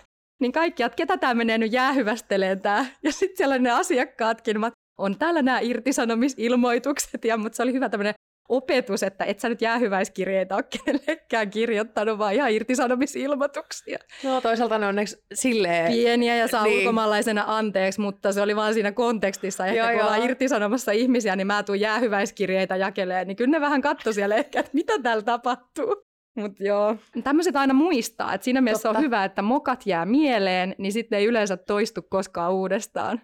niin 0.43 0.51
kaikki, 0.51 0.83
että 0.83 0.95
ketä 0.95 1.17
tämä 1.17 1.33
menee 1.33 1.57
nyt 1.57 1.71
jäähyvästeleen 1.71 2.61
tämä. 2.61 2.85
Ja 3.03 3.11
sitten 3.11 3.37
siellä 3.37 3.59
ne 3.59 3.71
asiakkaatkin, 3.71 4.59
mä, 4.59 4.71
on 4.97 5.17
täällä 5.17 5.41
nämä 5.41 5.59
irtisanomisilmoitukset, 5.59 7.25
ja, 7.25 7.37
mutta 7.37 7.55
se 7.55 7.63
oli 7.63 7.73
hyvä 7.73 7.89
tämmöinen 7.89 8.13
opetus, 8.49 9.03
että 9.03 9.25
et 9.25 9.39
sä 9.39 9.49
nyt 9.49 9.61
jäähyväiskirjeitä 9.61 10.55
ole 10.55 10.63
kenellekään 10.63 11.49
kirjoittanut, 11.49 12.17
vaan 12.17 12.33
ihan 12.33 12.51
irtisanomisilmoituksia. 12.51 13.99
No 14.23 14.41
toisaalta 14.41 14.77
ne 14.77 14.87
onneksi 14.87 15.17
silleen... 15.33 15.91
Pieniä 15.91 16.35
ja 16.35 16.47
saa 16.47 16.63
niin. 16.63 16.79
ulkomaalaisena 16.79 17.43
anteeksi, 17.47 18.01
mutta 18.01 18.31
se 18.31 18.41
oli 18.41 18.55
vaan 18.55 18.73
siinä 18.73 18.91
kontekstissa. 18.91 19.65
Ehkä 19.65 19.77
joo, 19.77 19.87
kun 19.87 19.95
joo. 19.97 20.03
ollaan 20.03 20.23
irtisanomassa 20.23 20.91
ihmisiä, 20.91 21.35
niin 21.35 21.47
mä 21.47 21.63
tuun 21.63 21.79
jäähyväiskirjeitä 21.79 22.75
jakeleen, 22.75 23.27
niin 23.27 23.35
kyllä 23.35 23.51
ne 23.51 23.61
vähän 23.61 23.81
katto 23.81 24.13
siellä 24.13 24.35
ehkä, 24.35 24.59
että 24.59 24.71
mitä 24.73 24.93
täällä 24.99 25.23
tapahtuu. 25.23 26.12
Mutta 26.35 26.63
joo, 26.63 26.95
tämmöiset 27.23 27.55
aina 27.55 27.73
muistaa, 27.73 28.33
että 28.33 28.45
siinä 28.45 28.61
mielessä 28.61 28.89
totta. 28.89 28.99
on 28.99 29.05
hyvä, 29.05 29.25
että 29.25 29.41
mokat 29.41 29.85
jää 29.85 30.05
mieleen, 30.05 30.75
niin 30.77 30.93
sitten 30.93 31.19
ei 31.19 31.25
yleensä 31.25 31.57
toistu 31.57 32.01
koskaan 32.01 32.53
uudestaan. 32.53 33.21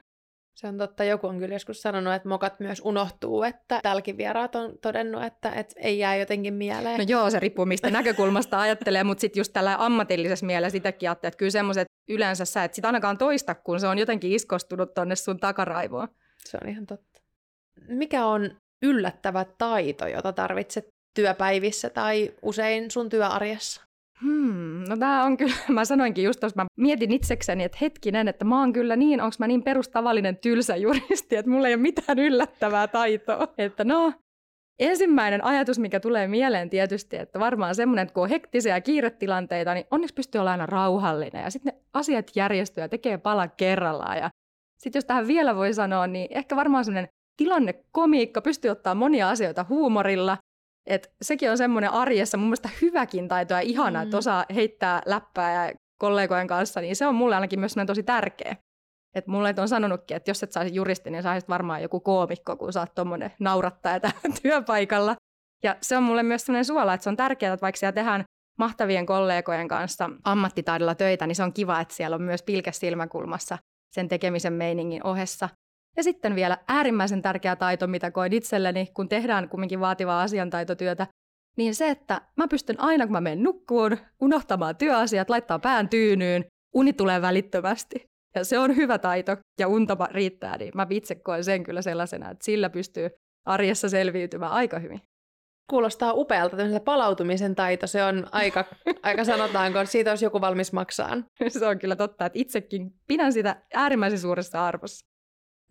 Se 0.56 0.68
on 0.68 0.78
totta. 0.78 1.04
Joku 1.04 1.28
on 1.28 1.40
kyllä 1.40 1.56
joskus 1.56 1.82
sanonut, 1.82 2.14
että 2.14 2.30
mokat 2.30 2.60
myös 2.60 2.82
unohtuu, 2.86 3.44
että 3.44 3.80
tälläkin 3.84 4.18
vieraat 4.18 4.56
on 4.56 4.78
todennut, 4.82 5.24
että, 5.24 5.52
että 5.52 5.76
ei 5.78 6.00
jää 6.00 6.16
jotenkin 6.16 6.54
mieleen. 6.54 6.98
No 6.98 7.06
joo, 7.08 7.30
se 7.30 7.40
riippuu 7.40 7.66
mistä 7.66 7.90
näkökulmasta 8.00 8.60
ajattelee, 8.60 9.04
mutta 9.04 9.22
sitten 9.22 9.40
just 9.40 9.54
tällä 9.54 9.76
ammatillisessa 9.80 10.46
mielessä 10.46 10.72
sitäkin 10.78 11.10
ajattelee, 11.10 11.30
että 11.30 11.38
kyllä 11.38 11.52
semmoiset 11.52 11.88
yleensä 12.10 12.46
sä 12.46 12.64
et 12.64 12.74
sit 12.74 12.86
ainakaan 12.86 13.18
toista, 13.18 13.56
kun 13.56 13.80
se 13.80 13.88
on 13.88 13.98
jotenkin 13.98 14.32
iskostunut 14.32 14.94
tonne 14.94 15.16
sun 15.16 15.40
takaraivoon. 15.40 16.08
Se 16.38 16.58
on 16.64 16.70
ihan 16.70 16.86
totta. 16.86 17.22
Mikä 17.88 18.26
on 18.26 18.52
yllättävä 18.82 19.46
taito, 19.58 20.08
jota 20.08 20.34
tarvitset 20.34 20.86
työpäivissä 21.20 21.90
tai 21.90 22.32
usein 22.42 22.92
sun 22.92 23.10
työarjessa? 23.10 23.82
Hmm, 24.22 24.84
no 24.90 24.98
tämä 24.98 25.24
on 25.24 25.38
kyllä, 25.38 25.54
mä 25.70 25.86
sanoinkin 25.86 26.24
just 26.24 26.40
tuossa, 26.40 26.64
mä 26.64 26.66
mietin 26.78 27.12
itsekseni, 27.12 27.64
että 27.64 27.78
hetkinen, 27.82 28.28
että 28.28 28.46
mä 28.46 28.60
oon 28.60 28.74
kyllä 28.74 28.96
niin, 28.96 29.22
onko 29.22 29.36
mä 29.40 29.48
niin 29.48 29.64
perustavallinen 29.64 30.38
tylsä 30.38 30.76
juristi, 30.76 31.36
että 31.36 31.52
mulla 31.52 31.68
ei 31.68 31.74
ole 31.74 31.82
mitään 31.82 32.20
yllättävää 32.20 32.88
taitoa. 32.88 33.48
Että 33.58 33.84
no, 33.84 34.14
ensimmäinen 34.80 35.44
ajatus, 35.44 35.80
mikä 35.80 36.00
tulee 36.00 36.28
mieleen 36.28 36.70
tietysti, 36.70 37.18
että 37.18 37.40
varmaan 37.40 37.76
semmoinen, 37.76 38.04
että 38.04 38.14
kun 38.14 38.24
on 38.24 38.30
hektisiä 38.30 38.76
ja 38.76 38.82
kiiretilanteita, 38.82 39.74
niin 39.74 39.86
onneksi 39.92 40.14
pystyy 40.14 40.40
olemaan 40.42 40.62
aina 40.62 40.66
rauhallinen 40.66 41.44
ja 41.44 41.50
sitten 41.50 41.74
ne 41.74 41.82
asiat 41.94 42.32
järjestyy 42.36 42.84
ja 42.84 42.90
tekee 42.90 43.18
pala 43.18 43.48
kerrallaan. 43.48 44.18
Ja 44.18 44.30
sitten 44.78 44.98
jos 44.98 45.06
tähän 45.06 45.28
vielä 45.28 45.56
voi 45.56 45.74
sanoa, 45.74 46.08
niin 46.08 46.28
ehkä 46.30 46.56
varmaan 46.56 46.86
semmoinen 46.86 47.10
tilannekomiikka 47.38 48.42
pystyy 48.42 48.72
ottaa 48.72 48.96
monia 48.96 49.30
asioita 49.30 49.66
huumorilla 49.70 50.38
et 50.86 51.12
sekin 51.22 51.52
on 51.52 51.58
semmoinen 51.58 51.92
arjessa 51.92 52.38
mun 52.38 52.48
mielestä 52.48 52.70
hyväkin 52.82 53.28
taito 53.28 53.54
ja 53.54 53.60
ihana, 53.60 54.00
mm. 54.00 54.04
että 54.04 54.18
osaa 54.18 54.46
heittää 54.56 55.02
läppää 55.06 55.68
ja 55.68 55.74
kollegojen 56.00 56.48
kanssa, 56.48 56.82
niin 56.82 56.96
se 56.96 57.08
on 57.08 57.16
mulle 57.16 57.36
ainakin 57.36 57.60
myös 57.60 57.76
tosi 57.88 58.04
tärkeä. 58.04 58.56
Et 59.16 59.28
mulle 59.28 59.54
on 59.58 59.68
sanonutkin, 59.68 60.18
että 60.18 60.30
jos 60.30 60.44
et 60.44 60.52
saisi 60.52 60.76
juristi, 60.76 61.10
niin 61.10 61.24
saisit 61.24 61.50
varmaan 61.50 61.82
joku 61.82 62.00
koomikko, 62.00 62.58
kun 62.58 62.74
sä 62.74 62.80
oot 62.80 62.96
tuommoinen 62.96 63.32
naurattaja 63.40 64.00
täällä 64.00 64.20
työpaikalla. 64.42 65.16
Ja 65.64 65.76
se 65.82 65.98
on 65.98 66.04
mulle 66.04 66.24
myös 66.24 66.46
sellainen 66.46 66.66
suola, 66.66 66.94
että 66.94 67.04
se 67.04 67.10
on 67.10 67.18
tärkeää, 67.18 67.54
että 67.54 67.62
vaikka 67.62 67.80
siellä 67.80 67.94
tehdään 67.94 68.24
mahtavien 68.60 69.06
kollegojen 69.06 69.68
kanssa 69.68 70.10
ammattitaidolla 70.24 70.96
töitä, 70.96 71.28
niin 71.28 71.36
se 71.36 71.44
on 71.44 71.54
kiva, 71.54 71.80
että 71.80 71.94
siellä 71.94 72.16
on 72.16 72.22
myös 72.22 72.44
pilke 72.44 72.72
silmäkulmassa 72.72 73.58
sen 73.92 74.08
tekemisen 74.08 74.54
meiningin 74.54 75.06
ohessa. 75.06 75.50
Ja 76.00 76.04
sitten 76.04 76.36
vielä 76.36 76.58
äärimmäisen 76.68 77.22
tärkeä 77.22 77.56
taito, 77.56 77.88
mitä 77.88 78.12
koin 78.12 78.34
itselleni, 78.34 78.88
kun 78.94 79.10
tehdään 79.10 79.50
kumminkin 79.50 79.80
vaativaa 79.80 80.22
asiantaitotyötä, 80.22 81.08
niin 81.58 81.76
se, 81.76 81.90
että 81.90 82.22
mä 82.36 82.48
pystyn 82.48 82.80
aina, 82.80 83.06
kun 83.06 83.12
mä 83.12 83.22
menen 83.22 83.44
nukkuun, 83.44 83.98
unohtamaan 84.22 84.76
työasiat, 84.76 85.30
laittaa 85.30 85.60
pään 85.60 85.90
tyynyyn, 85.90 86.46
uni 86.76 86.94
tulee 86.94 87.22
välittömästi. 87.22 88.06
Ja 88.36 88.44
se 88.46 88.60
on 88.60 88.76
hyvä 88.76 88.98
taito 88.98 89.38
ja 89.60 89.68
unta 89.68 89.98
riittää, 90.12 90.58
niin 90.58 90.72
mä 90.76 90.88
itse 90.90 91.16
koen 91.16 91.44
sen 91.44 91.64
kyllä 91.64 91.82
sellaisena, 91.82 92.30
että 92.30 92.46
sillä 92.46 92.70
pystyy 92.70 93.10
arjessa 93.46 93.90
selviytymään 93.90 94.52
aika 94.52 94.80
hyvin. 94.80 95.02
Kuulostaa 95.70 96.14
upealta, 96.14 96.58
tämmöisen 96.58 96.82
palautumisen 96.82 97.56
taito, 97.56 97.88
se 97.88 98.04
on 98.04 98.28
aika, 98.32 98.66
aika 99.04 99.24
sanotaanko, 99.24 99.80
että 99.80 99.92
siitä 99.92 100.12
olisi 100.12 100.26
joku 100.26 100.42
valmis 100.42 100.74
maksaan. 100.74 101.26
se 101.48 101.66
on 101.66 101.80
kyllä 101.80 101.96
totta, 101.96 102.26
että 102.26 102.40
itsekin 102.40 102.92
pidän 103.08 103.34
sitä 103.34 103.62
äärimmäisen 103.74 104.20
suuressa 104.20 104.68
arvossa. 104.68 105.10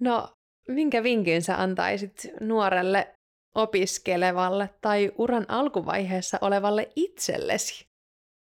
No, 0.00 0.28
minkä 0.68 1.02
vinkin 1.02 1.42
sä 1.42 1.62
antaisit 1.62 2.28
nuorelle 2.40 3.14
opiskelevalle 3.54 4.70
tai 4.80 5.12
uran 5.18 5.44
alkuvaiheessa 5.48 6.38
olevalle 6.40 6.88
itsellesi? 6.96 7.84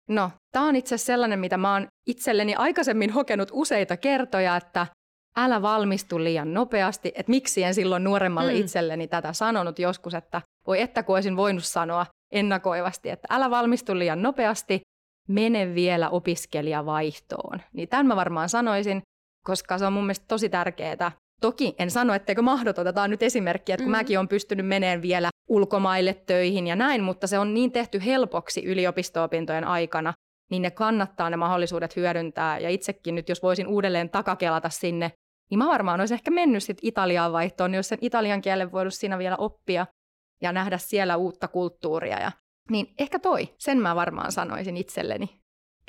No, 0.10 0.32
tämä 0.52 0.66
on 0.66 0.76
itse 0.76 0.98
sellainen, 0.98 1.40
mitä 1.40 1.58
mä 1.58 1.74
oon 1.74 1.88
itselleni 2.08 2.56
aikaisemmin 2.56 3.10
hokenut 3.10 3.50
useita 3.52 3.98
kertoja, 3.98 4.56
että 4.56 4.88
älä 5.38 5.62
valmistu 5.62 6.20
liian 6.20 6.54
nopeasti, 6.54 7.12
että 7.16 7.30
miksi 7.30 7.64
en 7.64 7.74
silloin 7.74 8.04
nuoremmalle 8.04 8.54
mm. 8.54 8.60
itselleni 8.60 9.08
tätä 9.08 9.34
sanonut 9.34 9.80
joskus, 9.80 10.14
että 10.14 10.42
voi 10.68 10.82
että 10.82 11.04
kun 11.04 11.16
olisin 11.16 11.38
voinut 11.38 11.64
sanoa 11.64 12.06
ennakoivasti, 12.34 13.10
että 13.10 13.28
älä 13.30 13.50
valmistu 13.50 14.00
liian 14.00 14.22
nopeasti, 14.22 14.82
mene 15.28 15.76
vielä 15.76 16.10
opiskelijavaihtoon. 16.10 17.62
Niin 17.74 17.90
tämän 17.90 18.06
mä 18.06 18.16
varmaan 18.16 18.50
sanoisin, 18.50 19.02
koska 19.46 19.78
se 19.78 19.86
on 19.86 19.94
mun 19.94 20.04
mielestä 20.04 20.26
tosi 20.28 20.50
tärkeää. 20.50 21.12
Toki 21.42 21.76
en 21.80 21.92
sano, 21.92 22.14
etteikö 22.14 22.42
mahdoton, 22.42 22.94
tämä 22.94 23.04
on 23.04 23.10
nyt 23.10 23.24
esimerkki, 23.24 23.72
että 23.72 23.84
kun 23.84 23.92
mm. 23.92 23.98
mäkin 23.98 24.20
olen 24.20 24.28
pystynyt 24.28 24.68
meneen 24.68 25.02
vielä 25.02 25.30
ulkomaille 25.50 26.14
töihin 26.14 26.68
ja 26.68 26.76
näin, 26.76 27.04
mutta 27.04 27.28
se 27.28 27.40
on 27.40 27.54
niin 27.54 27.72
tehty 27.72 28.06
helpoksi 28.06 28.66
yliopisto-opintojen 28.66 29.64
aikana, 29.64 30.14
niin 30.52 30.62
ne 30.62 30.72
kannattaa 30.72 31.30
ne 31.30 31.38
mahdollisuudet 31.38 31.96
hyödyntää. 31.96 32.60
Ja 32.60 32.70
itsekin 32.70 33.16
nyt, 33.16 33.30
jos 33.30 33.44
voisin 33.44 33.68
uudelleen 33.68 34.10
takakelata 34.10 34.70
sinne, 34.70 35.12
niin 35.50 35.58
mä 35.58 35.68
varmaan 35.68 36.00
olisin 36.00 36.16
ehkä 36.16 36.32
mennyt 36.32 36.64
sitten 36.64 36.88
Italiaan 36.88 37.32
vaihtoon, 37.32 37.74
jos 37.74 37.88
sen 37.88 37.98
italian 38.02 38.42
kielen 38.42 38.72
voinut 38.72 38.94
siinä 38.94 39.18
vielä 39.18 39.36
oppia 39.36 39.86
ja 40.42 40.52
nähdä 40.52 40.78
siellä 40.78 41.18
uutta 41.18 41.48
kulttuuria. 41.48 42.20
Ja, 42.20 42.32
niin 42.70 42.94
ehkä 42.98 43.20
toi, 43.20 43.56
sen 43.58 43.78
mä 43.78 43.96
varmaan 43.96 44.32
sanoisin 44.32 44.78
itselleni. 44.78 45.39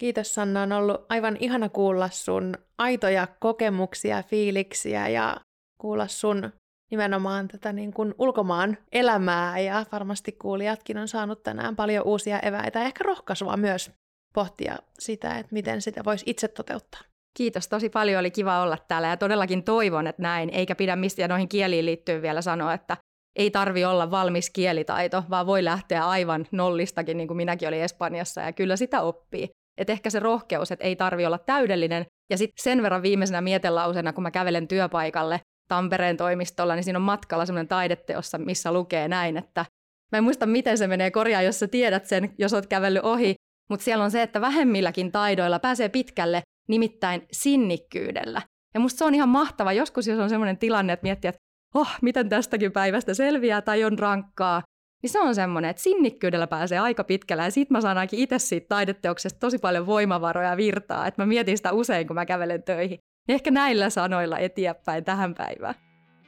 Kiitos 0.00 0.34
Sanna, 0.34 0.62
on 0.62 0.72
ollut 0.72 1.06
aivan 1.08 1.36
ihana 1.40 1.68
kuulla 1.68 2.08
sun 2.12 2.54
aitoja 2.78 3.28
kokemuksia, 3.40 4.22
fiiliksiä 4.22 5.08
ja 5.08 5.36
kuulla 5.80 6.08
sun 6.08 6.52
nimenomaan 6.90 7.48
tätä 7.48 7.72
niin 7.72 7.92
kuin 7.92 8.14
ulkomaan 8.18 8.78
elämää 8.92 9.58
ja 9.58 9.86
varmasti 9.92 10.32
kuulijatkin 10.32 10.98
on 10.98 11.08
saanut 11.08 11.42
tänään 11.42 11.76
paljon 11.76 12.06
uusia 12.06 12.40
eväitä 12.40 12.78
ja 12.78 12.84
ehkä 12.84 13.04
rohkaisua 13.04 13.56
myös 13.56 13.90
pohtia 14.34 14.76
sitä, 14.98 15.38
että 15.38 15.52
miten 15.52 15.82
sitä 15.82 16.04
voisi 16.04 16.24
itse 16.28 16.48
toteuttaa. 16.48 17.00
Kiitos, 17.36 17.68
tosi 17.68 17.88
paljon 17.88 18.20
oli 18.20 18.30
kiva 18.30 18.62
olla 18.62 18.78
täällä 18.88 19.08
ja 19.08 19.16
todellakin 19.16 19.64
toivon, 19.64 20.06
että 20.06 20.22
näin, 20.22 20.50
eikä 20.50 20.74
pidä 20.74 20.96
mistä 20.96 21.28
noihin 21.28 21.48
kieliin 21.48 21.86
liittyen 21.86 22.22
vielä 22.22 22.42
sanoa, 22.42 22.74
että 22.74 22.96
ei 23.36 23.50
tarvi 23.50 23.84
olla 23.84 24.10
valmis 24.10 24.50
kielitaito, 24.50 25.24
vaan 25.30 25.46
voi 25.46 25.64
lähteä 25.64 26.08
aivan 26.08 26.46
nollistakin, 26.50 27.16
niin 27.16 27.26
kuin 27.26 27.36
minäkin 27.36 27.68
olin 27.68 27.82
Espanjassa, 27.82 28.40
ja 28.40 28.52
kyllä 28.52 28.76
sitä 28.76 29.00
oppii. 29.00 29.50
Et 29.80 29.90
ehkä 29.90 30.10
se 30.10 30.20
rohkeus, 30.20 30.72
että 30.72 30.84
ei 30.84 30.96
tarvi 30.96 31.26
olla 31.26 31.38
täydellinen. 31.38 32.06
Ja 32.30 32.38
sitten 32.38 32.62
sen 32.62 32.82
verran 32.82 33.02
viimeisenä 33.02 33.40
mietelausena, 33.40 34.12
kun 34.12 34.22
mä 34.22 34.30
kävelen 34.30 34.68
työpaikalle 34.68 35.40
Tampereen 35.68 36.16
toimistolla, 36.16 36.74
niin 36.74 36.84
siinä 36.84 36.98
on 36.98 37.02
matkalla 37.02 37.46
semmoinen 37.46 37.68
taideteossa, 37.68 38.38
missä 38.38 38.72
lukee 38.72 39.08
näin, 39.08 39.36
että 39.36 39.64
mä 40.12 40.18
en 40.18 40.24
muista, 40.24 40.46
miten 40.46 40.78
se 40.78 40.86
menee 40.86 41.10
korjaa, 41.10 41.42
jos 41.42 41.58
sä 41.58 41.68
tiedät 41.68 42.06
sen, 42.06 42.34
jos 42.38 42.52
oot 42.52 42.66
kävellyt 42.66 43.04
ohi, 43.04 43.34
mutta 43.70 43.84
siellä 43.84 44.04
on 44.04 44.10
se, 44.10 44.22
että 44.22 44.40
vähemmilläkin 44.40 45.12
taidoilla 45.12 45.58
pääsee 45.58 45.88
pitkälle, 45.88 46.42
nimittäin 46.68 47.26
sinnikkyydellä. 47.32 48.42
Ja 48.74 48.80
musta 48.80 48.98
se 48.98 49.04
on 49.04 49.14
ihan 49.14 49.28
mahtava. 49.28 49.72
Joskus, 49.72 50.06
jos 50.06 50.18
on 50.18 50.30
semmoinen 50.30 50.58
tilanne, 50.58 50.92
että 50.92 51.04
miettii, 51.04 51.28
että 51.28 51.40
oh, 51.74 51.88
miten 52.02 52.28
tästäkin 52.28 52.72
päivästä 52.72 53.14
selviää 53.14 53.62
tai 53.62 53.84
on 53.84 53.98
rankkaa, 53.98 54.62
niin 55.02 55.10
se 55.10 55.20
on 55.20 55.34
semmoinen, 55.34 55.70
että 55.70 55.82
sinnikkyydellä 55.82 56.46
pääsee 56.46 56.78
aika 56.78 57.04
pitkällä 57.04 57.44
ja 57.44 57.50
sit 57.50 57.70
mä 57.70 57.80
saan 57.80 57.98
ainakin 57.98 58.18
itse 58.18 58.38
siitä 58.38 58.68
taideteoksesta 58.68 59.40
tosi 59.40 59.58
paljon 59.58 59.86
voimavaroja 59.86 60.50
ja 60.50 60.56
virtaa, 60.56 61.06
että 61.06 61.22
mä 61.22 61.26
mietin 61.26 61.56
sitä 61.56 61.72
usein, 61.72 62.06
kun 62.06 62.14
mä 62.14 62.26
kävelen 62.26 62.62
töihin. 62.62 62.98
Niin 63.28 63.34
ehkä 63.34 63.50
näillä 63.50 63.90
sanoilla 63.90 64.38
eteenpäin 64.38 65.04
tähän 65.04 65.34
päivään. 65.34 65.74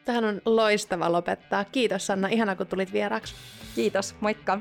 Tähän 0.04 0.24
on 0.24 0.40
loistava 0.46 1.12
lopettaa. 1.12 1.64
Kiitos 1.64 2.06
Sanna, 2.06 2.28
ihana 2.28 2.56
kun 2.56 2.66
tulit 2.66 2.92
vieraksi. 2.92 3.34
Kiitos, 3.74 4.14
moikka. 4.20 4.58